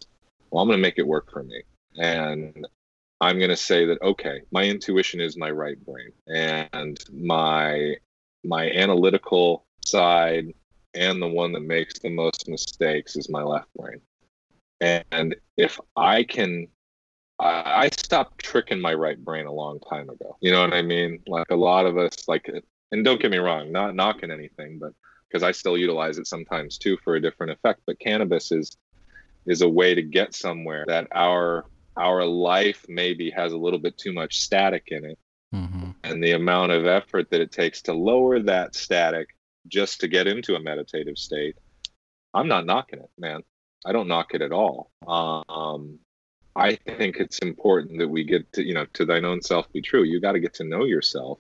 [0.52, 1.64] well, I'm going to make it work for me,
[1.98, 2.68] and
[3.22, 7.96] I'm going to say that okay, my intuition is my right brain, and my
[8.44, 10.54] my analytical side
[10.94, 14.00] and the one that makes the most mistakes is my left brain.
[14.80, 16.68] And if I can
[17.40, 20.38] I, stopped tricking my right brain a long time ago.
[20.40, 21.22] You know what I mean?
[21.28, 22.50] Like a lot of us, like,
[22.92, 24.94] and don't get me wrong, not knocking anything, but
[25.28, 27.82] because I still utilize it sometimes too for a different effect.
[27.86, 28.78] But cannabis is
[29.46, 31.66] is a way to get somewhere that our
[31.98, 35.20] our life maybe has a little bit too much static in it,
[35.54, 35.92] mm-hmm.
[36.04, 39.30] and the amount of effort that it takes to lower that static
[39.68, 41.56] just to get into a meditative state.
[42.34, 43.42] I'm not knocking it, man.
[43.86, 44.92] I don't knock it at all.
[45.08, 46.00] Um,
[46.56, 49.82] I think it's important that we get to, you know, to thine own self be
[49.82, 50.04] true.
[50.04, 51.40] You got to get to know yourself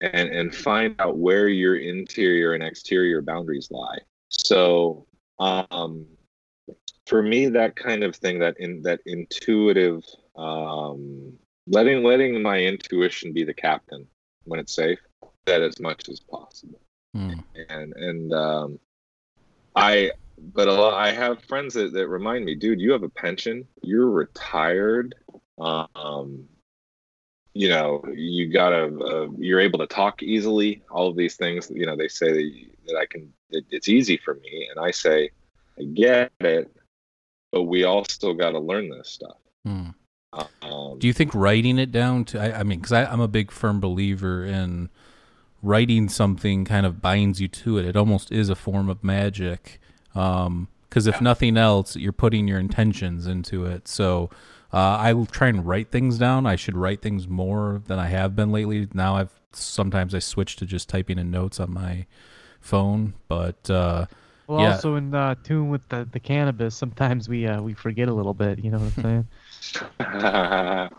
[0.00, 3.98] and and find out where your interior and exterior boundaries lie.
[4.28, 5.06] So,
[5.38, 6.06] um,
[7.06, 10.04] for me, that kind of thing, that in that intuitive,
[10.36, 11.32] um,
[11.66, 14.06] letting letting my intuition be the captain
[14.44, 15.00] when it's safe,
[15.46, 16.80] that as much as possible.
[17.16, 17.42] Mm.
[17.68, 18.78] And and um,
[19.74, 20.12] I
[20.54, 23.66] but a lot, I have friends that, that remind me, dude, you have a pension,
[23.82, 25.14] you're retired,
[25.58, 26.44] um,
[27.60, 30.82] you know, you gotta, uh, you're able to talk easily.
[30.90, 32.50] All of these things, you know, they say that,
[32.86, 35.28] that I can, it, it's easy for me, and I say,
[35.78, 36.74] I get it,
[37.52, 39.36] but we all still got to learn this stuff.
[39.66, 39.88] Hmm.
[40.62, 42.40] Um, Do you think writing it down to?
[42.40, 44.88] I, I mean, because I'm a big firm believer in
[45.62, 47.84] writing something kind of binds you to it.
[47.84, 49.80] It almost is a form of magic
[50.14, 53.86] um, because if nothing else, you're putting your intentions into it.
[53.86, 54.30] So
[54.72, 56.46] uh, I try and write things down.
[56.46, 58.88] I should write things more than I have been lately.
[58.94, 62.06] Now I've sometimes I switch to just typing in notes on my
[62.60, 64.06] phone, but uh,
[64.46, 64.72] well, yeah.
[64.72, 68.34] also in uh, tune with the, the cannabis, sometimes we uh, we forget a little
[68.34, 68.58] bit.
[68.58, 69.26] You know what I'm saying?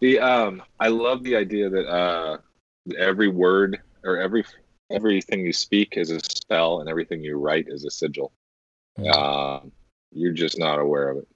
[0.00, 2.38] the um, I love the idea that uh,
[2.98, 4.44] every word or every
[4.90, 8.32] everything you speak is a spell and everything you write is a sigil.
[8.98, 9.60] Uh,
[10.12, 11.28] you're just not aware of it.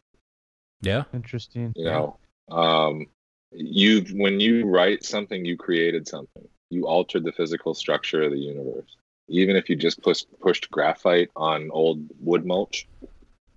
[0.80, 1.04] Yeah.
[1.12, 1.72] Interesting.
[1.76, 2.18] You know,
[2.50, 3.06] um,
[3.52, 6.48] you when you write something, you created something.
[6.70, 8.96] You altered the physical structure of the universe.
[9.28, 12.88] Even if you just pushed pushed graphite on old wood mulch,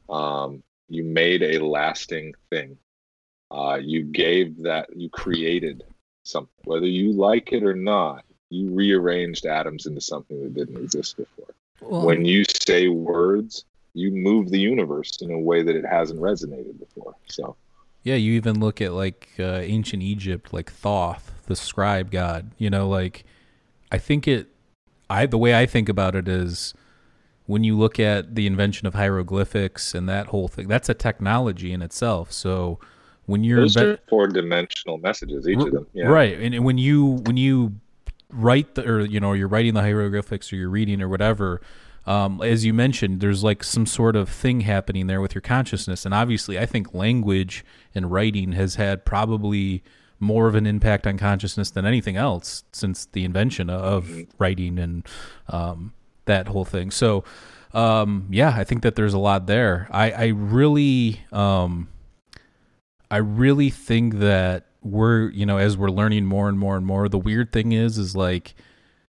[0.09, 2.77] um, you made a lasting thing.
[3.49, 4.89] Uh, you gave that.
[4.95, 5.83] You created
[6.23, 11.17] something, whether you like it or not you rearranged atoms into something that didn't exist
[11.17, 11.47] before.
[11.79, 16.19] Well, when you say words, you move the universe in a way that it hasn't
[16.19, 17.15] resonated before.
[17.27, 17.55] So,
[18.03, 22.51] yeah, you even look at like uh, ancient Egypt, like Thoth, the scribe god.
[22.57, 23.25] You know, like
[23.91, 24.47] I think it.
[25.09, 26.73] I the way I think about it is
[27.45, 31.73] when you look at the invention of hieroglyphics and that whole thing, that's a technology
[31.73, 32.31] in itself.
[32.31, 32.79] So
[33.25, 35.87] when you're those inve- are four dimensional messages, each r- of them.
[35.93, 36.05] Yeah.
[36.05, 37.73] Right, and when you when you
[38.29, 41.61] write the, or you know you're writing the hieroglyphics or you're reading or whatever
[42.05, 46.05] um, as you mentioned there's like some sort of thing happening there with your consciousness
[46.05, 47.63] and obviously i think language
[47.93, 49.83] and writing has had probably
[50.19, 54.21] more of an impact on consciousness than anything else since the invention of mm-hmm.
[54.37, 55.07] writing and
[55.49, 55.93] um,
[56.25, 57.23] that whole thing so
[57.73, 61.89] um, yeah i think that there's a lot there i, I really um,
[63.09, 67.07] i really think that we're you know as we're learning more and more and more
[67.07, 68.55] the weird thing is is like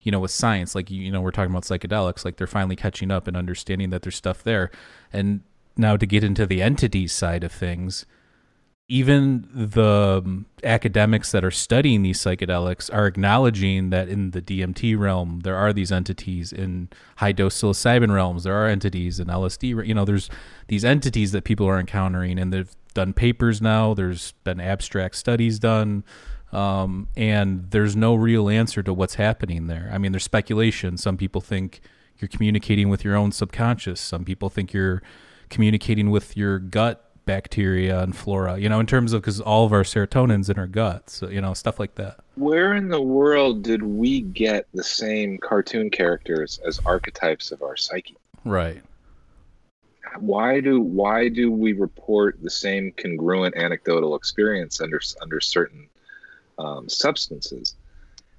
[0.03, 3.11] you know with science like you know we're talking about psychedelics like they're finally catching
[3.11, 4.71] up and understanding that there's stuff there
[5.13, 5.41] and
[5.77, 8.07] now to get into the entities side of things
[8.91, 14.99] even the um, academics that are studying these psychedelics are acknowledging that in the DMT
[14.99, 19.87] realm there are these entities in high dose psilocybin realms there are entities in LSD
[19.87, 20.31] you know there's
[20.69, 23.95] these entities that people are encountering and they've done papers now.
[23.95, 26.03] There's been abstract studies done.
[26.53, 29.91] Um, and there's no real answer to what's happening there.
[29.93, 30.97] I mean, there's speculation.
[30.97, 31.81] Some people think
[32.19, 34.01] you're communicating with your own subconscious.
[34.01, 35.03] Some people think you're
[35.51, 39.73] communicating with your gut bacteria and flora, you know, in terms of because all of
[39.73, 42.21] our serotonin's in our guts, so, you know, stuff like that.
[42.37, 47.77] Where in the world did we get the same cartoon characters as archetypes of our
[47.77, 48.17] psyche?
[48.47, 48.83] Right
[50.21, 55.88] why do why do we report the same congruent anecdotal experience under under certain
[56.59, 57.75] um, substances?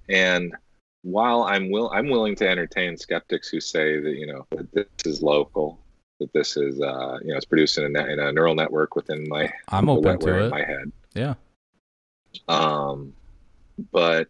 [0.07, 0.55] And
[1.03, 4.87] while I'm will I'm willing to entertain skeptics who say that you know that this
[5.05, 5.79] is local,
[6.19, 9.27] that this is uh, you know it's produced in a, in a neural network within
[9.29, 10.49] my I'm open to it.
[10.49, 10.91] my head.
[11.13, 11.35] Yeah.
[12.47, 13.13] Um,
[13.91, 14.27] but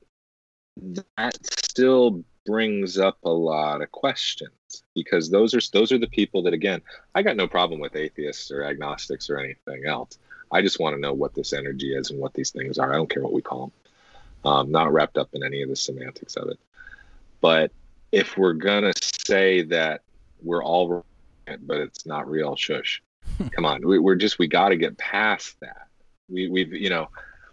[1.15, 4.51] that still brings up a lot of questions
[4.95, 6.81] because those are those are the people that again
[7.15, 10.17] I got no problem with atheists or agnostics or anything else.
[10.51, 12.91] I just want to know what this energy is and what these things are.
[12.91, 13.71] I don't care what we call them.
[14.45, 16.59] Um, not wrapped up in any of the semantics of it.
[17.41, 17.71] But
[18.11, 18.93] if we're gonna
[19.27, 20.01] say that
[20.41, 21.03] we're all
[21.47, 23.01] right, but it's not real, shush.
[23.51, 25.87] Come on, we, we're just we got to get past that.
[26.29, 27.09] We we've you know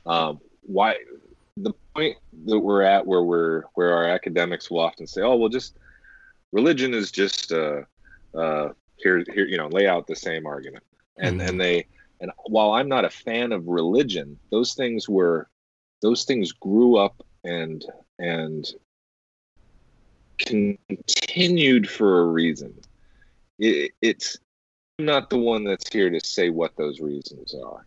[0.06, 0.96] um, why
[1.56, 5.48] the point that we're at where we're where our academics will often say, oh well,
[5.48, 5.76] just
[6.52, 7.82] religion is just uh,
[8.36, 10.84] uh, here here you know lay out the same argument
[11.18, 11.48] and Mhm.
[11.48, 11.86] and they
[12.20, 15.48] and while I'm not a fan of religion, those things were
[16.02, 17.84] those things grew up and
[18.18, 18.66] and
[20.38, 22.74] continued for a reason.
[23.58, 24.36] It, it's
[24.98, 27.86] I'm not the one that's here to say what those reasons are,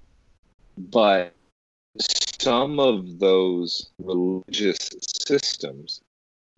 [0.77, 1.33] but
[2.41, 6.01] some of those religious systems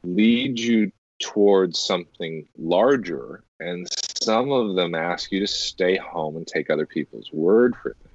[0.04, 0.92] lead you
[1.22, 3.88] towards something larger, and
[4.22, 8.10] some of them ask you to stay home and take other people's word for things.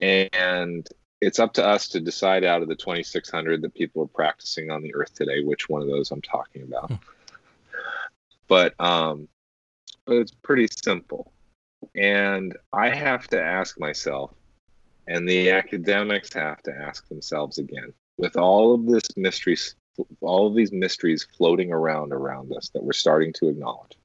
[0.00, 0.88] And
[1.20, 4.82] it's up to us to decide out of the 2600 that people are practicing on
[4.82, 6.92] the earth today which one of those i'm talking about.
[8.46, 9.28] But um
[10.06, 11.32] but it's pretty simple.
[11.94, 14.32] And i have to ask myself
[15.06, 19.74] and the academics have to ask themselves again with all of this mysteries
[20.20, 23.98] all of these mysteries floating around around us that we're starting to acknowledge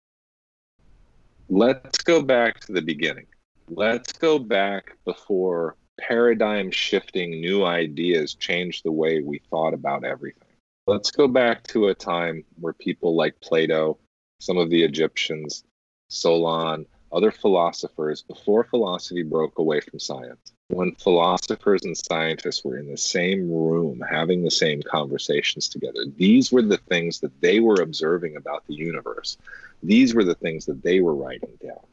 [1.49, 3.27] let's go back to the beginning.
[3.69, 10.47] Let's go back before paradigm shifting new ideas changed the way we thought about everything.
[10.87, 13.97] Let's go back to a time where people like Plato,
[14.39, 15.63] some of the Egyptians,
[16.09, 22.89] Solon, other philosophers, before philosophy broke away from science, when philosophers and scientists were in
[22.89, 27.81] the same room having the same conversations together, these were the things that they were
[27.81, 29.37] observing about the universe.
[29.83, 31.85] These were the things that they were writing down.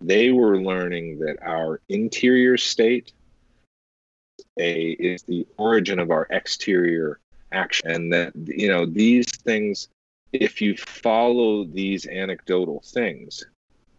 [0.00, 3.12] They were learning that our interior state
[4.58, 7.20] a is the origin of our exterior
[7.52, 7.90] action.
[7.90, 9.88] And that you know these things
[10.32, 13.44] if you follow these anecdotal things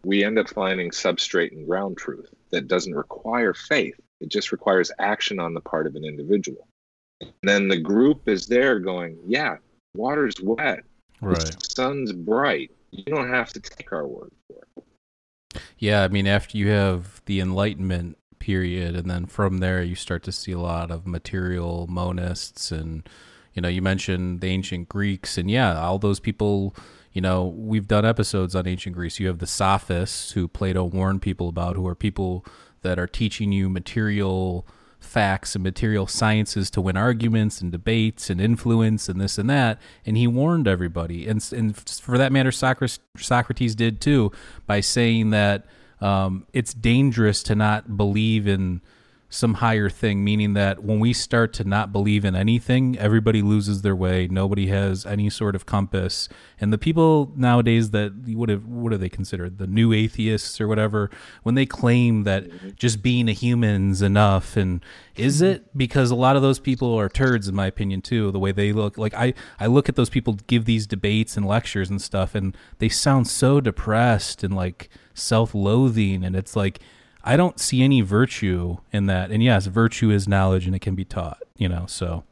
[0.04, 3.94] we end up finding substrate and ground truth that doesn't require faith.
[4.20, 6.66] It just requires action on the part of an individual.
[7.20, 9.56] And then the group is there going yeah
[9.94, 10.84] water's wet.
[11.20, 11.38] Right.
[11.38, 12.72] the sun's bright.
[12.90, 15.62] You don't have to take our word for it.
[15.78, 20.24] Yeah, I mean, after you have the Enlightenment period, and then from there you start
[20.24, 23.08] to see a lot of material monists, and
[23.54, 26.74] you know, you mentioned the ancient Greeks, and yeah, all those people.
[27.12, 29.20] You know, we've done episodes on ancient Greece.
[29.20, 32.44] You have the sophists, who Plato warned people about, who are people
[32.80, 34.66] that are teaching you material
[34.98, 39.78] facts and material sciences to win arguments and debates and influence and this and that.
[40.06, 41.28] And he warned everybody.
[41.28, 44.32] And, and for that matter, Socrates, Socrates did too
[44.66, 45.66] by saying that
[46.02, 48.80] um, it's dangerous to not believe in
[49.34, 53.80] some higher thing, meaning that when we start to not believe in anything, everybody loses
[53.80, 54.28] their way.
[54.28, 56.28] Nobody has any sort of compass.
[56.60, 59.56] And the people nowadays that what have, what are they considered?
[59.56, 61.08] The new atheists or whatever,
[61.44, 64.84] when they claim that just being a human's enough, and
[65.16, 68.32] is it because a lot of those people are turds, in my opinion, too.
[68.32, 71.46] The way they look, like I, I look at those people give these debates and
[71.46, 76.80] lectures and stuff, and they sound so depressed and like self-loathing, and it's like
[77.24, 79.30] I don't see any virtue in that.
[79.30, 82.24] And yes, virtue is knowledge and it can be taught, you know, so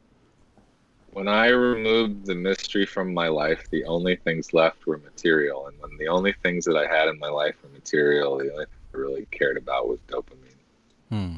[1.13, 5.67] when I removed the mystery from my life, the only things left were material.
[5.67, 8.65] And when the only things that I had in my life were material, the only
[8.65, 10.55] thing I really cared about was dopamine.
[11.09, 11.35] hmm.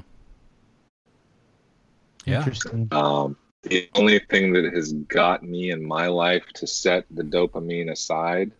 [2.25, 2.37] Yeah.
[2.37, 2.87] Interesting.
[2.91, 7.91] Um, the only thing that has got me in my life to set the dopamine
[7.91, 8.51] aside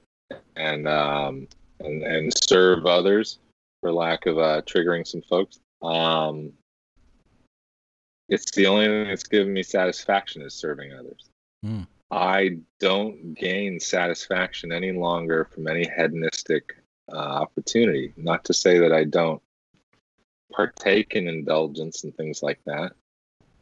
[0.58, 1.48] and um,
[1.80, 3.40] and and serve others,
[3.84, 6.54] for lack of uh, triggering some folks, um,
[8.30, 11.30] it's the only thing that's given me satisfaction is serving others.
[11.62, 11.82] Hmm.
[12.10, 16.78] I don't gain satisfaction any longer from any hedonistic
[17.12, 18.14] uh, opportunity.
[18.16, 19.42] Not to say that I don't
[20.54, 22.94] partake in indulgence and things like that.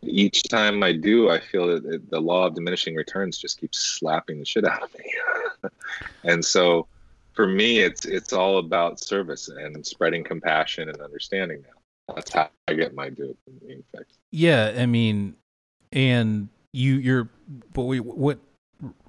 [0.04, 4.40] Each time I do, I feel that the law of diminishing returns just keeps slapping
[4.40, 5.70] the shit out of me.
[6.24, 6.88] and so,
[7.42, 12.14] for me, it's it's all about service and spreading compassion and understanding now.
[12.14, 14.20] That's how I get my dopamine fix.
[14.30, 15.36] Yeah, I mean,
[15.92, 17.30] and you, you're,
[17.74, 18.38] but we, what,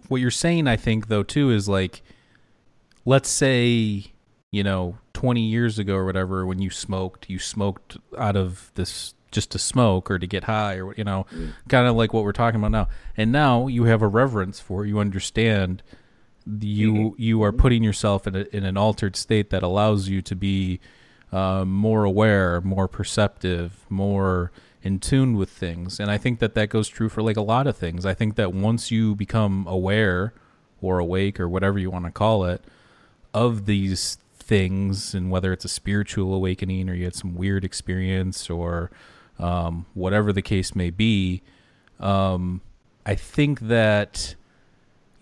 [0.09, 2.03] what you're saying, I think, though, too, is like,
[3.05, 4.13] let's say
[4.53, 9.15] you know, 20 years ago or whatever, when you smoked, you smoked out of this
[9.33, 11.53] just to smoke or to get high or, you know, mm.
[11.69, 12.89] kind of like what we're talking about now.
[13.17, 14.89] And now you have a reverence for, it.
[14.89, 15.83] you understand
[16.47, 17.23] you, mm-hmm.
[17.23, 20.81] you are putting yourself in, a, in an altered state that allows you to be
[21.33, 24.53] uh, more aware, more perceptive, more
[24.83, 26.01] in tune with things.
[26.01, 28.05] And I think that that goes true for like a lot of things.
[28.05, 30.35] I think that once you become aware
[30.81, 32.63] or awake or whatever you want to call it
[33.33, 38.51] of these things and whether it's a spiritual awakening or you had some weird experience
[38.51, 38.91] or
[39.39, 41.43] um, whatever the case may be,
[42.01, 42.61] um,
[43.07, 44.35] I think that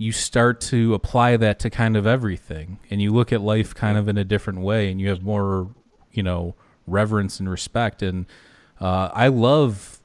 [0.01, 3.99] you start to apply that to kind of everything and you look at life kind
[3.99, 5.69] of in a different way and you have more,
[6.11, 6.55] you know,
[6.87, 8.01] reverence and respect.
[8.01, 8.25] And
[8.81, 10.01] uh, I love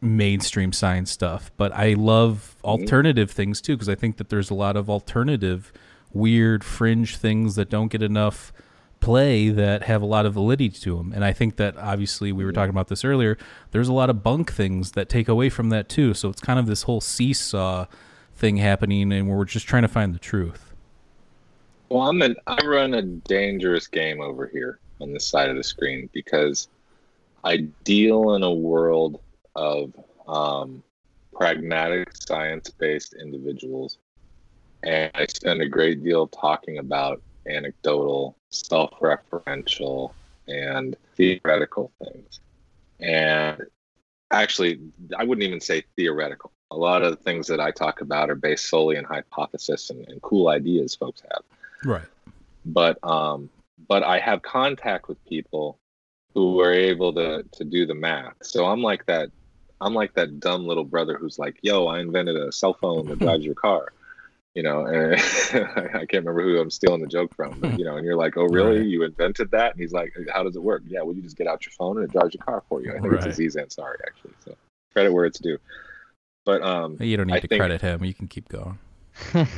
[0.00, 2.66] mainstream science stuff, but I love mm-hmm.
[2.66, 3.36] alternative mm-hmm.
[3.36, 5.70] things too because I think that there's a lot of alternative,
[6.14, 8.54] weird, fringe things that don't get enough
[9.00, 11.12] play that have a lot of validity to them.
[11.14, 13.36] And I think that obviously we were talking about this earlier.
[13.72, 16.14] There's a lot of bunk things that take away from that too.
[16.14, 17.84] So it's kind of this whole seesaw
[18.36, 20.74] thing happening, and we're just trying to find the truth.
[21.88, 25.64] Well, I'm an, I run a dangerous game over here on this side of the
[25.64, 26.68] screen because
[27.44, 29.20] I deal in a world
[29.54, 29.92] of
[30.26, 30.82] um,
[31.32, 33.98] pragmatic, science based individuals.
[34.82, 40.12] And I spend a great deal talking about anecdotal, self referential,
[40.48, 42.40] and theoretical things.
[43.00, 43.62] And
[44.30, 44.80] actually,
[45.16, 46.52] I wouldn't even say theoretical.
[46.70, 50.06] A lot of the things that I talk about are based solely in hypothesis and,
[50.08, 51.42] and cool ideas folks have.
[51.84, 52.06] Right.
[52.64, 53.50] But um,
[53.88, 55.78] but I have contact with people
[56.34, 58.34] who were able to to do the math.
[58.42, 59.30] So I'm like that
[59.80, 63.18] I'm like that dumb little brother who's like, "Yo, I invented a cell phone that
[63.18, 63.92] drives your car."
[64.54, 65.14] You know, and
[65.52, 68.36] I can't remember who I'm stealing the joke from, but you know, and you're like,
[68.36, 68.78] "Oh, really?
[68.78, 68.86] Right.
[68.86, 71.46] You invented that?" And he's like, "How does it work?" Yeah, well, you just get
[71.46, 72.90] out your phone and it drives your car for you.
[72.90, 73.26] I think right.
[73.26, 74.32] it's Aziz Ansari actually.
[74.44, 74.56] So
[74.92, 75.58] credit where it's due.
[76.46, 77.60] But um, you don't need I to think...
[77.60, 78.04] credit him.
[78.04, 78.78] You can keep going.
[79.34, 79.50] now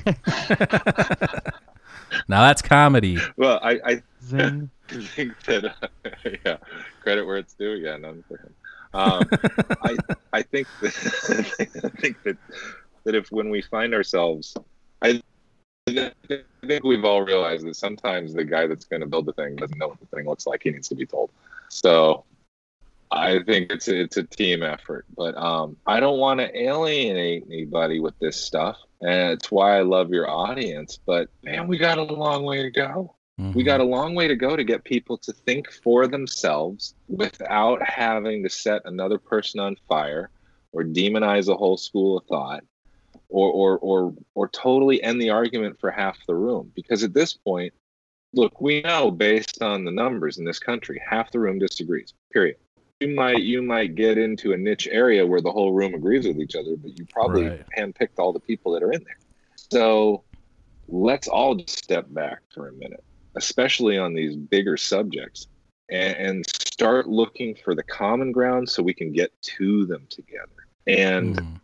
[2.29, 3.19] that's comedy.
[3.37, 4.03] Well, I, I
[4.89, 6.11] think that uh,
[6.47, 6.57] yeah,
[7.03, 7.75] credit where it's due.
[7.75, 8.55] Yeah, none for him.
[8.95, 9.29] Um,
[9.83, 9.97] I
[10.33, 12.39] I think that, I think that
[13.05, 14.57] that if when we find ourselves,
[15.03, 15.21] I,
[15.89, 16.11] I
[16.67, 19.77] think we've all realized that sometimes the guy that's going to build the thing doesn't
[19.77, 20.63] know what the thing looks like.
[20.63, 21.31] He needs to be told.
[21.69, 22.25] So
[23.11, 27.45] I think it's a, it's a team effort, but um, I don't want to alienate
[27.47, 30.99] anybody with this stuff, and it's why I love your audience.
[31.05, 33.15] But man, we got a long way to go.
[33.41, 33.53] Mm-hmm.
[33.53, 37.81] We got a long way to go to get people to think for themselves without
[37.83, 40.31] having to set another person on fire
[40.73, 42.65] or demonize a whole school of thought
[43.29, 47.35] or or or or totally end the argument for half the room because at this
[47.35, 47.73] point
[48.33, 52.57] look we know based on the numbers in this country half the room disagrees period
[53.01, 56.39] you might you might get into a niche area where the whole room agrees with
[56.39, 57.65] each other but you probably right.
[57.77, 59.19] handpicked all the people that are in there
[59.57, 60.23] so
[60.89, 63.05] let's all just step back for a minute
[63.39, 65.47] especially on these bigger subjects,
[65.91, 70.67] and, and start looking for the common ground so we can get to them together.
[70.87, 71.61] And mm.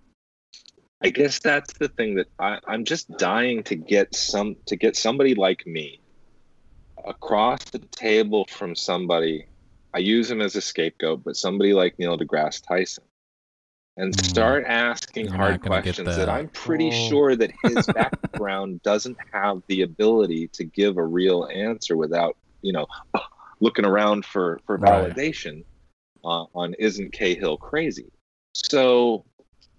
[1.02, 4.96] I guess that's the thing that I, I'm just dying to get some to get
[4.96, 6.00] somebody like me
[7.04, 9.46] across the table from somebody.
[9.94, 13.04] I use him as a scapegoat, but somebody like Neil deGrasse Tyson
[13.96, 14.24] and mm.
[14.24, 16.26] start asking You're hard questions that.
[16.26, 16.28] that.
[16.28, 17.08] I'm pretty oh.
[17.08, 22.72] sure that his background doesn't have the ability to give a real answer without, you
[22.72, 22.86] know,
[23.60, 25.64] looking around for for validation
[26.24, 26.30] right.
[26.30, 28.10] uh, on isn't Cahill crazy?
[28.54, 29.24] So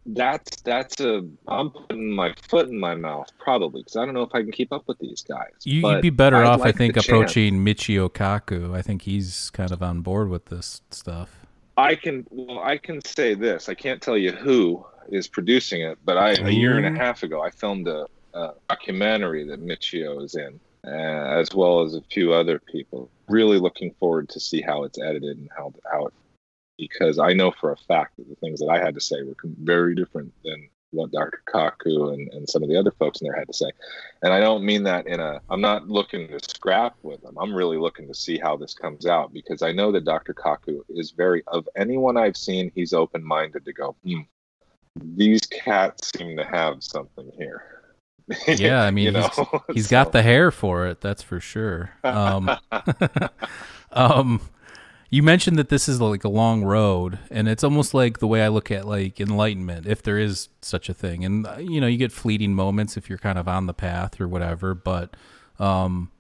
[0.05, 4.21] that's that's a I'm putting my foot in my mouth probably because I don't know
[4.21, 5.51] if I can keep up with these guys.
[5.63, 8.75] You, would be better I'd off, like I think, approaching Michio Kaku.
[8.75, 11.45] I think he's kind of on board with this stuff.
[11.77, 13.67] I can well, I can say this.
[13.67, 17.23] I can't tell you who is producing it, but I a year and a half
[17.23, 22.01] ago I filmed a, a documentary that Michio is in, uh, as well as a
[22.11, 23.09] few other people.
[23.27, 26.13] Really looking forward to see how it's edited and how how it,
[26.77, 29.35] because I know for a fact that the things that I had to say were
[29.43, 31.41] very different than what Dr.
[31.47, 33.69] Kaku and, and some of the other folks in there had to say.
[34.23, 37.37] And I don't mean that in a, I'm not looking to scrap with them.
[37.37, 40.33] I'm really looking to see how this comes out because I know that Dr.
[40.33, 44.21] Kaku is very, of anyone I've seen, he's open minded to go, hmm,
[44.95, 47.63] these cats seem to have something here.
[48.47, 49.25] Yeah, I mean, he's,
[49.73, 49.91] he's so.
[49.91, 51.91] got the hair for it, that's for sure.
[52.03, 52.49] Um,
[53.91, 54.41] um,
[55.09, 58.43] you mentioned that this is like a long road and it's almost like the way
[58.43, 61.87] i look at like enlightenment if there is such a thing and uh, you know
[61.87, 65.15] you get fleeting moments if you're kind of on the path or whatever but
[65.59, 66.11] um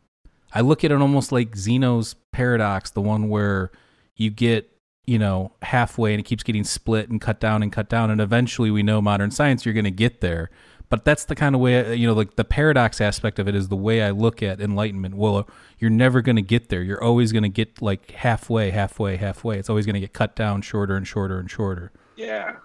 [0.55, 3.71] I look at it almost like Zeno's paradox, the one where
[4.15, 4.71] you get
[5.05, 8.21] you know halfway and it keeps getting split and cut down and cut down, and
[8.21, 10.49] eventually we know modern science you're going to get there.
[10.89, 13.69] But that's the kind of way you know, like the paradox aspect of it is
[13.69, 15.15] the way I look at enlightenment.
[15.15, 15.47] Well,
[15.79, 16.83] you're never going to get there.
[16.83, 19.57] You're always going to get like halfway, halfway, halfway.
[19.57, 21.91] It's always going to get cut down shorter and shorter and shorter.
[22.15, 22.57] Yeah.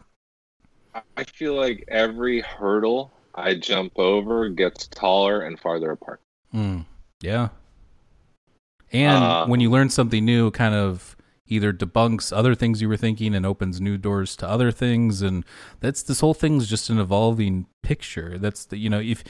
[1.16, 6.20] I feel like every hurdle I jump over gets taller and farther apart.
[6.52, 6.84] Mm,
[7.20, 7.48] yeah.
[8.92, 11.16] And uh, when you learn something new, kind of
[11.50, 15.20] either debunks other things you were thinking and opens new doors to other things.
[15.20, 15.44] And
[15.80, 18.38] that's this whole thing's just an evolving picture.
[18.38, 19.24] That's the, you know, if,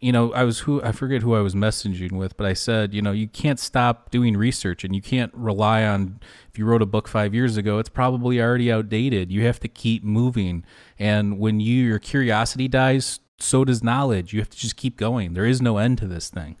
[0.00, 2.94] you know, I was who I forget who I was messaging with, but I said,
[2.94, 6.18] you know, you can't stop doing research and you can't rely on
[6.50, 9.30] if you wrote a book 5 years ago, it's probably already outdated.
[9.30, 10.64] You have to keep moving.
[10.98, 14.32] And when you your curiosity dies, so does knowledge.
[14.32, 15.34] You have to just keep going.
[15.34, 16.56] There is no end to this thing.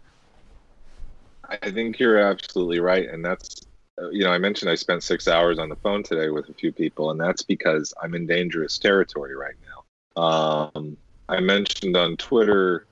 [1.48, 3.66] I think you're absolutely right and that's
[4.12, 6.72] you know, I mentioned I spent 6 hours on the phone today with a few
[6.72, 10.22] people and that's because I'm in dangerous territory right now.
[10.22, 10.96] Um
[11.28, 12.86] I mentioned on Twitter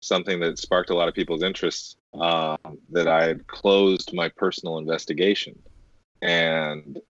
[0.00, 4.78] something that sparked a lot of people's interest um, that I had closed my personal
[4.78, 5.58] investigation.
[6.20, 7.00] And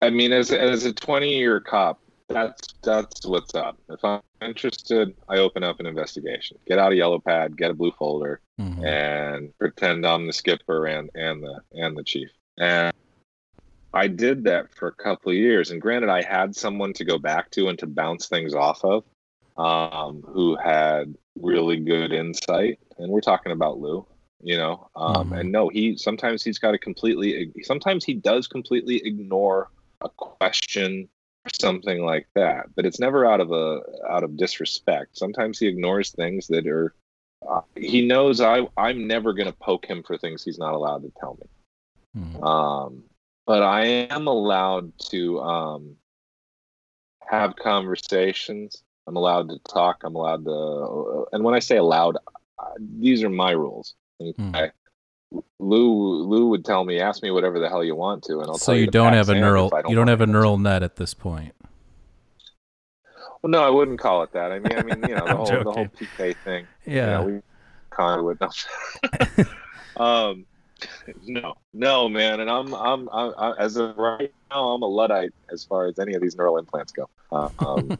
[0.00, 3.78] I mean, as, as a 20 year cop, that's that's what's up.
[3.88, 6.58] If I'm interested, I open up an investigation.
[6.66, 8.84] Get out a yellow pad, get a blue folder, mm-hmm.
[8.84, 12.30] and pretend I'm the skipper and and the and the chief.
[12.58, 12.92] And
[13.94, 15.70] I did that for a couple of years.
[15.70, 19.04] And granted, I had someone to go back to and to bounce things off of
[19.56, 22.78] um, who had really good insight.
[22.98, 24.06] And we're talking about Lou,
[24.42, 24.88] you know.
[24.96, 25.32] Um, mm-hmm.
[25.34, 27.52] And no, he sometimes he's got to completely.
[27.62, 29.70] Sometimes he does completely ignore
[30.00, 31.08] a question
[31.44, 32.74] or something like that.
[32.74, 35.18] But it's never out of a out of disrespect.
[35.18, 36.94] Sometimes he ignores things that are.
[37.46, 41.02] Uh, he knows I I'm never going to poke him for things he's not allowed
[41.02, 41.48] to tell me.
[42.16, 42.42] Mm-hmm.
[42.42, 43.04] Um,
[43.46, 45.96] but I am allowed to um,
[47.28, 50.02] have conversations I'm allowed to talk.
[50.04, 52.18] I'm allowed to, and when I say allowed,
[52.78, 53.94] these are my rules.
[54.20, 54.54] Mm.
[54.54, 54.70] I,
[55.58, 58.58] Lou Lou would tell me, ask me whatever the hell you want to, and I'll.
[58.58, 59.70] So you, you don't have a neural.
[59.70, 61.54] Don't you don't have a neural net at this point.
[63.42, 64.52] Well, no, I wouldn't call it that.
[64.52, 65.64] I mean, I mean, you know, the whole joking.
[65.64, 66.66] the whole PK thing.
[66.86, 67.40] Yeah, you know, we
[67.90, 68.38] conduit.
[68.40, 69.44] No.
[70.04, 70.46] um,
[71.22, 75.32] no, no, man, and I'm, I'm, I'm, I, as of right now, I'm a luddite
[75.52, 77.08] as far as any of these neural implants go.
[77.30, 77.98] Uh, um,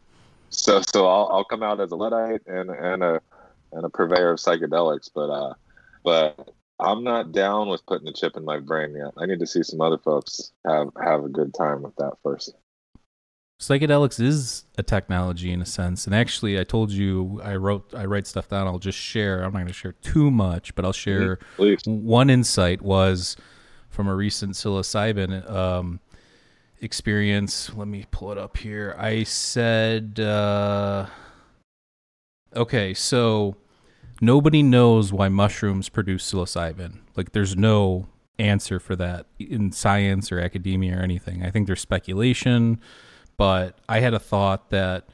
[0.50, 3.20] so so I'll I'll come out as a luddite and and a
[3.72, 5.54] and a purveyor of psychedelics, but uh,
[6.04, 9.12] but I'm not down with putting a chip in my brain yet.
[9.18, 12.54] I need to see some other folks have have a good time with that first.
[13.60, 18.06] Psychedelics is a technology in a sense, and actually, I told you I wrote I
[18.06, 18.66] write stuff down.
[18.66, 19.42] I'll just share.
[19.42, 21.38] I'm not going to share too much, but I'll share.
[21.56, 21.80] Please.
[21.84, 23.36] One insight was
[23.90, 25.48] from a recent psilocybin.
[25.50, 26.00] Um,
[26.80, 27.70] experience.
[27.74, 28.94] Let me pull it up here.
[28.98, 31.06] I said, uh,
[32.54, 33.56] okay, so
[34.20, 37.00] nobody knows why mushrooms produce psilocybin.
[37.16, 38.08] Like, there's no
[38.38, 41.44] answer for that in science or academia or anything.
[41.44, 42.80] I think there's speculation,
[43.40, 45.08] but I had a thought that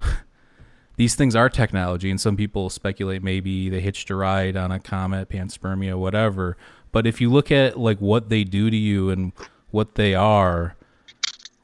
[0.96, 4.78] these things are technology, and some people speculate maybe they hitched a ride on a
[4.78, 6.56] comet, panspermia, whatever.
[6.92, 9.32] But if you look at like what they do to you and
[9.72, 10.76] what they are,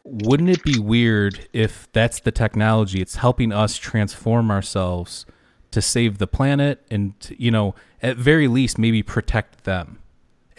[0.03, 3.01] wouldn't it be weird if that's the technology?
[3.01, 5.27] It's helping us transform ourselves
[5.71, 10.00] to save the planet and, you know, at very least, maybe protect them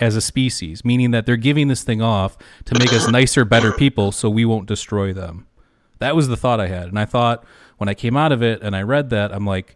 [0.02, 3.72] as a species, meaning that they're giving this thing off to make us nicer, better
[3.72, 5.48] people so we won't destroy them.
[6.00, 6.88] That was the thought I had.
[6.88, 7.46] And I thought
[7.78, 9.76] when I came out of it and I read that, I'm like,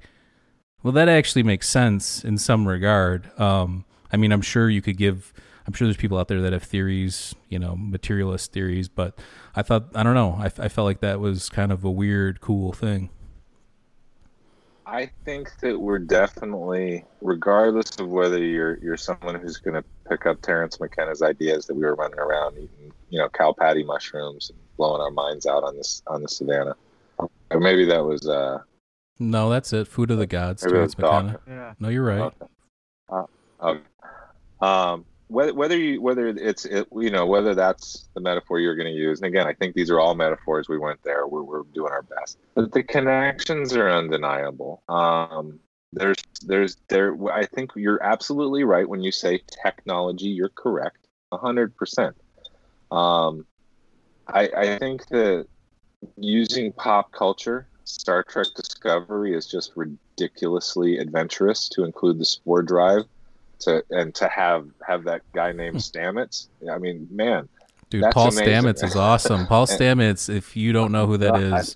[0.82, 3.30] well, that actually makes sense in some regard.
[3.40, 5.32] Um, I mean, I'm sure you could give
[5.68, 9.18] I'm sure there's people out there that have theories, you know, materialist theories, but
[9.56, 12.40] I thought, I don't know, I, I felt like that was kind of a weird,
[12.40, 13.10] cool thing.
[14.88, 20.26] I think that we're definitely, regardless of whether you're you're someone who's going to pick
[20.26, 24.50] up Terence McKenna's ideas that we were running around eating, you know, cow patty mushrooms
[24.50, 26.76] and blowing our minds out on this on the savannah,
[27.18, 28.28] or maybe that was.
[28.28, 28.60] uh
[29.20, 29.88] No, that's it.
[29.88, 31.40] Food of the gods, Terence McKenna.
[31.48, 31.74] Yeah.
[31.80, 32.22] No, you're right.
[32.22, 32.46] Okay.
[33.10, 33.26] Uh,
[33.62, 33.82] okay.
[34.62, 38.92] Um, whether whether you whether it's it, you know whether that's the metaphor you're going
[38.92, 40.70] to use and again i think these are all metaphors.
[40.70, 41.28] We went there.
[41.28, 42.38] We're, we're doing our best.
[42.54, 44.84] But the connections are undeniable.
[44.88, 45.60] Um
[45.94, 50.28] there's there's there i think you're absolutely right when you say technology.
[50.28, 51.08] You're correct.
[51.34, 52.14] 100%
[52.92, 53.46] um
[54.28, 55.48] i i think that
[56.18, 63.04] using pop culture star trek discovery is just ridiculously adventurous to include the spore drive
[63.60, 65.58] to and to have have that guy Hmm.
[65.58, 66.48] named Stamets.
[66.72, 67.48] I mean, man,
[67.92, 68.48] Dude, That's Paul amazing.
[68.48, 69.46] Stamets is awesome.
[69.48, 71.76] Paul Stamets, if you don't know who that is,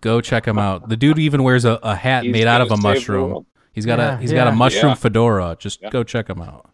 [0.00, 0.88] go check him out.
[0.88, 2.94] The dude even wears a, a hat He's made out of a gonna save the
[3.00, 3.30] mushroom.
[3.30, 3.46] world.
[3.72, 4.94] He's got a Yeah, he's got a mushroom Yeah.
[4.94, 5.56] fedora.
[5.58, 5.90] Just Yeah.
[5.90, 6.68] go check him out.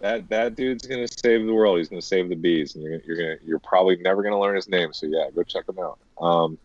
[0.00, 1.78] that that dude's gonna save the world.
[1.78, 4.54] He's gonna save the bees, and you're gonna, you're gonna you're probably never gonna learn
[4.56, 4.92] his name.
[4.92, 5.98] So yeah, go check him out.
[6.20, 6.58] Um,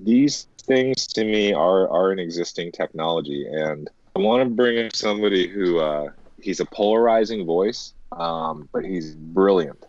[0.00, 4.92] these things to me are are an existing technology, and I want to bring in
[4.94, 6.10] somebody who uh,
[6.40, 9.86] he's a polarizing voice, um, but he's brilliant.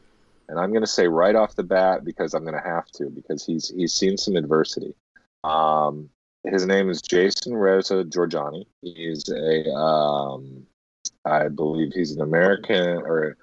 [0.49, 3.69] And I'm gonna say right off the bat because I'm gonna have to because he's
[3.69, 4.95] he's seen some adversity.
[5.43, 6.10] Um,
[6.43, 8.65] his name is Jason Reza Jorjani.
[8.81, 10.65] He's a um,
[11.23, 13.38] I believe he's an American or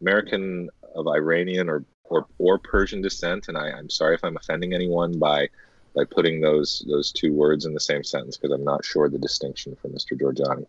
[0.00, 4.74] American of Iranian or or, or Persian descent, and I, I'm sorry if I'm offending
[4.74, 5.48] anyone by
[5.94, 9.18] by putting those those two words in the same sentence because I'm not sure the
[9.18, 10.18] distinction for Mr.
[10.18, 10.66] Jorjani.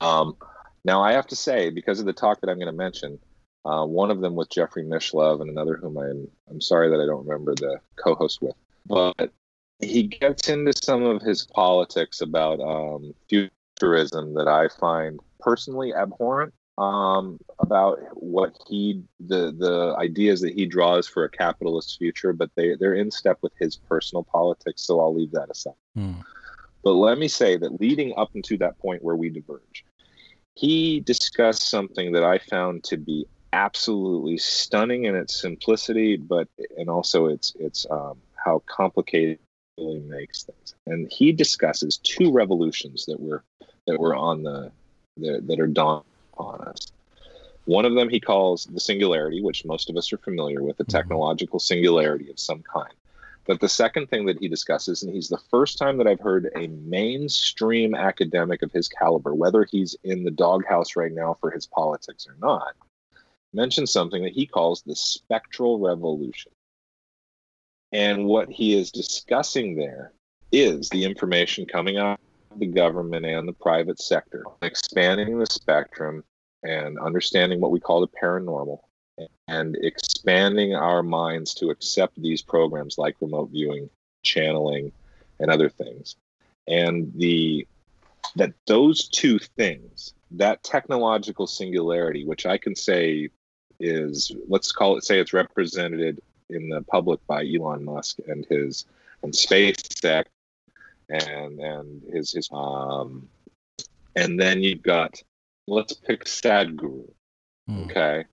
[0.00, 0.36] Um,
[0.84, 3.18] now I have to say because of the talk that I'm going to mention,
[3.64, 7.06] uh, one of them with Jeffrey Mishlove and another whom I'm I'm sorry that I
[7.06, 8.54] don't remember the co-host with,
[8.86, 9.32] but
[9.80, 16.54] he gets into some of his politics about um, futurism that I find personally abhorrent
[16.78, 22.50] um, about what he the the ideas that he draws for a capitalist future, but
[22.54, 24.82] they they're in step with his personal politics.
[24.82, 25.74] So I'll leave that aside.
[25.94, 26.14] Hmm.
[26.84, 29.84] But let me say that leading up into that point where we diverge,
[30.54, 36.90] he discussed something that I found to be absolutely stunning in its simplicity, but and
[36.90, 39.38] also its its um, how complicated
[39.78, 40.74] it really makes things.
[40.86, 43.42] And he discusses two revolutions that were
[43.86, 44.70] that were on the
[45.16, 46.04] that, that are dawned
[46.36, 46.92] upon us.
[47.64, 50.84] One of them he calls the singularity, which most of us are familiar with, a
[50.84, 50.88] Mhm.
[50.88, 52.94] technological singularity of some kind.
[53.44, 56.50] But the second thing that he discusses, and he's the first time that I've heard
[56.56, 61.66] a mainstream academic of his caliber, whether he's in the doghouse right now for his
[61.66, 62.74] politics or not,
[63.52, 66.52] mention something that he calls the spectral revolution.
[67.92, 70.12] And what he is discussing there
[70.52, 72.20] is the information coming out
[72.58, 76.24] the government and the private sector, expanding the spectrum
[76.62, 78.80] and understanding what we call the paranormal
[79.48, 83.88] and expanding our minds to accept these programs like remote viewing,
[84.22, 84.92] channeling,
[85.38, 86.16] and other things.
[86.66, 87.66] And the
[88.34, 93.30] that those two things, that technological singularity, which I can say
[93.78, 96.20] is let's call it say it's represented
[96.50, 98.86] in the public by Elon Musk and his
[99.22, 100.26] and SpaceX
[101.08, 103.28] and and his his um
[104.16, 105.20] and then you've got
[105.66, 107.06] let's pick Sadhguru
[107.68, 107.82] Hmm.
[107.84, 108.24] okay?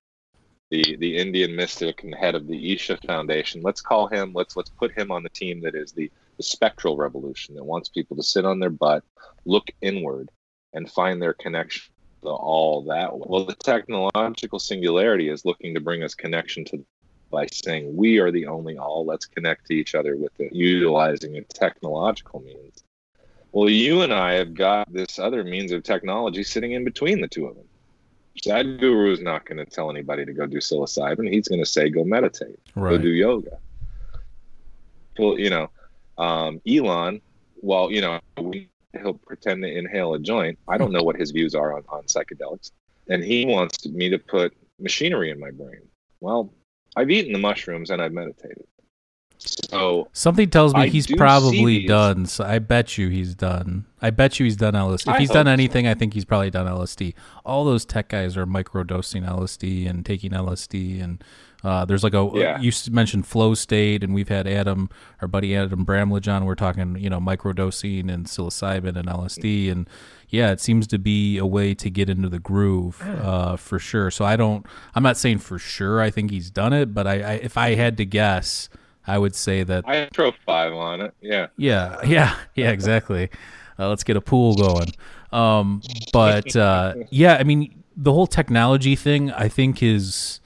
[0.71, 3.61] The the indian mystic and head of the isha foundation.
[3.61, 6.97] Let's call him let's let's put him on the team that is the the spectral
[6.97, 9.03] revolution that wants people to sit on their butt
[9.45, 10.29] look inward
[10.73, 11.91] and find their connection
[12.23, 13.15] to all that.
[13.17, 16.85] Well the technological singularity is looking to bring us connection to
[17.34, 21.35] by saying we are the only all let's connect to each other with it utilizing
[21.35, 22.84] a technological means
[23.51, 27.27] well you and i have got this other means of technology sitting in between the
[27.27, 27.65] two of them
[28.41, 31.31] Sadhguru is not going to tell anybody to go do psilocybin.
[31.31, 33.60] He's going to say go meditate, go do yoga.
[35.18, 35.69] Well, you know,
[36.18, 37.22] um, Elon,
[37.61, 40.57] well, you know, we, he'll pretend to inhale a joint.
[40.68, 42.72] I don't know what his views are on, on psychedelics,
[43.07, 45.81] and he wants me to put machinery in my brain.
[46.19, 46.51] Well,
[46.95, 48.65] I've eaten the mushrooms and I've meditated.
[49.37, 52.25] So Something tells me I he's probably done.
[52.25, 53.85] So I bet you he's done.
[54.01, 55.01] I bet you he's done LSD.
[55.01, 55.53] If I he's done hope so.
[55.53, 57.13] anything, I think he's probably done LSD.
[57.45, 61.23] All those tech guys are microdosing LSD and taking LSD, and
[61.64, 62.60] uh, there's like a Yeah.
[62.60, 64.90] you mentioned flow state, and we've had Adam,
[65.22, 66.45] our buddy Adam Bramlage on.
[66.45, 69.90] We're talking, you know, microdosing and psilocybin and LSD, and
[70.30, 74.11] yeah, it seems to be a way to get into the groove uh, for sure.
[74.11, 74.65] So I don't.
[74.95, 76.02] I'm not saying for sure.
[76.02, 78.69] I think he's done it, but I, I if I had to guess.
[79.06, 81.14] I would say that I throw five on it.
[81.19, 81.48] Yeah.
[81.57, 83.30] yeah, yeah, yeah, exactly.
[83.77, 84.88] Uh, let's get a pool going.
[85.34, 85.81] Um,
[86.14, 90.40] but uh, yeah, I mean, the whole technology thing, I think, is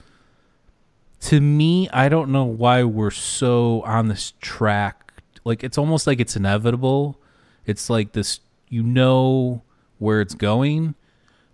[1.22, 1.90] to me.
[1.90, 5.14] I don't know why we're so on this track.
[5.44, 7.20] Like, it's almost like it's inevitable.
[7.66, 8.40] It's like this,
[8.70, 9.64] you know,
[10.00, 10.96] where it's going.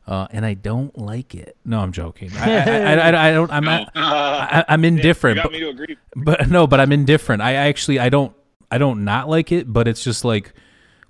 [0.05, 1.55] Uh, and I don't like it.
[1.63, 2.29] No, I'm joking.
[2.35, 3.49] I, I, I, I don't.
[3.51, 3.89] I'm not.
[3.95, 5.37] I, I'm indifferent.
[5.37, 5.97] You got but- me to agree.
[6.15, 8.35] but no but i'm indifferent i actually i don't
[8.69, 10.53] i don't not like it but it's just like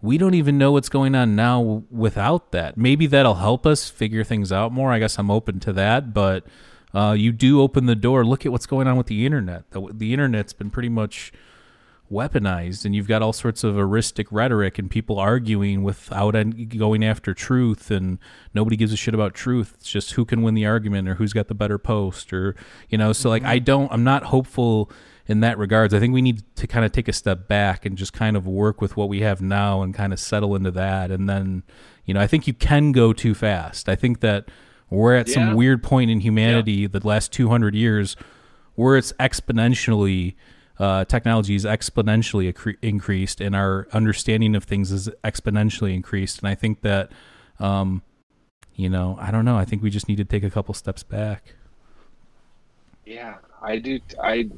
[0.01, 4.23] we don't even know what's going on now without that maybe that'll help us figure
[4.23, 6.45] things out more i guess i'm open to that but
[6.93, 8.25] uh, you do open the door.
[8.25, 9.69] Look at what's going on with the internet.
[9.71, 11.31] The, the internet's been pretty much
[12.11, 16.35] weaponized and you've got all sorts of heuristic rhetoric and people arguing without
[16.77, 18.19] going after truth and
[18.53, 19.73] nobody gives a shit about truth.
[19.77, 22.55] It's just who can win the argument or who's got the better post or
[22.89, 23.63] you know so like i mm-hmm.
[23.63, 24.91] don't i'm not hopeful
[25.25, 25.93] in that regards.
[25.93, 28.45] I think we need to kind of take a step back and just kind of
[28.45, 31.11] work with what we have now and kind of settle into that.
[31.11, 31.63] And then
[32.05, 33.89] you know i think you can go too fast.
[33.89, 34.49] I think that
[34.93, 35.33] we're at yeah.
[35.33, 36.87] some weird point in humanity yeah.
[36.87, 38.15] the last 200 years
[38.75, 40.35] where it's exponentially
[40.79, 46.39] uh, technology is exponentially accre- increased and our understanding of things is exponentially increased.
[46.39, 47.11] And I think that,
[47.59, 48.01] um,
[48.75, 49.55] you know, I don't know.
[49.55, 51.53] I think we just need to take a couple steps back.
[53.05, 53.99] Yeah, I do.
[54.21, 54.49] I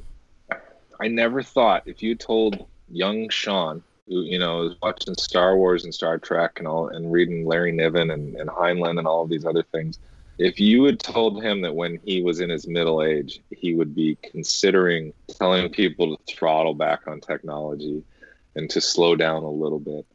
[1.00, 5.84] I never thought if you told young Sean, who you know is watching Star Wars
[5.84, 9.30] and Star Trek and all, and reading Larry Niven and, and Heinlein and all of
[9.30, 10.00] these other things,
[10.38, 13.96] if you had told him that when he was in his middle age, he would
[13.96, 18.04] be considering telling people to throttle back on technology
[18.56, 20.06] and to slow down a little bit,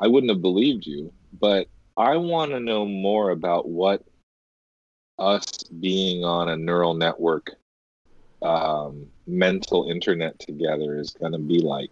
[0.00, 1.12] I wouldn't have believed you.
[1.40, 4.04] But I want to know more about what
[5.18, 7.50] us being on a neural network,
[8.42, 11.90] um, mental internet together is going to be like.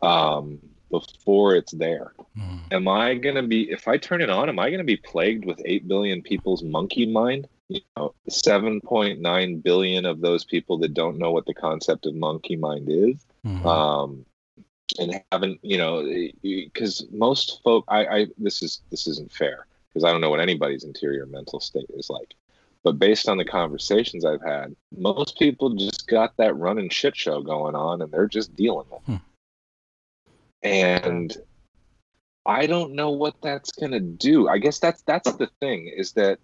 [0.00, 0.60] Um,
[0.90, 2.12] before it's there.
[2.36, 2.60] Mm.
[2.72, 4.96] Am I going to be, if I turn it on, am I going to be
[4.96, 7.48] plagued with 8 billion people's monkey mind?
[7.68, 12.56] You know, 7.9 billion of those people that don't know what the concept of monkey
[12.56, 13.16] mind is.
[13.46, 13.64] Mm.
[13.66, 14.24] Um,
[14.98, 16.02] and haven't, you know,
[16.42, 20.40] because most folk, I, I, this is, this isn't fair because I don't know what
[20.40, 22.34] anybody's interior mental state is like.
[22.84, 27.42] But based on the conversations I've had, most people just got that running shit show
[27.42, 29.06] going on and they're just dealing with it.
[29.06, 29.16] Hmm.
[30.62, 31.36] And
[32.48, 34.48] I don't know what that's going to do.
[34.48, 36.38] I guess that's that's the thing is that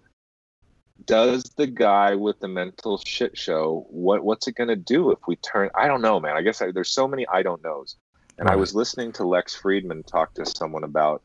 [1.07, 5.19] does the guy with the mental shit show what what's it going to do if
[5.27, 6.37] we turn I don't know, man.
[6.37, 7.97] I guess I, there's so many I don't knows.
[8.39, 8.55] And right.
[8.55, 11.23] I was listening to Lex Fridman talk to someone about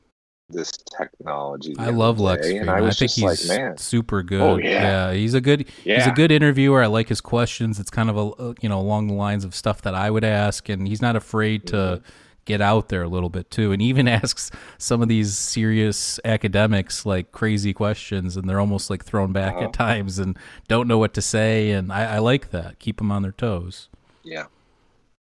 [0.47, 1.75] this technology.
[1.77, 2.47] I love Lex.
[2.47, 4.41] And I, I think he's like, man, super good.
[4.41, 5.11] Oh, yeah.
[5.11, 5.13] yeah.
[5.13, 5.97] he's a good yeah.
[5.97, 6.81] he's a good interviewer.
[6.83, 7.79] I like his questions.
[7.79, 10.69] It's kind of a you know along the lines of stuff that I would ask,
[10.69, 11.75] and he's not afraid to.
[11.75, 12.09] Mm-hmm
[12.49, 14.49] get out there a little bit too and even asks
[14.79, 19.65] some of these serious academics like crazy questions and they're almost like thrown back uh-huh.
[19.65, 20.35] at times and
[20.67, 23.87] don't know what to say and I, I like that keep them on their toes
[24.23, 24.45] yeah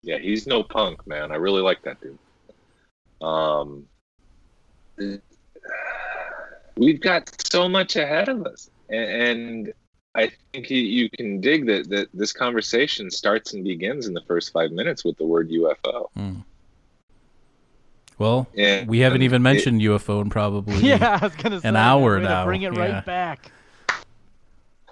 [0.04, 2.20] yeah he's no punk man i really like that dude
[3.28, 3.88] um
[6.78, 9.74] we've got so much ahead of us and,
[10.18, 14.54] I think you, can dig that, that this conversation starts and begins in the first
[14.54, 16.08] five minutes with the word UFO.
[16.18, 16.46] Mm.
[18.18, 21.68] Well, and, we haven't even mentioned it, UFO in probably yeah, I was gonna say,
[21.68, 22.46] an hour now.
[22.46, 22.80] Bring it yeah.
[22.80, 23.52] right back.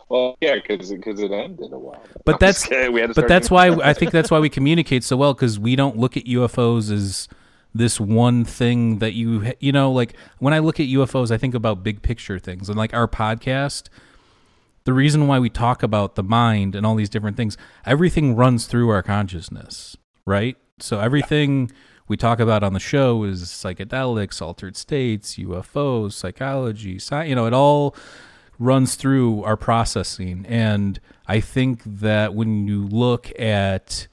[0.10, 2.04] Well, yeah, because because it ended a while.
[2.26, 5.76] But that's but that's why I think that's why we communicate so well because we
[5.76, 7.30] don't look at UFOs as
[7.74, 11.56] this one thing that you you know like when I look at UFOs I think
[11.56, 13.90] about big picture things and like our podcast
[14.84, 18.68] the reason why we talk about the mind and all these different things everything runs
[18.68, 19.98] through our consciousness
[20.28, 21.78] right so everything yeah
[22.14, 27.48] we talk about on the show is psychedelics, altered states, UFOs, psychology, sci- you know,
[27.48, 27.96] it all
[28.60, 30.46] runs through our processing.
[30.48, 34.08] And I think that when you look at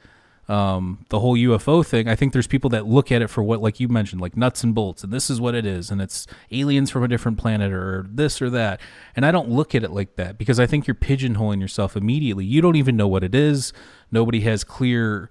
[0.48, 3.60] um, the whole UFO thing, I think there's people that look at it for what,
[3.60, 6.26] like you mentioned, like nuts and bolts, and this is what it is, and it's
[6.50, 8.80] aliens from a different planet or this or that.
[9.14, 12.46] And I don't look at it like that because I think you're pigeonholing yourself immediately.
[12.46, 13.74] You don't even know what it is.
[14.10, 15.28] Nobody has clear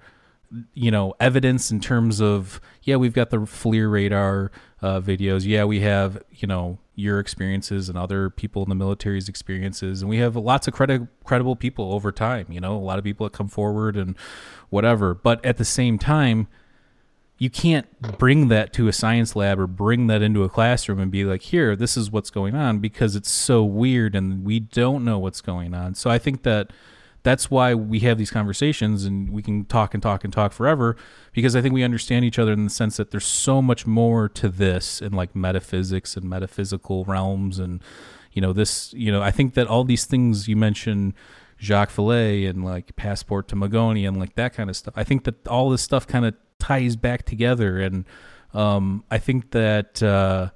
[0.73, 4.51] you know evidence in terms of yeah we've got the FLIR radar
[4.81, 5.45] uh, videos.
[5.45, 10.01] Yeah we have you know your experiences and other people in the military's experiences.
[10.01, 13.03] And we have lots of credi- credible people over time you know a lot of
[13.03, 14.15] people that come forward and
[14.69, 15.13] whatever.
[15.13, 16.47] But at the same time
[17.37, 21.09] you can't bring that to a science lab or bring that into a classroom and
[21.09, 25.05] be like here this is what's going on because it's so weird and we don't
[25.05, 25.95] know what's going on.
[25.95, 26.71] So i think that
[27.23, 30.95] that's why we have these conversations and we can talk and talk and talk forever
[31.33, 34.29] because I think we understand each other in the sense that there's so much more
[34.29, 37.81] to this in like metaphysics and metaphysical realms and
[38.31, 41.13] you know this you know I think that all these things you mentioned
[41.59, 45.25] Jacques Vallée and like Passport to Magonia and like that kind of stuff I think
[45.25, 48.05] that all this stuff kind of ties back together and
[48.53, 50.49] um, I think that uh,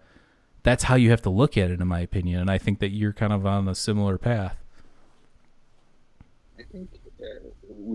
[0.64, 2.90] that's how you have to look at it in my opinion and I think that
[2.90, 4.64] you're kind of on a similar path
[6.74, 6.90] think
[7.22, 7.50] uh,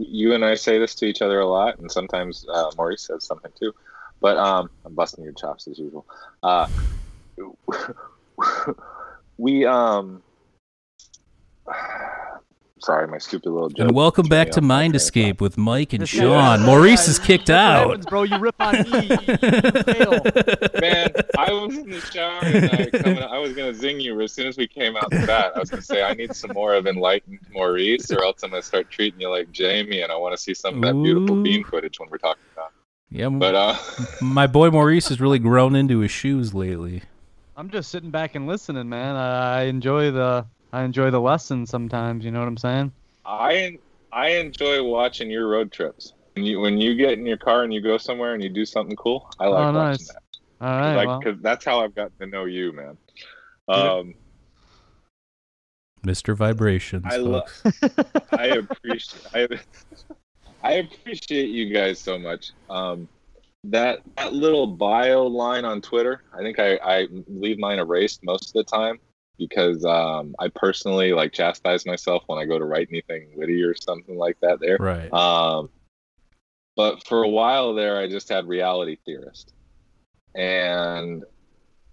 [0.06, 3.24] you and I say this to each other a lot, and sometimes uh, Maurice says
[3.26, 3.72] something too.
[4.20, 6.06] But um, I'm busting your chops as usual.
[6.42, 6.66] Uh,
[9.38, 10.22] we um,
[12.80, 13.88] Sorry, my stupid little joke.
[13.88, 16.64] And welcome back to Mind Escape with Mike and Sean.
[16.64, 17.88] Maurice is kicked out.
[17.88, 18.22] happens, bro.
[18.22, 19.06] You rip on me.
[19.06, 19.36] You, you
[19.82, 20.20] fail.
[20.80, 24.46] Man, I was in the shower tonight coming I was gonna zing you as soon
[24.46, 25.52] as we came out the bat.
[25.56, 28.62] I was gonna say I need some more of enlightened Maurice, or else I'm gonna
[28.62, 31.42] start treating you like Jamie, and I want to see some of that beautiful Ooh.
[31.42, 32.72] bean footage when we're talking about.
[33.10, 33.76] Yeah, But uh,
[34.22, 37.02] my boy Maurice has really grown into his shoes lately.
[37.56, 39.16] I'm just sitting back and listening, man.
[39.16, 42.24] I, I enjoy the I enjoy the lessons sometimes.
[42.24, 42.93] You know what I'm saying?
[43.24, 43.78] I
[44.12, 46.15] I enjoy watching your road trips.
[46.35, 48.65] When you when you get in your car and you go somewhere and you do
[48.65, 50.23] something cool, I like Oh, watching that.
[50.61, 50.95] All right.
[50.95, 52.97] like well, because that's how I've gotten to know you, man.
[53.69, 54.15] Um,
[56.07, 56.35] Mr.
[56.35, 57.05] Vibrations.
[57.07, 57.82] I lo- folks.
[58.32, 59.49] I appreciate I,
[60.62, 62.53] I appreciate you guys so much.
[62.69, 63.09] Um,
[63.65, 68.49] that that little bio line on Twitter, I think I, I leave mine erased most
[68.49, 69.01] of the time
[69.39, 73.74] because um, I personally like chastise myself when I go to write anything witty or
[73.74, 74.77] something like that there.
[74.81, 75.12] right.
[75.12, 75.70] Um,
[76.77, 79.52] but for a while there, I just had reality theorist,
[80.35, 81.24] and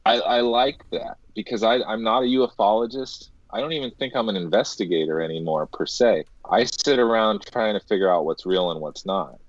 [0.06, 3.30] I, I like that because I, I'm not a ufologist.
[3.52, 6.26] I don't even think I'm an investigator anymore per se.
[6.50, 9.40] I sit around trying to figure out what's real and what's not,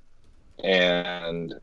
[0.62, 1.55] and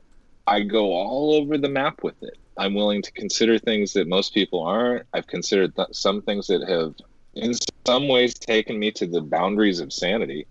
[0.45, 2.37] I go all over the map with it.
[2.57, 5.05] I'm willing to consider things that most people aren't.
[5.13, 6.95] I've considered th- some things that have,
[7.33, 7.53] in
[7.85, 10.45] some ways, taken me to the boundaries of sanity.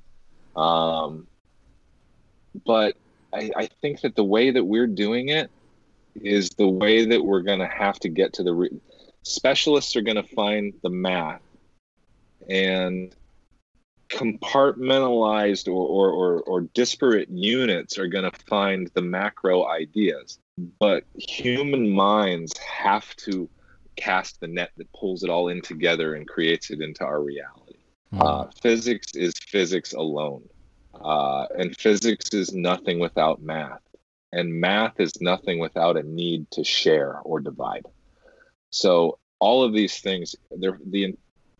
[0.57, 1.27] Um,
[2.67, 2.97] but
[3.33, 5.51] I, I think that the way that we're doing it
[6.17, 8.81] is the way that we're going to have to get to the re-
[9.23, 11.41] specialists are going to find the math
[12.51, 13.15] and
[14.09, 20.39] compartmentalized or, or, or, or disparate units are going to find the macro ideas
[20.79, 23.49] but human minds have to
[23.97, 27.79] cast the net that pulls it all in together and creates it into our reality.
[28.19, 30.43] Uh, physics is physics alone.
[30.95, 33.81] Uh, and physics is nothing without math.
[34.33, 37.87] And math is nothing without a need to share or divide.
[38.71, 41.17] So all of these things they're the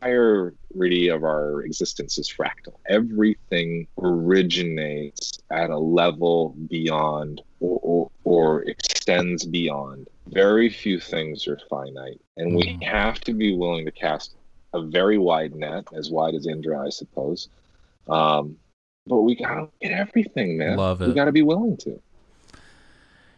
[0.07, 2.75] entirety of our existence is fractal.
[2.89, 10.09] Everything originates at a level beyond or, or, or extends beyond.
[10.29, 12.83] Very few things are finite and we Mhm.
[12.85, 14.35] have to be willing to cast
[14.75, 17.49] a very wide net as wide as indra i suppose.
[18.09, 18.57] Um,
[19.07, 20.77] but we gotta get everything man.
[20.77, 21.09] Love it.
[21.09, 22.01] we gotta be willing to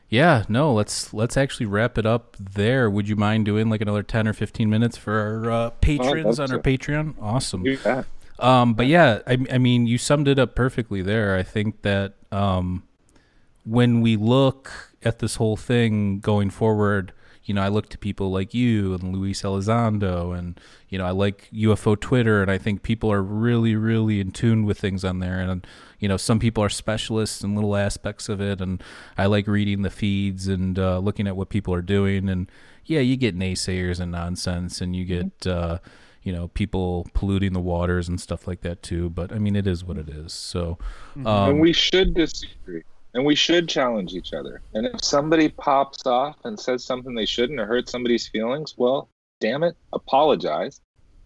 [0.09, 2.89] Yeah, no, let's let's actually wrap it up there.
[2.89, 6.53] Would you mind doing like another 10 or 15 minutes for our uh, patrons on
[6.53, 6.59] our.
[6.59, 7.15] Patreon?
[7.21, 7.65] Awesome.
[7.83, 8.07] that
[8.39, 11.37] Um, but yeah, I, I mean, you summed it up perfectly there.
[11.37, 12.83] I think that um,
[13.65, 17.13] when we look at this whole thing going forward,
[17.45, 20.59] you know, I look to people like you and Luis Elizondo, and
[20.89, 24.65] you know, I like UFO Twitter, and I think people are really, really in tune
[24.65, 25.41] with things on there.
[25.41, 25.67] And
[25.99, 28.83] you know, some people are specialists in little aspects of it, and
[29.19, 32.29] I like reading the feeds and uh, looking at what people are doing.
[32.31, 32.51] And
[32.87, 35.47] yeah, you get naysayers and nonsense, and you get.
[35.47, 35.79] Uh,
[36.23, 39.11] you know, people polluting the waters and stuff like that too.
[39.11, 40.33] But I mean, it is what it is.
[40.33, 40.79] So,
[41.15, 42.83] and um, we should disagree
[43.15, 47.25] and we should challenge each other and if somebody pops off and says something they
[47.27, 49.09] shouldn't or hurt somebody's feelings well
[49.41, 50.81] damn it apologize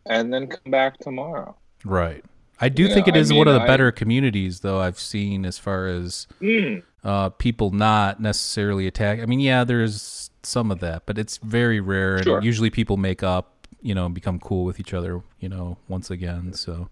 [0.07, 2.25] and then come back tomorrow right.
[2.61, 4.61] I do Yeah, think it is I is one of mean, the I- better communities,
[4.61, 9.21] though I've seen as far as Mm, uh, people not necessarily attack.
[9.21, 12.43] I mean, yeah, there's some of that, but it's very rare, and Sure.
[12.43, 16.11] usually people make up, you know, and become cool with each other, you know, once
[16.11, 16.53] again.
[16.53, 16.89] So,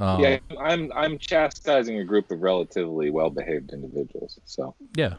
[0.00, 5.16] um, yeah i'm i'm chastising a group of relatively well-behaved individuals so Yeah.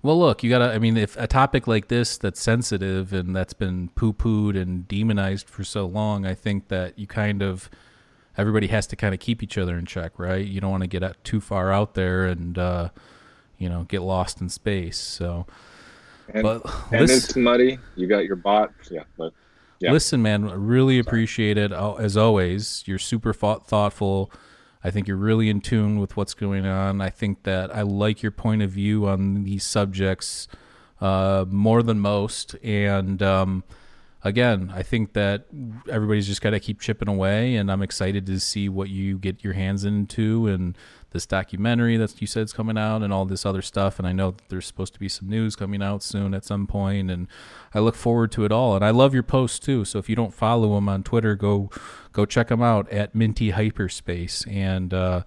[0.00, 0.72] Well, look, you gotta.
[0.72, 5.48] I mean, if a topic like this that's sensitive and that's been poo-pooed and demonized
[5.48, 7.68] for so long, I think that you kind of
[8.36, 10.46] everybody has to kind of keep each other in check, right?
[10.46, 12.90] You don't want to get out too far out there and uh,
[13.58, 14.98] you know get lost in space.
[14.98, 15.46] So,
[16.32, 16.62] and, but
[16.92, 19.32] and listen, it's muddy you got your bots yeah but
[19.80, 19.92] yeah.
[19.92, 22.82] listen, man, really appreciate it as always.
[22.86, 24.32] You're super thoughtful.
[24.82, 27.00] I think you're really in tune with what's going on.
[27.00, 30.48] I think that I like your point of view on these subjects
[31.00, 32.54] uh, more than most.
[32.62, 33.64] And um,
[34.22, 35.46] again, I think that
[35.88, 37.56] everybody's just got to keep chipping away.
[37.56, 40.76] And I'm excited to see what you get your hands into and
[41.10, 43.98] this documentary that you said is coming out and all this other stuff.
[43.98, 47.10] And I know there's supposed to be some news coming out soon at some point,
[47.10, 47.28] and
[47.74, 48.74] I look forward to it all.
[48.76, 49.84] And I love your posts too.
[49.84, 51.70] So if you don't follow him on Twitter, go
[52.12, 54.46] go check him out at Minty Hyperspace.
[54.46, 55.22] And uh,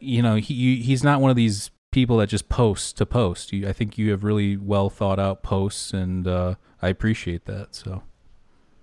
[0.00, 3.52] you know he he's not one of these people that just posts to post.
[3.52, 7.74] You, I think you have really well thought out posts, and uh, I appreciate that.
[7.74, 8.02] So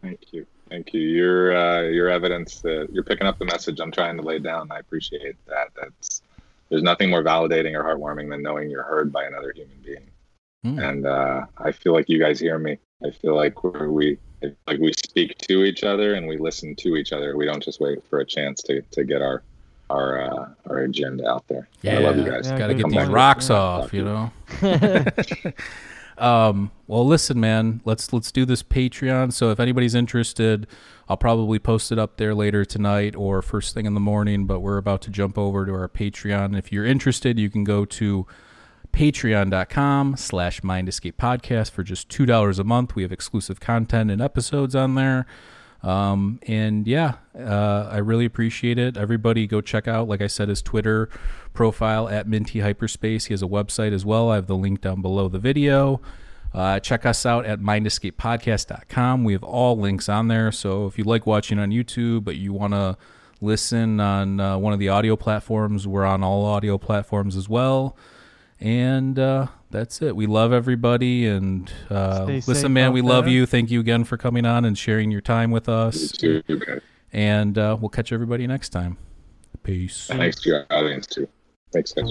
[0.01, 1.01] thank you Thank you.
[1.01, 4.71] Your uh, your evidence that you're picking up the message I'm trying to lay down.
[4.71, 5.69] I appreciate that.
[5.79, 6.21] That's
[6.69, 10.07] there's nothing more validating or heartwarming than knowing you're heard by another human being.
[10.63, 10.79] Hmm.
[10.79, 12.77] And uh, I feel like you guys hear me.
[13.03, 14.17] I feel like we're, we
[14.67, 17.35] like we speak to each other and we listen to each other.
[17.35, 19.41] We don't just wait for a chance to, to get our
[19.89, 21.67] our uh, our agenda out there.
[21.81, 22.47] Yeah, I love you guys.
[22.47, 23.55] Yeah, Got to get these rocks Yeah.
[23.55, 24.31] off, you know.
[26.19, 27.81] um, well, listen, man.
[27.85, 29.33] Let's let's do this Patreon.
[29.33, 30.67] So if anybody's interested,
[31.07, 34.45] I'll probably post it up there later tonight or first thing in the morning.
[34.45, 36.57] But we're about to jump over to our Patreon.
[36.57, 38.27] If you're interested, you can go to
[38.91, 44.09] patreon.com slash mind escape podcast for just two dollars a month we have exclusive content
[44.09, 45.27] and episodes on there
[45.83, 48.97] um, and yeah uh, i really appreciate it.
[48.97, 51.09] Everybody go check out like i said his twitter
[51.53, 53.25] profile at minty hyperspace.
[53.25, 54.31] He has a website as well.
[54.31, 56.01] I have the link down below the video.
[56.53, 60.51] Uh, check us out at mindescapepodcast.com we have all links on there.
[60.51, 62.97] So if you like watching on youtube but you want to
[63.41, 67.95] listen on uh, one of the audio platforms we're on all audio platforms as well.
[68.59, 70.15] And uh, that's it.
[70.15, 71.27] We love everybody.
[71.27, 73.33] And uh, listen, man, we love there.
[73.33, 73.45] you.
[73.45, 76.11] Thank you again for coming on and sharing your time with You us.
[76.11, 76.81] too, guys.
[77.11, 78.97] And uh, we'll catch everybody next time.
[79.63, 80.07] Peace.
[80.07, 81.27] Thanks to your audience too.
[81.71, 82.09] Thanks, guys.